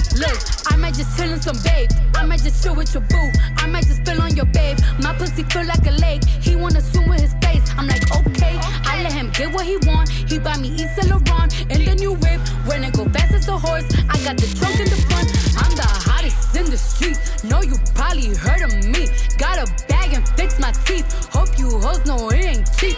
Look, 0.21 0.37
I 0.71 0.75
might 0.77 0.93
just 0.93 1.17
chill 1.17 1.33
in 1.33 1.41
some 1.41 1.57
babe. 1.63 1.89
I 2.13 2.23
might 2.25 2.43
just 2.43 2.61
chill 2.61 2.75
with 2.75 2.93
your 2.93 3.01
boo. 3.01 3.31
I 3.57 3.65
might 3.65 3.87
just 3.87 4.05
spill 4.05 4.21
on 4.21 4.35
your 4.35 4.45
babe. 4.45 4.77
My 5.01 5.15
pussy 5.15 5.41
feel 5.41 5.65
like 5.65 5.85
a 5.87 5.95
lake. 5.97 6.23
He 6.25 6.55
wanna 6.55 6.79
swim 6.79 7.09
with 7.09 7.21
his 7.21 7.33
face. 7.41 7.65
I'm 7.75 7.87
like, 7.87 8.05
okay. 8.15 8.55
I 8.85 9.01
let 9.01 9.13
him 9.13 9.31
get 9.31 9.51
what 9.51 9.65
he 9.65 9.77
want. 9.89 10.09
He 10.09 10.37
buy 10.37 10.57
me 10.57 10.69
East 10.69 10.95
Saint 10.95 11.09
Laurent 11.09 11.49
and 11.71 11.87
the 11.87 11.95
new 11.95 12.13
whip. 12.13 12.39
When 12.67 12.83
it 12.83 12.93
go 12.93 13.05
fast 13.05 13.33
as 13.33 13.47
a 13.47 13.57
horse, 13.57 13.87
I 14.09 14.17
got 14.21 14.37
the 14.37 14.45
trunk 14.59 14.79
in 14.79 14.89
the 14.93 15.01
front. 15.09 15.27
I'm 15.57 15.73
the 15.75 15.89
hottest 15.89 16.55
in 16.55 16.69
the 16.69 16.77
street. 16.77 17.17
Know 17.43 17.63
you 17.63 17.77
probably 17.95 18.35
heard 18.35 18.61
of 18.61 18.73
me. 18.93 19.07
Got 19.39 19.57
a 19.57 19.65
bag 19.87 20.13
and 20.13 20.27
fix 20.37 20.59
my 20.59 20.71
teeth. 20.85 21.09
Hope 21.33 21.57
you 21.57 21.79
hoes 21.79 22.05
know 22.05 22.29
it 22.29 22.45
ain't 22.45 22.69
cheap. 22.77 22.97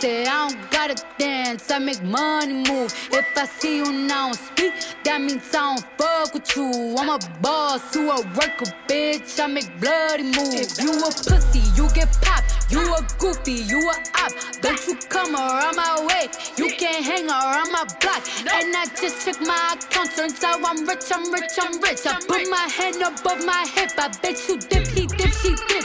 Say 0.00 0.26
I 0.26 0.48
don't 0.48 0.70
gotta 0.70 0.94
dance, 1.18 1.70
I 1.70 1.78
make 1.78 2.02
money 2.02 2.52
move. 2.68 2.92
If 3.12 3.26
I 3.34 3.46
see 3.46 3.78
you 3.78 3.92
now 3.92 4.32
speak, 4.32 4.74
that 5.04 5.22
means 5.22 5.54
I 5.54 5.74
don't 5.74 5.84
fuck 5.96 6.34
with 6.34 6.54
you. 6.54 6.96
I'm 6.98 7.08
a 7.08 7.18
boss, 7.40 7.94
you 7.94 8.10
a 8.10 8.16
worker, 8.36 8.68
bitch. 8.88 9.40
I 9.40 9.46
make 9.46 9.70
bloody 9.80 10.24
moves. 10.24 10.78
If 10.78 10.84
you 10.84 10.92
a 10.98 11.08
pussy, 11.08 11.62
you 11.80 11.88
get 11.94 12.12
popped. 12.20 12.70
You 12.70 12.80
a 12.82 13.00
goofy, 13.18 13.52
you 13.52 13.78
a 13.88 13.96
op. 14.20 14.32
Don't 14.60 14.86
you 14.86 14.96
come 15.08 15.34
around 15.34 15.76
my 15.76 16.04
way. 16.04 16.28
You 16.58 16.68
can't 16.76 17.04
hang 17.04 17.30
around 17.30 17.72
my 17.72 17.84
block. 18.00 18.20
And 18.52 18.76
I 18.76 18.84
just 19.00 19.24
check 19.24 19.40
my 19.40 19.78
account, 19.80 20.10
turns 20.14 20.44
out 20.44 20.60
I'm 20.62 20.84
rich, 20.84 21.08
I'm 21.10 21.32
rich, 21.32 21.56
I'm 21.58 21.80
rich. 21.80 22.04
I 22.04 22.20
put 22.26 22.44
my 22.50 22.68
hand 22.68 22.96
above 22.96 23.44
my 23.46 23.64
hip. 23.72 23.92
I 23.96 24.08
bet 24.20 24.36
you 24.48 24.58
dip, 24.58 24.86
he 24.88 25.06
dip, 25.06 25.32
she 25.32 25.54
dip. 25.68 25.84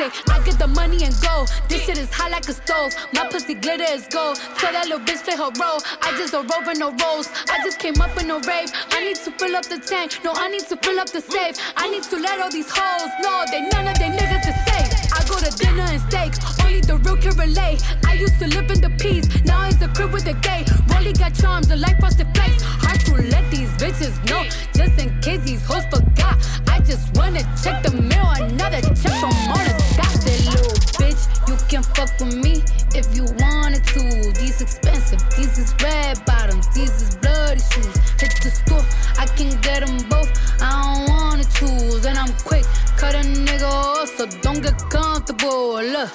I 0.00 0.10
say 0.10 0.20
I 0.30 0.38
get 0.44 0.58
the 0.58 0.68
money 0.68 1.02
and 1.02 1.14
go. 1.20 1.46
This 1.68 1.82
shit 1.82 1.98
is 1.98 2.12
hot 2.12 2.30
like 2.30 2.48
a 2.48 2.52
stove. 2.52 2.94
My 3.12 3.26
pussy 3.26 3.54
glitter 3.54 3.90
is 3.90 4.06
gold. 4.06 4.36
Tell 4.58 4.72
that 4.72 4.86
little 4.86 5.04
bitch 5.04 5.24
play 5.24 5.34
her 5.34 5.50
role. 5.58 5.80
I 6.02 6.14
just 6.16 6.34
a 6.34 6.38
rope 6.38 6.70
and 6.70 6.78
no 6.78 6.94
rolls. 7.02 7.28
I 7.50 7.58
just 7.64 7.78
came 7.78 8.00
up 8.00 8.14
in 8.20 8.30
a 8.30 8.38
rave. 8.38 8.70
I 8.94 9.02
need 9.04 9.16
to 9.26 9.30
fill 9.32 9.56
up 9.56 9.66
the 9.66 9.78
tank. 9.78 10.20
No, 10.22 10.32
I 10.34 10.48
need 10.48 10.66
to 10.70 10.76
fill 10.76 11.00
up 11.00 11.10
the 11.10 11.20
safe. 11.20 11.58
I 11.76 11.88
need 11.90 12.04
to 12.04 12.16
let 12.16 12.40
all 12.40 12.50
these 12.50 12.70
hoes 12.70 13.10
know 13.22 13.44
they 13.50 13.62
none 13.74 13.88
of 13.88 13.98
they 13.98 14.10
niggas 14.14 14.46
is 14.46 14.58
safe. 14.70 14.90
I 15.10 15.20
go 15.26 15.34
to 15.42 15.50
dinner 15.58 15.86
and 15.90 16.02
steak. 16.06 16.30
Only 16.62 16.80
the 16.80 16.96
real 17.02 17.16
can 17.16 17.34
relate. 17.34 17.82
I 18.06 18.14
used 18.14 18.38
to 18.38 18.46
live 18.46 18.70
in 18.70 18.80
the 18.80 18.90
peace. 19.02 19.26
Now 19.44 19.66
it's 19.66 19.82
a 19.82 19.88
crib 19.88 20.12
with 20.12 20.26
a 20.26 20.34
gay. 20.34 20.64
Rolly 20.94 21.12
got 21.12 21.34
charms, 21.34 21.70
a 21.70 21.76
like 21.76 21.98
frosted 21.98 22.28
flakes. 22.36 22.62
Hard 22.62 23.00
to 23.06 23.14
let 23.34 23.50
these 23.50 23.70
bitches 23.82 24.14
know. 24.30 24.46
Just 24.74 24.94
in 25.02 25.10
case 25.20 25.42
these 25.42 25.64
hoes 25.64 25.84
forgot. 25.90 26.38
I 26.68 26.78
just 26.80 27.16
wanna 27.16 27.42
check 27.62 27.82
the 27.82 27.90
mail. 27.90 28.30
Another 28.38 28.80
check 28.94 29.12
from 29.18 29.30
the 29.30 29.87
Got 29.96 30.12
that 30.26 30.40
little 30.50 30.76
bitch. 30.98 31.22
You 31.48 31.56
can 31.68 31.82
fuck 31.82 32.10
with 32.20 32.34
me 32.34 32.62
if 32.94 33.14
you 33.14 33.24
wanted 33.38 33.84
to. 33.94 34.32
These 34.38 34.60
expensive, 34.60 35.20
these 35.36 35.58
is 35.58 35.74
red 35.82 36.24
bottoms, 36.26 36.68
these 36.74 37.02
is 37.02 37.16
bloody 37.16 37.60
shoes. 37.60 37.96
Hit 38.20 38.34
the 38.42 38.50
store, 38.50 38.84
I 39.18 39.26
can 39.26 39.58
get 39.60 39.86
them 39.86 39.96
both. 40.08 40.30
I 40.60 40.70
don't 40.82 41.08
wanna 41.08 41.44
choose, 41.44 42.04
and 42.04 42.18
I'm 42.18 42.32
quick. 42.44 42.64
Cut 42.96 43.14
a 43.14 43.20
nigga 43.20 43.70
off, 43.70 44.08
so 44.16 44.26
don't 44.42 44.62
get 44.62 44.78
comfortable. 44.90 45.82
Look, 45.82 46.10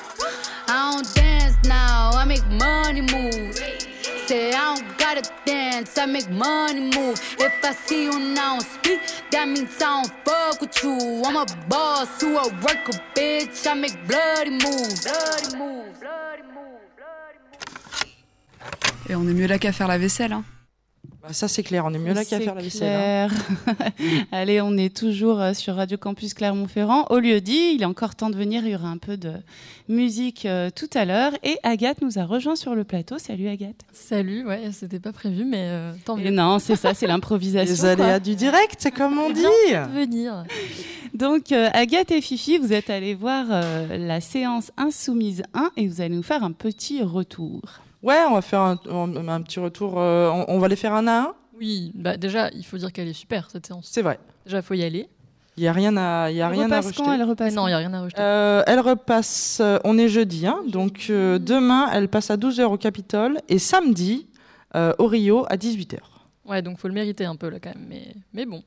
I 0.68 0.92
don't 0.92 1.16
dance 1.16 1.58
now, 1.66 2.12
I 2.14 2.26
make 2.26 2.46
money 2.48 3.02
moves. 3.02 3.62
Say 4.28 4.54
I 4.54 4.76
don't 4.76 4.98
gotta 4.98 5.30
dance, 5.46 5.98
I 5.98 6.06
make 6.06 6.30
money 6.30 6.92
move. 6.96 7.20
If 7.40 7.54
I 7.64 7.74
see 7.74 8.06
you 8.06 8.20
now 8.20 8.60
speak, 8.60 9.02
that 9.32 9.48
means 9.48 9.82
I 9.82 10.04
don't 10.04 10.12
fuck 10.24 10.62
with 10.62 10.84
you. 10.84 11.24
I'm 11.26 11.36
a 11.36 11.46
boss, 11.68 12.22
you 12.22 12.38
a 12.38 12.48
worker, 12.64 12.98
bitch. 13.16 13.68
I 13.68 13.74
make 13.74 13.98
bloody 14.08 14.52
moves. 14.52 15.04
Bloody 15.04 15.58
moves. 15.58 16.00
Et 19.10 19.16
on 19.16 19.28
est 19.28 19.34
mieux 19.34 19.48
là 19.48 19.60
qu'à 19.60 19.74
faire 19.74 19.90
la 19.90 19.98
vaisselle. 19.98 20.32
Hein. 20.32 20.46
Bah, 21.24 21.32
ça, 21.32 21.48
c'est 21.48 21.64
clair, 21.64 21.86
on 21.86 21.94
est 21.94 22.00
mieux 22.00 22.12
là 22.14 22.26
qu'à 22.26 22.38
faire 22.42 22.54
la 22.54 22.62
vaisselle. 22.62 23.30
hein. 23.32 23.74
Allez, 24.34 24.60
on 24.60 24.76
est 24.76 24.94
toujours 24.94 25.40
euh, 25.40 25.54
sur 25.54 25.76
Radio 25.76 25.98
Campus 25.98 26.34
Clermont-Ferrand. 26.34 27.06
Au 27.12 27.20
lieu 27.20 27.40
dit, 27.40 27.72
il 27.76 27.82
est 27.82 27.86
encore 27.86 28.14
temps 28.16 28.30
de 28.30 28.36
venir. 28.36 28.64
Il 28.66 28.72
y 28.72 28.76
aura 28.76 28.90
un 28.90 28.98
peu 28.98 29.16
de 29.16 29.32
musique 29.88 30.46
euh, 30.46 30.70
tout 30.76 30.90
à 30.94 31.06
l'heure. 31.06 31.32
Et 31.44 31.56
Agathe 31.64 32.02
nous 32.02 32.20
a 32.20 32.26
rejoint 32.26 32.58
sur 32.58 32.76
le 32.76 32.84
plateau. 32.84 33.20
Salut 33.20 33.48
Agathe. 33.48 33.80
Salut, 33.94 34.46
ouais, 34.46 34.72
c'était 34.74 35.00
pas 35.00 35.14
prévu, 35.14 35.46
mais 35.46 35.62
euh, 35.70 35.94
tant 36.04 36.18
Et 36.18 36.26
mieux. 36.26 36.32
non, 36.32 36.60
c'est 36.60 36.76
ça, 36.76 36.94
c'est 36.94 37.08
l'improvisation. 37.08 37.74
Les 37.74 37.86
aléas 37.86 38.06
quoi. 38.06 38.20
du 38.20 38.36
direct, 38.36 38.76
c'est 38.80 38.92
comme 38.92 39.18
on 39.18 39.30
Eh 39.30 39.34
dit. 39.34 39.46
bien, 39.70 39.88
venir. 39.88 40.44
Donc, 41.14 41.54
euh, 41.54 41.70
Agathe 41.72 42.12
et 42.12 42.20
Fifi, 42.20 42.58
vous 42.58 42.74
êtes 42.74 42.90
allés 42.90 43.14
voir 43.14 43.46
euh, 43.50 43.98
la 43.98 44.20
séance 44.20 44.72
Insoumise 44.76 45.44
1 45.54 45.72
et 45.78 45.88
vous 45.88 46.02
allez 46.02 46.16
nous 46.18 46.22
faire 46.24 46.44
un 46.44 46.52
petit 46.52 47.02
retour. 47.02 47.62
Ouais, 48.04 48.20
on 48.30 48.34
va 48.34 48.42
faire 48.42 48.60
un, 48.62 48.78
un- 48.92 49.28
un 49.28 49.42
petit 49.42 49.60
retour. 49.60 49.94
euh, 49.98 50.30
on, 50.30 50.46
on 50.56 50.60
va 50.60 50.68
les 50.68 50.76
faire 50.76 50.94
un 50.94 51.08
à 51.08 51.20
un. 51.22 51.34
Oui, 51.58 51.92
bah 51.96 52.18
déjà, 52.18 52.50
il 52.52 52.64
faut 52.66 52.78
dire 52.78 52.92
qu'elle 52.92 53.08
est 53.08 53.14
super 53.14 53.50
cette 53.50 53.66
séance. 53.66 53.88
C'est 53.92 54.02
vrai. 54.02 54.20
Déjà, 54.46 54.62
faut 54.62 54.74
y 54.74 54.84
aller. 54.84 55.08
Il 55.56 55.64
y 55.64 55.68
a 55.68 55.72
rien 55.74 55.96
à, 55.98 56.30
il 56.32 56.36
y 56.36 56.42
a 56.42 56.48
Elle 56.48 56.54
rien 56.54 56.64
à 56.64 56.66
repasse 56.66 56.86
rejeter. 56.88 57.04
quand 57.04 57.14
Elle 57.14 57.24
repasse 57.24 57.54
non, 57.54 57.68
il 57.68 57.72
y 57.72 57.74
a 57.74 57.78
rien 57.78 57.94
à 57.94 58.02
rejeter. 58.02 58.20
Euh, 58.22 58.64
elle 58.66 58.80
repasse, 58.80 59.60
euh, 59.62 59.78
on 59.84 59.98
est 60.00 60.10
jeudi, 60.10 60.48
hein, 60.48 60.58
donc 60.68 61.06
euh, 61.12 61.38
demain 61.38 61.90
elle 61.94 62.08
passe 62.10 62.32
à 62.32 62.38
12h 62.38 62.64
au 62.64 62.78
Capitole 62.78 63.40
et 63.50 63.60
samedi 63.60 64.26
euh, 64.76 64.94
au 64.98 65.06
Rio 65.06 65.46
à 65.50 65.56
18h. 65.56 65.98
Ouais, 66.46 66.64
donc 66.64 66.80
faut 66.80 66.88
le 66.88 66.96
mériter 66.96 67.26
un 67.26 67.36
peu 67.36 67.50
là 67.50 67.60
quand 67.62 67.70
même, 67.76 67.86
mais 67.88 68.16
mais 68.34 68.46
bon. 68.48 68.64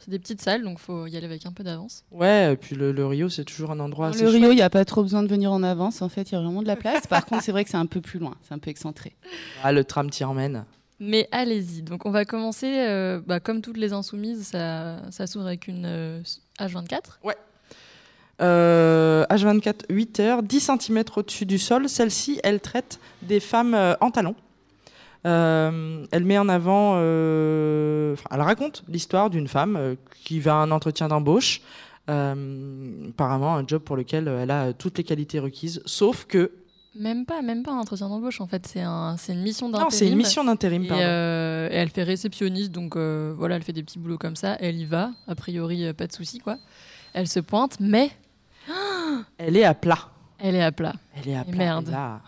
C'est 0.00 0.10
des 0.10 0.18
petites 0.18 0.40
salles, 0.40 0.62
donc 0.62 0.78
faut 0.78 1.06
y 1.06 1.16
aller 1.16 1.26
avec 1.26 1.46
un 1.46 1.52
peu 1.52 1.62
d'avance. 1.62 2.04
Ouais, 2.10 2.52
et 2.52 2.56
puis 2.56 2.74
le, 2.74 2.90
le 2.90 3.06
Rio 3.06 3.28
c'est 3.28 3.44
toujours 3.44 3.70
un 3.70 3.80
endroit 3.80 4.08
assez 4.08 4.22
Le 4.22 4.28
Rio, 4.28 4.50
il 4.50 4.56
n'y 4.56 4.62
a 4.62 4.70
pas 4.70 4.84
trop 4.84 5.02
besoin 5.02 5.22
de 5.22 5.28
venir 5.28 5.52
en 5.52 5.62
avance. 5.62 6.02
En 6.02 6.08
fait, 6.08 6.30
il 6.30 6.34
y 6.34 6.38
a 6.38 6.40
vraiment 6.40 6.62
de 6.62 6.66
la 6.66 6.76
place. 6.76 7.06
Par 7.06 7.26
contre, 7.26 7.42
c'est 7.42 7.52
vrai 7.52 7.64
que 7.64 7.70
c'est 7.70 7.76
un 7.76 7.86
peu 7.86 8.00
plus 8.00 8.18
loin. 8.18 8.34
C'est 8.42 8.54
un 8.54 8.58
peu 8.58 8.70
excentré. 8.70 9.14
Ah, 9.62 9.72
le 9.72 9.84
tram 9.84 10.10
t'y 10.10 10.24
emmène. 10.24 10.64
Mais 11.00 11.28
allez-y. 11.32 11.82
Donc 11.82 12.04
on 12.06 12.10
va 12.10 12.24
commencer, 12.24 12.86
euh, 12.86 13.20
bah, 13.26 13.40
comme 13.40 13.62
toutes 13.62 13.78
les 13.78 13.92
insoumises, 13.92 14.48
ça, 14.48 14.98
ça 15.10 15.26
s'ouvre 15.26 15.46
avec 15.46 15.66
une 15.68 15.84
euh, 15.86 16.22
H24. 16.58 17.00
Ouais. 17.24 17.36
Euh, 18.42 19.24
H24, 19.26 19.84
8 19.90 20.20
heures, 20.20 20.42
10 20.42 20.70
cm 20.78 21.04
au-dessus 21.16 21.46
du 21.46 21.58
sol. 21.58 21.88
Celle-ci, 21.88 22.40
elle 22.42 22.60
traite 22.60 22.98
des 23.22 23.40
femmes 23.40 23.74
euh, 23.74 23.94
en 24.00 24.10
talons. 24.10 24.34
Euh, 25.26 26.06
elle 26.12 26.24
met 26.24 26.38
en 26.38 26.48
avant, 26.48 26.94
euh, 26.96 28.16
elle 28.30 28.40
raconte 28.40 28.84
l'histoire 28.88 29.28
d'une 29.28 29.48
femme 29.48 29.76
euh, 29.76 29.94
qui 30.24 30.40
va 30.40 30.54
à 30.54 30.56
un 30.56 30.70
entretien 30.70 31.08
d'embauche, 31.08 31.60
euh, 32.08 33.08
apparemment 33.10 33.54
un 33.56 33.66
job 33.66 33.82
pour 33.82 33.96
lequel 33.96 34.28
elle 34.28 34.50
a 34.50 34.72
toutes 34.72 34.96
les 34.98 35.04
qualités 35.04 35.38
requises, 35.38 35.82
sauf 35.84 36.24
que 36.24 36.50
Même 36.98 37.26
pas, 37.26 37.42
même 37.42 37.62
pas 37.62 37.72
un 37.72 37.78
entretien 37.78 38.08
d'embauche 38.08 38.40
en 38.40 38.46
fait, 38.46 38.66
c'est 38.66 38.80
un, 38.80 39.16
une 39.28 39.42
mission 39.42 39.68
d'intérim. 39.68 39.84
non, 39.84 39.90
c'est 39.90 40.08
une 40.08 40.16
mission 40.16 40.42
d'intérim. 40.42 40.86
Pardon. 40.86 41.02
et 41.02 41.06
elle 41.76 41.90
fait 41.90 42.02
réceptionniste, 42.04 42.72
donc 42.72 42.96
voilà, 42.96 43.56
elle 43.56 43.62
fait 43.62 43.74
des 43.74 43.82
petits 43.82 43.98
boulots 43.98 44.18
comme 44.18 44.36
ça. 44.36 44.56
Elle 44.58 44.76
y 44.76 44.86
va, 44.86 45.10
a 45.28 45.34
priori, 45.34 45.92
pas 45.92 46.06
de 46.06 46.12
souci 46.12 46.38
quoi. 46.38 46.56
Elle 47.12 47.28
se 47.28 47.40
pointe, 47.40 47.76
mais 47.78 48.10
Elle 49.38 49.56
est 49.56 49.64
à 49.64 49.74
plat. 49.74 50.08
elle 50.38 50.54
est 50.54 50.62
à 50.62 50.72
plat. 50.72 50.94
Elle 51.14 51.28
est 51.28 51.36
à 51.36 51.42
Et 51.42 51.50
plat. 51.50 51.58
merde. 51.58 51.88
là, 51.90 52.20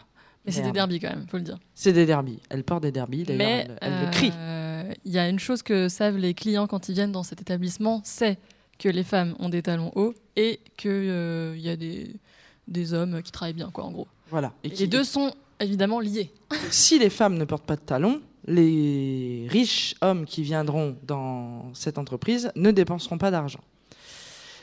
Mais 0.45 0.51
c'est 0.53 0.63
des 0.63 0.73
derbies 0.73 0.99
quand 0.99 1.11
même, 1.11 1.27
faut 1.31 1.37
le 1.37 1.45
dire. 1.45 1.59
C'est 1.75 1.93
des 1.93 2.05
derbies. 2.07 2.41
Elle 2.51 2.65
porte 2.65 2.83
des 2.83 2.91
derbies. 2.93 3.23
D'ailleurs, 3.23 3.39
Mais 3.39 3.67
elle, 3.69 3.79
elle 3.81 4.05
le 4.07 4.11
crie. 4.11 4.33
euh, 4.37 4.93
il 5.05 5.13
y 5.13 5.19
a 5.19 5.29
une 5.29 5.39
chose 5.39 5.63
que 5.63 5.89
savent 5.89 6.17
les 6.17 6.35
clients 6.35 6.67
quand 6.67 6.89
ils 6.89 6.95
viennent 6.95 7.13
dans 7.13 7.23
cet 7.23 7.41
établissement, 7.41 8.01
c'est 8.05 8.39
que 8.79 8.89
les 8.89 9.05
femmes 9.05 9.37
ont 9.39 9.49
des 9.49 9.63
talons 9.63 9.93
hauts 9.95 10.15
et 10.35 10.59
qu'il 10.77 11.55
y 11.59 11.69
a 11.69 11.77
des, 11.77 12.17
des 12.67 12.93
hommes 12.93 13.23
qui 13.23 13.31
travaillent 13.31 13.53
bien, 13.53 13.71
quoi, 13.71 13.85
en 13.85 13.93
gros. 13.93 14.09
Voilà. 14.31 14.53
Et 14.65 14.69
Et 14.69 14.71
qui- 14.73 14.83
les 14.83 14.89
deux 14.89 15.05
sont 15.05 15.33
évidemment 15.61 16.01
liés. 16.01 16.33
si 16.71 16.99
les 16.99 17.11
femmes 17.11 17.39
ne 17.39 17.45
portent 17.45 17.67
pas 17.67 17.77
de 17.77 17.81
talons, 17.83 18.21
les 18.49 19.47
riches 19.49 19.95
hommes 20.01 20.25
qui 20.27 20.43
viendront 20.43 20.97
dans 21.05 21.73
cette 21.75 21.99
entreprise 21.99 22.51
ne 22.57 22.73
dépenseront 22.73 23.19
pas 23.19 23.31
d'argent. 23.31 23.61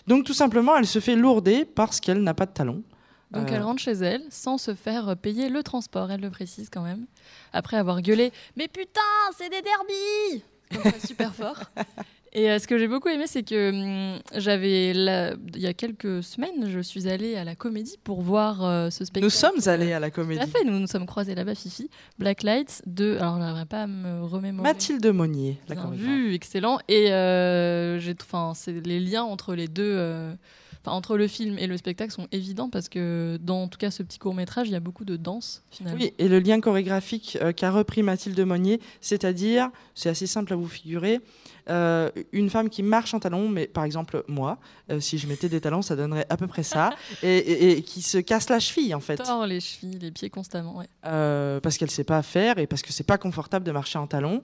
Donc 0.07 0.25
tout 0.25 0.33
simplement, 0.33 0.75
elle 0.75 0.87
se 0.87 0.99
fait 0.99 1.15
lourder 1.15 1.63
parce 1.63 2.01
qu'elle 2.01 2.21
n'a 2.21 2.33
pas 2.33 2.45
de 2.45 2.51
talons. 2.51 2.83
Donc 3.31 3.49
Euh, 3.51 3.55
elle 3.55 3.61
rentre 3.61 3.81
chez 3.81 3.91
elle 3.91 4.23
sans 4.29 4.57
se 4.57 4.73
faire 4.73 5.15
payer 5.17 5.49
le 5.49 5.61
transport, 5.63 6.11
elle 6.11 6.21
le 6.21 6.31
précise 6.31 6.69
quand 6.71 6.81
même. 6.81 7.05
Après 7.53 7.77
avoir 7.77 8.01
gueulé 8.01 8.31
Mais 8.57 8.67
putain, 8.67 9.01
c'est 9.37 9.49
des 9.49 9.61
derbies 9.61 10.43
Comme 10.83 10.91
ça, 10.99 11.07
super 11.07 11.33
fort. 11.35 11.59
Et 12.31 12.51
euh, 12.51 12.59
ce 12.59 12.67
que 12.67 12.77
j'ai 12.77 12.87
beaucoup 12.87 13.07
aimé, 13.09 13.23
c'est 13.25 13.41
que 13.41 13.71
hum, 14.15 14.19
j'avais, 14.35 14.91
il 14.91 15.59
y 15.61 15.65
a 15.65 15.73
quelques 15.73 16.21
semaines, 16.21 16.69
je 16.69 16.79
suis 16.79 17.07
allée 17.09 17.35
à 17.35 17.43
la 17.43 17.55
comédie 17.55 17.97
pour 18.03 18.21
voir 18.21 18.63
euh, 18.63 18.91
ce 18.91 19.03
spectacle. 19.03 19.23
Nous 19.25 19.29
sommes 19.31 19.67
allés 19.67 19.93
à 19.93 19.99
la 19.99 20.11
Tout 20.11 20.17
comédie. 20.21 20.39
à 20.39 20.45
fait, 20.45 20.63
nous 20.63 20.77
nous 20.77 20.85
sommes 20.85 21.07
croisés 21.07 21.33
là-bas, 21.33 21.55
Fifi. 21.55 21.89
Black 22.19 22.43
Lights 22.43 22.83
de. 22.85 23.17
Alors, 23.19 23.39
j'arriverai 23.39 23.65
pas 23.65 23.81
à 23.83 23.87
me 23.87 24.23
remémorer. 24.23 24.61
Mathilde 24.69 25.07
Monnier, 25.07 25.57
la 25.69 25.75
chorégraphe. 25.75 25.99
vu, 26.07 26.33
excellent. 26.35 26.77
Et 26.87 27.11
euh, 27.11 27.97
j'ai, 27.97 28.15
enfin, 28.21 28.53
c'est 28.55 28.73
les 28.85 28.99
liens 28.99 29.23
entre 29.23 29.55
les 29.55 29.67
deux, 29.67 29.97
entre 30.85 31.17
le 31.17 31.27
film 31.27 31.57
et 31.59 31.67
le 31.67 31.77
spectacle 31.77 32.11
sont 32.11 32.27
évidents 32.31 32.69
parce 32.69 32.89
que 32.89 33.37
dans 33.41 33.63
en 33.63 33.67
tout 33.67 33.77
cas 33.77 33.91
ce 33.91 34.01
petit 34.01 34.17
court 34.17 34.33
métrage, 34.33 34.67
il 34.67 34.71
y 34.71 34.75
a 34.75 34.79
beaucoup 34.79 35.05
de 35.05 35.17
danse 35.17 35.63
finalement. 35.71 35.99
Oui, 36.01 36.13
et 36.17 36.27
le 36.27 36.39
lien 36.39 36.59
chorégraphique 36.61 37.37
euh, 37.41 37.51
qu'a 37.51 37.69
repris 37.71 38.01
Mathilde 38.01 38.39
Monnier, 38.39 38.79
c'est-à-dire, 39.01 39.69
c'est 39.93 40.09
assez 40.09 40.25
simple 40.27 40.53
à 40.53 40.55
vous 40.55 40.67
figurer, 40.67 41.19
euh, 41.69 42.09
une 42.31 42.49
femme 42.49 42.69
qui 42.69 42.81
marche 42.81 43.13
en 43.13 43.19
talons, 43.19 43.49
mais 43.49 43.67
par 43.67 43.83
exemple 43.83 44.23
moi, 44.27 44.57
euh, 44.89 44.99
si 44.99 45.17
je 45.17 45.27
mettais 45.27 45.49
des 45.49 45.61
talons, 45.61 45.81
ça 45.81 45.95
donnerait 45.95 46.25
à 46.29 46.37
peu 46.37 46.47
près 46.47 46.63
ça, 46.63 46.91
et, 47.23 47.37
et- 47.37 47.77
et 47.77 47.81
qui 47.83 48.01
se 48.01 48.17
casse 48.17 48.49
la 48.49 48.59
cheville 48.59 48.95
en 48.95 48.99
fait. 49.01 49.17
Tord 49.17 49.45
les 49.45 49.59
chevilles, 49.59 49.99
les 49.99 50.11
pieds 50.11 50.29
constamment. 50.29 50.77
Ouais. 50.77 50.87
Euh, 51.05 51.59
parce 51.59 51.77
qu'elle 51.77 51.91
sait 51.91 52.03
pas 52.03 52.21
faire 52.23 52.57
et 52.57 52.67
parce 52.67 52.81
que 52.81 52.93
c'est 52.93 53.03
pas 53.03 53.17
confortable 53.17 53.65
de 53.65 53.71
marcher 53.71 53.99
en 53.99 54.07
talons. 54.07 54.41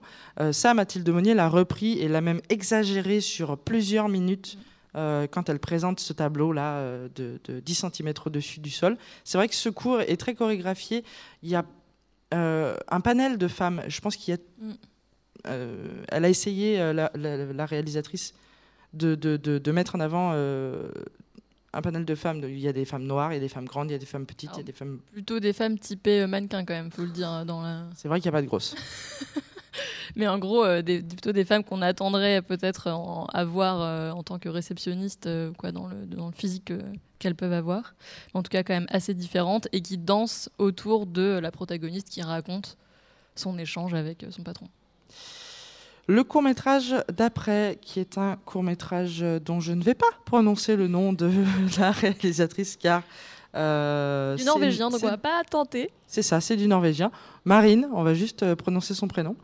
Ça, 0.52 0.74
Mathilde 0.74 1.08
Monnier 1.08 1.34
l'a 1.34 1.48
repris 1.48 1.98
et 1.98 2.08
l'a 2.08 2.20
même 2.20 2.40
exagéré 2.50 3.20
sur 3.20 3.56
plusieurs 3.58 4.08
minutes 4.08 4.58
euh, 4.96 5.26
quand 5.26 5.48
elle 5.48 5.58
présente 5.58 6.00
ce 6.00 6.12
tableau-là 6.12 6.76
euh, 6.78 7.08
de, 7.14 7.38
de 7.44 7.60
10 7.60 7.86
cm 7.92 8.12
au-dessus 8.24 8.60
du 8.60 8.70
sol. 8.70 8.96
C'est 9.24 9.38
vrai 9.38 9.48
que 9.48 9.54
ce 9.54 9.68
cours 9.68 10.00
est 10.00 10.16
très 10.16 10.34
chorégraphié. 10.34 11.04
Il 11.42 11.48
y 11.50 11.54
a 11.54 11.64
euh, 12.34 12.76
un 12.88 13.00
panel 13.00 13.38
de 13.38 13.48
femmes. 13.48 13.82
Je 13.88 14.00
pense 14.00 14.16
qu'il 14.16 14.34
y 14.34 14.36
a. 14.36 14.40
Mm. 14.58 14.72
euh, 15.48 16.02
elle 16.08 16.24
a 16.24 16.28
essayé, 16.28 16.78
la, 16.92 17.10
la- 17.14 17.36
la 17.52 17.66
réalisatrice, 17.66 18.34
de- 18.94 19.14
de- 19.14 19.36
de 19.58 19.72
mettre 19.72 19.94
en 19.96 20.00
avant. 20.00 20.32
Euh, 21.74 21.78
un 21.78 21.82
panel 21.82 22.04
de 22.04 22.14
femmes, 22.14 22.40
il 22.44 22.58
y 22.58 22.68
a 22.68 22.72
des 22.72 22.84
femmes 22.84 23.04
noires, 23.04 23.32
il 23.32 23.36
y 23.36 23.38
a 23.38 23.40
des 23.40 23.48
femmes 23.48 23.66
grandes, 23.66 23.90
il 23.90 23.92
y 23.92 23.96
a 23.96 23.98
des 23.98 24.06
femmes 24.06 24.26
petites, 24.26 24.50
il 24.54 24.58
y 24.58 24.60
a 24.60 24.64
des 24.64 24.72
femmes 24.72 25.00
Plutôt 25.12 25.40
des 25.40 25.52
femmes 25.52 25.78
typées 25.78 26.22
euh, 26.22 26.26
mannequins 26.26 26.64
quand 26.64 26.74
même, 26.74 26.90
faut 26.90 27.02
le 27.02 27.10
dire 27.10 27.44
dans 27.44 27.62
la. 27.62 27.84
c'est 27.94 28.08
vrai 28.08 28.20
qu'il 28.20 28.30
n'y 28.30 28.36
a 28.36 28.38
pas 28.38 28.42
de 28.42 28.46
grosses. 28.46 28.74
Mais 30.16 30.26
en 30.28 30.38
gros, 30.38 30.64
euh, 30.64 30.82
des, 30.82 31.02
plutôt 31.02 31.32
des 31.32 31.44
femmes 31.44 31.64
qu'on 31.64 31.82
attendrait 31.82 32.40
peut-être 32.40 32.88
avoir 33.34 33.82
euh, 33.82 34.10
en 34.12 34.22
tant 34.22 34.38
que 34.38 34.48
réceptionniste, 34.48 35.26
euh, 35.26 35.52
quoi, 35.52 35.72
dans 35.72 35.88
le, 35.88 36.06
dans 36.06 36.26
le 36.26 36.32
physique 36.32 36.70
euh, 36.70 36.80
qu'elles 37.18 37.34
peuvent 37.34 37.52
avoir. 37.52 37.94
En 38.34 38.42
tout 38.42 38.48
cas, 38.50 38.62
quand 38.62 38.74
même 38.74 38.86
assez 38.88 39.14
différentes 39.14 39.68
et 39.72 39.80
qui 39.80 39.98
dansent 39.98 40.48
autour 40.58 41.06
de 41.06 41.38
la 41.38 41.50
protagoniste 41.50 42.08
qui 42.08 42.22
raconte 42.22 42.76
son 43.34 43.58
échange 43.58 43.94
avec 43.94 44.24
euh, 44.24 44.30
son 44.30 44.42
patron. 44.42 44.68
Le 46.08 46.22
court 46.22 46.42
métrage 46.42 46.94
d'après, 47.12 47.78
qui 47.82 47.98
est 48.00 48.16
un 48.18 48.36
court 48.44 48.62
métrage 48.62 49.24
dont 49.44 49.60
je 49.60 49.72
ne 49.72 49.82
vais 49.82 49.94
pas 49.94 50.06
prononcer 50.24 50.76
le 50.76 50.86
nom 50.88 51.12
de 51.12 51.30
la 51.78 51.90
réalisatrice, 51.90 52.76
car 52.76 53.02
euh, 53.54 54.36
Du 54.36 54.44
norvégien, 54.44 54.90
donc 54.90 55.00
on 55.02 55.06
va 55.08 55.16
pas 55.16 55.42
tenter. 55.48 55.90
c'est 56.06 56.22
ça, 56.22 56.40
c'est 56.40 56.56
du 56.56 56.68
norvégien. 56.68 57.10
Marine, 57.44 57.88
on 57.92 58.02
va 58.02 58.12
juste 58.14 58.42
euh, 58.42 58.54
prononcer 58.54 58.94
son 58.94 59.08
prénom. 59.08 59.34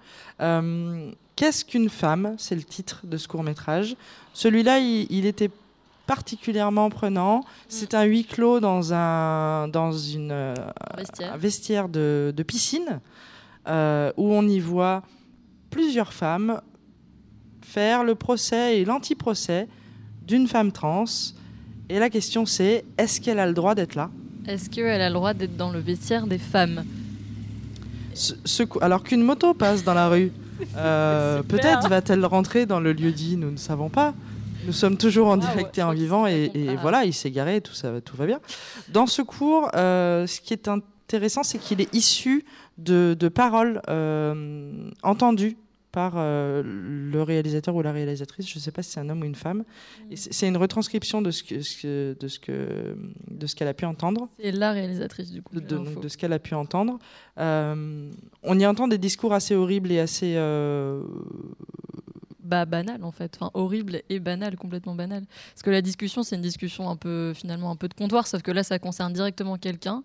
Euh, 0.41 1.11
Qu'est-ce 1.35 1.65
qu'une 1.65 1.89
femme? 1.89 2.35
C'est 2.39 2.55
le 2.55 2.63
titre 2.63 3.01
de 3.05 3.17
ce 3.17 3.27
court 3.27 3.43
métrage. 3.43 3.97
Celui-là, 4.35 4.79
il, 4.81 5.07
il 5.11 5.25
était 5.25 5.51
particulièrement 6.07 6.91
prenant. 6.91 7.43
C'est 7.69 7.95
un 7.95 8.03
huis 8.03 8.25
clos 8.25 8.61
dans 8.61 8.93
un 8.93 9.67
dans 9.69 9.93
une 9.93 10.31
euh, 10.31 10.55
vestiaire. 10.97 11.33
un 11.33 11.37
vestiaire 11.39 11.89
de, 11.89 12.35
de 12.37 12.43
piscine 12.43 13.01
euh, 13.67 14.13
où 14.19 14.33
on 14.33 14.47
y 14.47 14.61
voit 14.61 15.03
plusieurs 15.73 16.12
femmes 16.12 16.61
faire 17.62 18.05
le 18.05 18.14
procès 18.14 18.79
et 18.79 18.85
l'anti-procès 18.85 19.66
d'une 20.27 20.47
femme 20.47 20.70
trans. 20.73 21.05
Et 21.89 21.99
la 21.99 22.11
question 22.11 22.47
c'est 22.47 22.85
est-ce 22.99 23.20
qu'elle 23.20 23.39
a 23.41 23.47
le 23.47 23.55
droit 23.55 23.75
d'être 23.75 23.95
là? 23.97 24.11
Est-ce 24.47 24.68
qu'elle 24.70 25.01
a 25.01 25.09
le 25.09 25.14
droit 25.14 25.35
d'être 25.35 25.57
dans 25.57 25.70
le 25.70 25.79
vestiaire 25.81 26.27
des 26.27 26.39
femmes? 26.39 26.85
Ce- 28.14 28.35
ce 28.45 28.62
cou- 28.62 28.79
alors 28.83 29.03
qu'une 29.03 29.23
moto 29.23 29.55
passe 29.55 29.83
dans 29.85 29.95
la 29.95 30.09
rue, 30.09 30.33
euh, 30.77 31.43
peut-être 31.43 31.89
va-t-elle 31.89 32.25
rentrer 32.27 32.66
dans 32.66 32.81
le 32.81 32.93
lieu 32.93 33.11
dit, 33.12 33.37
nous 33.37 33.51
ne 33.51 33.57
savons 33.57 33.89
pas. 33.89 34.14
Nous 34.66 34.73
sommes 34.73 34.97
toujours 34.97 35.27
en 35.29 35.35
Ah 35.41 35.47
direct 35.51 35.79
et 35.79 35.83
en 35.83 35.93
vivant 35.93 36.27
et, 36.27 36.51
et 36.55 36.77
voilà, 36.77 37.05
il 37.05 37.12
s'est 37.14 37.31
garé, 37.33 37.61
tout 37.61 37.75
ça, 37.75 38.01
tout 38.01 38.16
va 38.16 38.27
bien. 38.27 38.39
Dans 38.93 39.07
ce 39.07 39.23
cours, 39.23 39.70
euh, 39.75 40.27
ce 40.29 40.41
qui 40.41 40.53
est 40.53 40.68
intéressant, 40.68 41.43
c'est 41.43 41.59
qu'il 41.59 41.81
est 41.81 41.93
issu 41.95 42.45
de, 42.79 43.16
de 43.18 43.29
paroles 43.29 43.81
euh, 43.89 44.89
entendues 45.03 45.57
par 45.93 46.14
euh, 46.16 46.62
le 46.64 47.22
réalisateur 47.22 47.74
ou 47.76 47.82
la 47.82 47.93
réalisatrice, 47.93 48.49
je 48.49 48.57
ne 48.57 48.61
sais 48.61 48.72
pas 48.72 48.82
si 48.82 48.90
c'est 48.93 49.01
un 49.01 49.09
homme 49.11 49.20
ou 49.20 49.24
une 49.26 49.34
femme. 49.34 49.62
Et 50.11 50.16
c'est 50.16 50.49
une 50.49 50.57
retranscription 50.57 51.20
de 51.22 51.30
ce 51.30 51.45
que, 51.45 51.61
ce 51.61 51.76
que- 51.82 52.16
de 52.18 52.28
ce 52.28 52.38
que 52.38 52.97
de 53.30 53.47
ce 53.47 53.55
qu'elle 53.55 53.68
a 53.68 53.74
pu 53.74 53.84
entendre 53.84 54.28
C'est 54.40 54.53
la 54.53 54.72
réalisatrice 54.72 55.30
du 55.30 55.43
coup. 55.43 55.55
de, 55.55 55.61
de- 55.61 55.76
l'info. 55.76 56.01
de 56.01 56.09
ce 56.09 56.16
qu'elle 56.16 56.32
a 56.32 56.38
pu 56.38 56.55
entendre. 56.55 56.99
Euh, 57.38 58.11
on 58.43 58.59
y 58.59 58.66
entend 58.66 58.88
des 58.88 58.99
discours 58.99 59.34
assez 59.34 59.55
horribles 59.55 59.93
et 59.93 60.01
assez. 60.01 60.34
euh, 60.36 61.03
bah 62.43 62.64
banal 62.66 63.05
en 63.05 63.12
fait, 63.12 63.36
enfin 63.40 63.51
horrible 63.55 64.03
et 64.09 64.18
banal, 64.18 64.57
complètement 64.57 64.95
banal. 64.95 65.24
Parce 65.55 65.62
que 65.62 65.70
la 65.70 65.80
discussion, 65.80 66.22
c'est 66.22 66.36
une 66.36 66.43
discussion 66.43 66.90
un 66.90 66.97
peu 66.97 67.32
finalement 67.34 67.70
un 67.70 67.76
peu 67.76 67.88
de 67.88 67.95
comptoir, 67.95 68.26
sauf 68.26 68.43
que 68.43 68.51
là, 68.51 68.62
ça 68.62 68.78
concerne 68.78 69.12
directement 69.12 69.57
quelqu'un, 69.57 70.03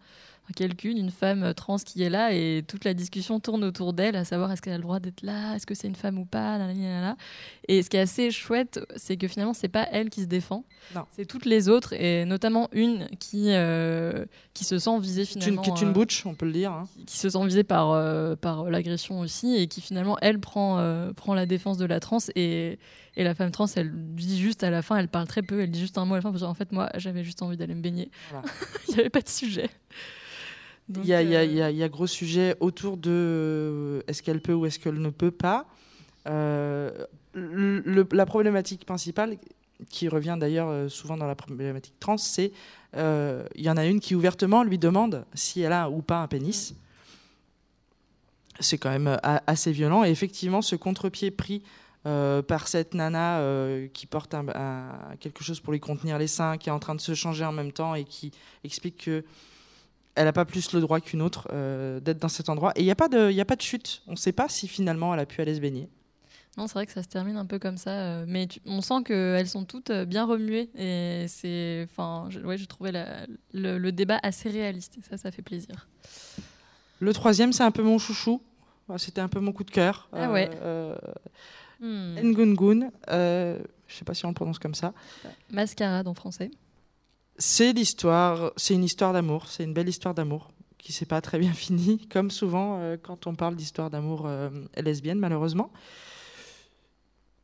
quelqu'une, 0.55 0.97
une 0.97 1.11
femme 1.11 1.43
euh, 1.43 1.53
trans 1.53 1.77
qui 1.77 2.01
est 2.03 2.09
là, 2.09 2.33
et 2.33 2.63
toute 2.67 2.83
la 2.85 2.93
discussion 2.93 3.39
tourne 3.39 3.63
autour 3.63 3.93
d'elle, 3.93 4.15
à 4.15 4.23
savoir 4.25 4.51
est-ce 4.51 4.61
qu'elle 4.61 4.73
a 4.73 4.77
le 4.77 4.83
droit 4.83 4.99
d'être 4.99 5.21
là, 5.21 5.55
est-ce 5.55 5.65
que 5.65 5.75
c'est 5.75 5.87
une 5.87 5.95
femme 5.95 6.17
ou 6.19 6.25
pas, 6.25 6.57
nanana. 6.57 7.17
Et 7.67 7.83
ce 7.83 7.89
qui 7.89 7.97
est 7.97 8.01
assez 8.01 8.31
chouette, 8.31 8.79
c'est 8.95 9.17
que 9.17 9.27
finalement, 9.27 9.53
c'est 9.53 9.67
pas 9.67 9.87
elle 9.91 10.09
qui 10.09 10.21
se 10.21 10.27
défend, 10.27 10.63
c'est 11.15 11.25
toutes 11.25 11.45
les 11.45 11.69
autres, 11.69 11.93
et 11.93 12.25
notamment 12.25 12.69
une 12.71 13.07
qui 13.19 13.47
euh, 13.49 14.25
qui 14.53 14.63
se 14.63 14.79
sent 14.79 14.99
visée 14.99 15.25
finalement. 15.25 15.61
qui 15.61 15.69
est 15.69 15.81
une 15.81 15.89
euh, 15.89 15.93
butch, 15.93 16.25
on 16.25 16.33
peut 16.35 16.45
le 16.45 16.53
dire. 16.53 16.71
hein. 16.71 16.85
qui 17.05 17.17
se 17.17 17.29
sent 17.29 17.45
visée 17.45 17.63
par, 17.63 17.91
euh, 17.91 18.35
par 18.35 18.69
l'agression 18.69 19.19
aussi 19.19 19.55
et 19.55 19.67
qui 19.67 19.81
finalement 19.81 20.17
elle 20.21 20.39
prend, 20.39 20.77
prend 21.15 21.33
la 21.33 21.45
défense 21.45 21.77
de 21.77 21.85
la 21.85 21.99
trans 21.99 22.17
et, 22.35 22.79
et 23.15 23.23
la 23.23 23.35
femme 23.35 23.51
trans 23.51 23.65
elle 23.75 23.91
dit 23.93 24.39
juste 24.39 24.63
à 24.63 24.69
la 24.69 24.81
fin 24.81 24.97
elle 24.97 25.07
parle 25.09 25.27
très 25.27 25.41
peu 25.41 25.61
elle 25.61 25.71
dit 25.71 25.79
juste 25.79 25.97
un 25.97 26.05
mot 26.05 26.13
à 26.15 26.17
la 26.17 26.21
fin 26.21 26.31
parce 26.31 26.43
qu'en 26.43 26.53
fait 26.53 26.71
moi 26.71 26.89
j'avais 26.95 27.23
juste 27.23 27.41
envie 27.41 27.57
d'aller 27.57 27.75
me 27.75 27.81
baigner 27.81 28.09
Voilà. 28.31 28.45
il 28.87 28.93
n'y 28.95 28.99
avait 29.01 29.09
pas 29.09 29.21
de 29.21 29.29
sujet 29.29 29.69
Il 30.95 31.05
y, 31.05 31.13
a, 31.13 31.21
y 31.21 31.73
y 31.73 31.83
y 31.83 31.89
gros 31.89 32.07
sujet 32.07 32.55
autour 32.61 32.95
de 32.97 33.09
euh, 33.11 34.01
est-ce 34.07 34.23
qu'elle 34.23 34.41
peut 34.41 34.53
ou 34.53 34.65
est-ce 34.65 34.79
qu'elle 34.79 34.99
ne 35.01 35.09
peut 35.09 35.31
pas. 35.31 35.65
Euh, 36.27 36.91
le- 37.33 38.07
la 38.11 38.25
problématique 38.25 38.85
principale, 38.85 39.37
qui 39.89 40.07
revient 40.07 40.37
d'ailleurs 40.39 40.69
euh, 40.69 40.87
souvent 40.89 41.17
dans 41.17 41.27
la 41.27 41.35
problématique 41.35 41.93
trans, 41.99 42.17
c'est 42.17 42.51
il 42.95 43.61
y 43.61 43.69
en 43.69 43.77
a 43.77 43.85
une 43.85 43.99
qui 43.99 44.15
ouvertement 44.15 44.63
lui 44.63 44.77
demande 44.79 45.25
si 45.35 45.61
elle 45.61 45.73
a 45.73 45.89
ou 45.89 46.01
pas 46.01 46.21
un 46.21 46.27
pénis. 46.27 46.73
C'est 48.59 48.77
quand 48.79 48.89
même 48.89 49.19
assez 49.45 49.71
violent. 49.71 50.03
Et 50.03 50.09
effectivement, 50.09 50.61
ce 50.63 50.75
contre-pied 50.75 51.29
pris 51.29 51.61
euh, 52.07 52.41
par 52.41 52.67
cette 52.67 52.93
nana 52.95 53.39
euh, 53.39 53.87
qui 53.93 54.07
porte 54.07 54.33
un- 54.33 54.47
un- 54.55 55.15
quelque 55.19 55.43
chose 55.43 55.59
pour 55.59 55.73
lui 55.73 55.79
contenir 55.79 56.17
les 56.17 56.27
seins, 56.27 56.57
qui 56.57 56.69
est 56.69 56.71
en 56.71 56.79
train 56.79 56.95
de 56.95 57.01
se 57.01 57.13
changer 57.13 57.43
en 57.45 57.51
même 57.51 57.71
temps 57.71 57.93
et 57.93 58.03
qui 58.05 58.31
explique 58.63 58.97
que 59.05 59.23
elle 60.17 60.25
n'a 60.25 60.33
pas 60.33 60.45
plus 60.45 60.73
le 60.73 60.81
droit 60.81 60.99
qu'une 60.99 61.21
autre 61.21 61.47
euh, 61.53 61.99
d'être 62.01 62.19
dans 62.19 62.27
cet 62.29 62.49
endroit. 62.49 62.73
Et 62.75 62.81
il 62.81 62.85
n'y 62.85 62.91
a, 62.91 62.95
pas 62.95 63.07
de- 63.07 63.31
y 63.31 63.39
a 63.41 63.45
pas 63.45 63.55
de 63.55 63.61
chute. 63.61 64.01
On 64.07 64.11
ne 64.11 64.15
sait 64.17 64.31
pas 64.33 64.49
si 64.49 64.67
finalement 64.67 65.13
elle 65.13 65.19
a 65.21 65.25
pu 65.25 65.39
aller 65.41 65.55
se 65.55 65.61
baigner. 65.61 65.87
non 66.57 66.67
c'est 66.67 66.73
vrai 66.73 66.85
que 66.87 66.91
ça 66.91 67.03
se 67.03 67.07
termine 67.07 67.37
un 67.37 67.45
peu 67.45 67.59
comme 67.59 67.77
ça 67.77 67.91
euh, 67.91 68.25
mais 68.27 68.47
tu- 68.47 68.59
on 68.65 68.81
sent 68.81 69.03
qu'elles 69.05 69.47
sont 69.47 69.63
toutes 69.65 69.91
euh, 69.91 70.05
bien 70.05 70.25
remuées 70.25 70.69
et 70.75 71.25
c'est 71.27 71.87
enfin 71.89 72.25
je, 72.29 72.39
ouais, 72.39 72.57
j'ai 72.57 72.65
trouvé 72.65 72.91
la- 72.91 73.27
le, 73.53 73.77
le 73.77 73.91
débat 73.91 74.19
assez 74.23 74.49
réaliste 74.49 74.97
et 74.97 75.01
ça 75.07 75.17
ça 75.17 75.29
fait 75.31 75.43
plaisir 75.43 75.87
Le 76.99 77.13
troisième, 77.13 77.53
c'est 77.53 77.63
un 77.63 77.69
peu 77.71 77.83
mon 77.83 77.99
chouchou. 77.99 78.41
Ouais, 78.89 78.97
C'était 78.97 79.21
un 79.21 79.27
peu 79.27 79.39
mon 79.39 79.51
coup 79.51 79.63
de 79.65 79.69
cœur. 79.71 80.09
Ah 80.13 80.31
ouais. 80.31 80.49
Hmm. 81.79 82.15
Ngungun, 82.23 82.89
je 83.07 83.57
ne 83.57 83.59
sais 83.87 84.03
pas 84.05 84.15
si 84.15 84.25
on 84.25 84.29
le 84.29 84.33
prononce 84.33 84.57
comme 84.57 84.73
ça. 84.73 84.93
mascarade 85.51 86.07
en 86.07 86.15
français 86.15 86.49
C'est 87.37 87.71
l'histoire, 87.73 88.51
c'est 88.57 88.73
une 88.73 88.83
histoire 88.83 89.13
d'amour, 89.13 89.47
c'est 89.47 89.63
une 89.63 89.73
belle 89.73 89.89
histoire 89.89 90.15
d'amour 90.15 90.49
qui 90.77 90.91
s'est 90.91 91.05
pas 91.05 91.21
très 91.21 91.37
bien 91.37 91.53
finie, 91.53 92.07
comme 92.07 92.31
souvent 92.31 92.79
euh, 92.79 92.97
quand 93.01 93.27
on 93.27 93.35
parle 93.35 93.55
d'histoire 93.55 93.89
d'amour 93.89 94.23
euh, 94.25 94.49
lesbienne, 94.77 95.19
malheureusement. 95.19 95.71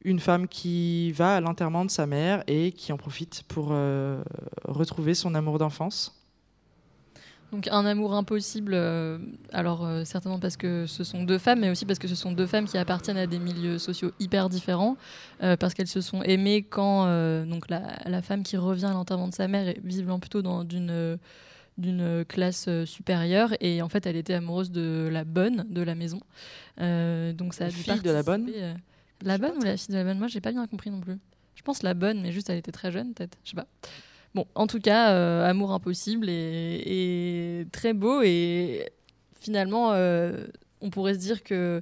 Une 0.06 0.20
femme 0.20 0.48
qui 0.48 1.12
va 1.14 1.38
à 1.38 1.42
l'enterrement 1.42 1.86
de 1.86 1.92
sa 1.92 2.06
mère 2.08 2.44
et 2.48 2.72
qui 2.72 2.92
en 2.92 2.98
profite 2.98 3.44
pour 3.48 3.70
euh, 3.72 4.22
retrouver 4.66 5.14
son 5.14 5.36
amour 5.36 5.60
d'enfance. 5.60 6.23
Donc 7.54 7.68
un 7.68 7.86
amour 7.86 8.16
impossible, 8.16 8.72
euh, 8.74 9.20
alors 9.52 9.86
euh, 9.86 10.06
certainement 10.06 10.40
parce 10.40 10.58
que 10.58 10.88
ce 10.88 11.04
sont 11.04 11.24
deux 11.24 11.38
femmes, 11.38 11.60
mais 11.60 11.70
aussi 11.70 11.86
parce 11.86 12.00
que 12.00 12.08
ce 12.08 12.16
sont 12.16 12.32
deux 12.32 12.48
femmes 12.48 12.66
qui 12.66 12.80
appartiennent 12.80 13.18
à 13.18 13.28
des 13.28 13.38
milieux 13.38 13.78
sociaux 13.78 14.12
hyper 14.20 14.50
différents, 14.50 14.98
euh, 15.44 15.56
parce 15.56 15.76
qu'elles 15.76 15.88
se 15.88 16.02
sont 16.02 16.24
aimées 16.24 16.64
quand 16.64 17.06
donc 17.46 17.70
la, 17.70 18.00
la 18.08 18.24
femme 18.24 18.42
qui 18.42 18.58
revient 18.58 18.86
à 18.86 18.94
l'enterrement 18.94 19.28
de 19.28 19.36
sa 19.36 19.48
mère 19.48 19.68
est 19.68 19.80
visiblement 19.84 20.20
plutôt 20.20 20.42
dans 20.42 20.64
d'une 20.64 21.20
d'une 21.78 22.26
classe 22.26 22.68
supérieure 22.86 23.54
et 23.60 23.84
en 23.84 23.90
fait 23.90 24.08
elle 24.08 24.16
était 24.16 24.34
amoureuse 24.34 24.72
de 24.72 25.08
la 25.12 25.24
bonne 25.24 25.68
de 25.70 25.84
la 25.84 25.94
maison. 25.94 26.22
Donc 26.80 27.54
ça 27.54 27.66
a 27.66 27.68
La 27.68 27.70
dû 27.70 27.78
fille 27.84 28.02
de 28.02 28.10
la 28.10 28.24
bonne 28.24 28.50
La 29.22 29.38
bonne 29.38 29.58
ou 29.60 29.64
la 29.64 29.78
fille 29.78 29.94
de 29.94 30.00
la 30.00 30.04
bonne? 30.04 30.18
Moi 30.18 30.28
j'ai 30.28 30.42
pas 30.42 30.52
bien 30.52 30.66
compris 30.66 30.90
non 30.90 31.02
plus. 31.02 31.20
Je 31.54 31.62
pense 31.62 31.84
la 31.84 31.94
bonne, 31.94 32.20
mais 32.24 32.32
juste 32.32 32.50
elle 32.50 32.58
était 32.58 32.72
très 32.72 32.92
jeune 32.92 33.14
peut-être, 33.14 33.38
je 33.44 33.52
sais 33.52 33.56
pas. 33.56 33.68
Bon, 34.36 34.48
en 34.56 34.66
tout 34.68 34.80
cas, 34.80 35.12
euh, 35.14 35.46
amour 35.48 35.72
impossible 35.74 36.28
et, 36.30 37.68
très 37.72 37.94
beau. 37.94 38.22
Et 38.24 38.90
finalement, 39.40 39.92
euh, 39.94 40.48
on 40.82 40.90
pourrait 40.90 41.14
se 41.14 41.20
dire 41.20 41.44
que 41.44 41.82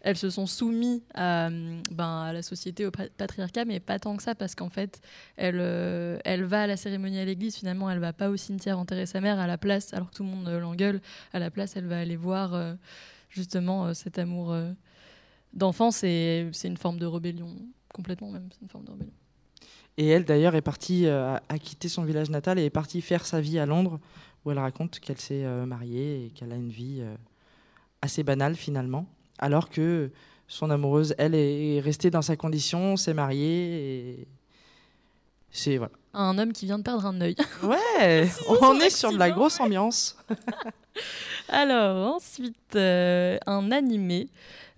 elles 0.00 0.16
se 0.16 0.30
sont 0.30 0.46
soumises 0.46 1.02
à, 1.14 1.48
hum, 1.48 1.82
ben, 1.90 2.32
la 2.32 2.42
société, 2.42 2.86
au 2.86 2.92
pa- 2.92 3.08
patriarcat, 3.16 3.64
mais 3.64 3.80
pas 3.80 3.98
tant 3.98 4.16
que 4.16 4.22
ça, 4.22 4.34
parce 4.36 4.54
qu'en 4.54 4.70
fait, 4.70 5.00
elle, 5.36 5.58
euh, 5.60 6.18
elle 6.24 6.44
va 6.44 6.62
à 6.62 6.66
la 6.68 6.76
cérémonie 6.76 7.18
à 7.18 7.24
l'église, 7.24 7.56
finalement, 7.56 7.90
elle 7.90 7.98
va 7.98 8.12
pas 8.12 8.30
au 8.30 8.36
cimetière 8.36 8.78
enterrer 8.78 9.06
sa 9.06 9.20
mère 9.20 9.40
à 9.40 9.48
la 9.48 9.58
place, 9.58 9.92
alors 9.94 10.10
que 10.10 10.16
tout 10.16 10.22
le 10.22 10.30
monde 10.30 10.48
euh, 10.48 10.60
l'engueule. 10.60 11.00
À 11.32 11.40
la 11.40 11.50
place, 11.50 11.76
elle 11.76 11.86
va 11.86 11.98
aller 11.98 12.16
voir 12.16 12.54
euh, 12.54 12.74
justement 13.30 13.86
euh, 13.86 13.94
cet 13.94 14.18
amour 14.20 14.52
euh, 14.52 14.70
d'enfance, 15.52 16.04
et 16.04 16.48
c'est 16.52 16.68
une 16.68 16.76
forme 16.76 16.98
de 17.00 17.06
rébellion, 17.06 17.56
complètement 17.92 18.30
même, 18.30 18.48
c'est 18.52 18.62
une 18.62 18.68
forme 18.68 18.84
de 18.84 18.92
rébellion. 18.92 19.12
Et 19.98 20.06
elle, 20.06 20.24
d'ailleurs, 20.24 20.54
est 20.54 20.62
partie, 20.62 21.06
euh, 21.06 21.36
a 21.48 21.58
quitté 21.58 21.88
son 21.88 22.04
village 22.04 22.30
natal 22.30 22.58
et 22.58 22.64
est 22.64 22.70
partie 22.70 23.02
faire 23.02 23.26
sa 23.26 23.40
vie 23.40 23.58
à 23.58 23.66
Londres, 23.66 23.98
où 24.44 24.52
elle 24.52 24.58
raconte 24.60 25.00
qu'elle 25.00 25.18
s'est 25.20 25.44
euh, 25.44 25.66
mariée 25.66 26.26
et 26.26 26.28
qu'elle 26.30 26.52
a 26.52 26.54
une 26.54 26.70
vie 26.70 26.98
euh, 27.00 27.14
assez 28.00 28.22
banale 28.22 28.54
finalement, 28.54 29.06
alors 29.40 29.68
que 29.68 30.10
son 30.46 30.70
amoureuse, 30.70 31.16
elle, 31.18 31.34
est 31.34 31.80
restée 31.80 32.10
dans 32.10 32.22
sa 32.22 32.36
condition, 32.36 32.96
s'est 32.96 33.12
mariée 33.12 34.20
et 34.20 34.28
c'est 35.50 35.78
voilà. 35.78 35.92
Un 36.14 36.38
homme 36.38 36.52
qui 36.52 36.66
vient 36.66 36.78
de 36.78 36.84
perdre 36.84 37.04
un 37.04 37.20
œil. 37.20 37.34
Ouais, 37.64 38.28
on 38.60 38.78
est 38.78 38.90
sur 38.90 39.12
de 39.12 39.18
la 39.18 39.30
grosse 39.30 39.58
ambiance. 39.58 40.16
Alors, 41.48 42.14
ensuite, 42.14 42.76
euh, 42.76 43.36
un 43.46 43.72
animé. 43.72 44.28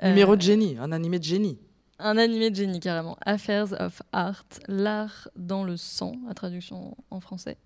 Numéro 0.03 0.35
de 0.35 0.41
génie, 0.41 0.79
un 0.81 0.93
animé 0.93 1.19
de 1.19 1.25
génie. 1.25 1.59
Un 2.03 2.17
animé 2.17 2.51
de 2.51 2.57
génie, 2.57 2.81
carrément. 2.81 3.17
Affairs 3.27 3.73
of 3.79 4.01
Art, 4.13 4.47
l'art 4.69 5.29
dans 5.37 5.65
le 5.65 5.77
sang, 5.77 6.15
la 6.27 6.33
traduction 6.33 6.97
en 7.11 7.21
français. 7.21 7.59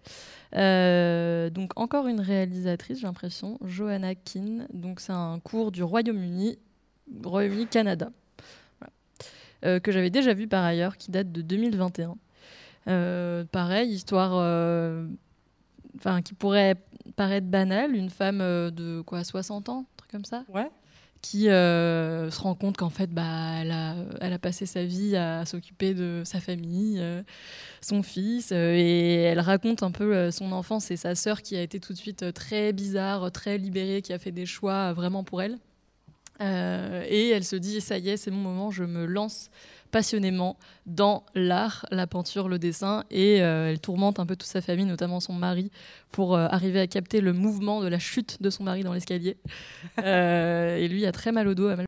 Euh, 0.56 1.50
donc, 1.50 1.78
encore 1.78 2.08
une 2.08 2.20
réalisatrice, 2.20 2.98
j'ai 2.98 3.06
l'impression, 3.06 3.58
Johanna 3.62 4.16
Keane. 4.16 4.66
Donc, 4.72 4.98
c'est 4.98 5.12
un 5.12 5.38
cours 5.38 5.70
du 5.70 5.84
Royaume-Uni, 5.84 6.58
Royaume-Uni-Canada, 7.22 8.10
Voilà. 8.80 8.92
Euh, 9.66 9.78
que 9.78 9.92
j'avais 9.92 10.10
déjà 10.10 10.34
vu 10.34 10.48
par 10.48 10.64
ailleurs, 10.64 10.96
qui 10.96 11.12
date 11.12 11.30
de 11.30 11.40
2021. 11.40 12.16
Euh, 12.88 13.44
pareil, 13.44 13.90
histoire 13.90 14.32
enfin, 15.96 16.22
qui 16.22 16.34
pourrait 16.34 16.74
paraître 17.14 17.46
banale, 17.46 17.94
une 17.94 18.10
femme 18.10 18.38
de 18.38 19.00
quoi 19.02 19.22
60 19.22 19.68
ans, 19.68 19.80
un 19.80 19.96
truc 19.96 20.10
comme 20.10 20.24
ça? 20.24 20.42
Ouais. 20.48 20.70
Qui 21.24 21.48
euh, 21.48 22.30
se 22.30 22.38
rend 22.38 22.54
compte 22.54 22.76
qu'en 22.76 22.90
fait, 22.90 23.10
bah, 23.10 23.62
elle, 23.62 23.72
a, 23.72 24.38
passé 24.38 24.66
sa 24.66 24.84
vie 24.84 25.16
à 25.16 25.46
s'occuper 25.46 25.94
de 25.94 26.20
sa 26.22 26.38
famille, 26.38 26.98
euh, 27.00 27.22
son 27.80 28.02
fils, 28.02 28.50
euh, 28.52 28.74
et 28.74 29.22
elle 29.22 29.40
raconte 29.40 29.82
un 29.82 29.90
peu 29.90 30.30
son 30.30 30.52
enfance 30.52 30.90
et 30.90 30.98
sa 30.98 31.14
sœur 31.14 31.40
qui 31.40 31.56
a 31.56 31.62
été 31.62 31.80
tout 31.80 31.94
de 31.94 31.98
suite 31.98 32.34
très 32.34 32.74
bizarre, 32.74 33.32
très 33.32 33.56
libérée, 33.56 34.02
qui 34.02 34.12
a 34.12 34.18
fait 34.18 34.32
des 34.32 34.44
choix 34.44 34.92
vraiment 34.92 35.24
pour 35.24 35.40
elle. 35.40 35.56
Et 36.40 37.30
elle 37.30 37.44
se 37.44 37.56
dit, 37.56 37.80
ça 37.80 37.96
y 37.96 38.10
est, 38.10 38.18
c'est 38.18 38.30
mon 38.30 38.40
moment, 38.40 38.70
je 38.70 38.84
me 38.84 39.06
lance 39.06 39.48
passionnément 39.94 40.58
dans 40.86 41.24
l'art, 41.36 41.86
la 41.92 42.08
peinture, 42.08 42.48
le 42.48 42.58
dessin, 42.58 43.04
et 43.12 43.40
euh, 43.42 43.70
elle 43.70 43.78
tourmente 43.78 44.18
un 44.18 44.26
peu 44.26 44.34
toute 44.34 44.48
sa 44.48 44.60
famille, 44.60 44.86
notamment 44.86 45.20
son 45.20 45.34
mari, 45.34 45.70
pour 46.10 46.34
euh, 46.34 46.48
arriver 46.50 46.80
à 46.80 46.88
capter 46.88 47.20
le 47.20 47.32
mouvement 47.32 47.80
de 47.80 47.86
la 47.86 48.00
chute 48.00 48.42
de 48.42 48.50
son 48.50 48.64
mari 48.64 48.82
dans 48.82 48.92
l'escalier. 48.92 49.36
Euh, 50.02 50.76
et 50.76 50.88
lui 50.88 51.06
a 51.06 51.12
très 51.12 51.30
mal 51.30 51.46
au 51.46 51.54
dos, 51.54 51.68
a 51.68 51.76
mal 51.76 51.82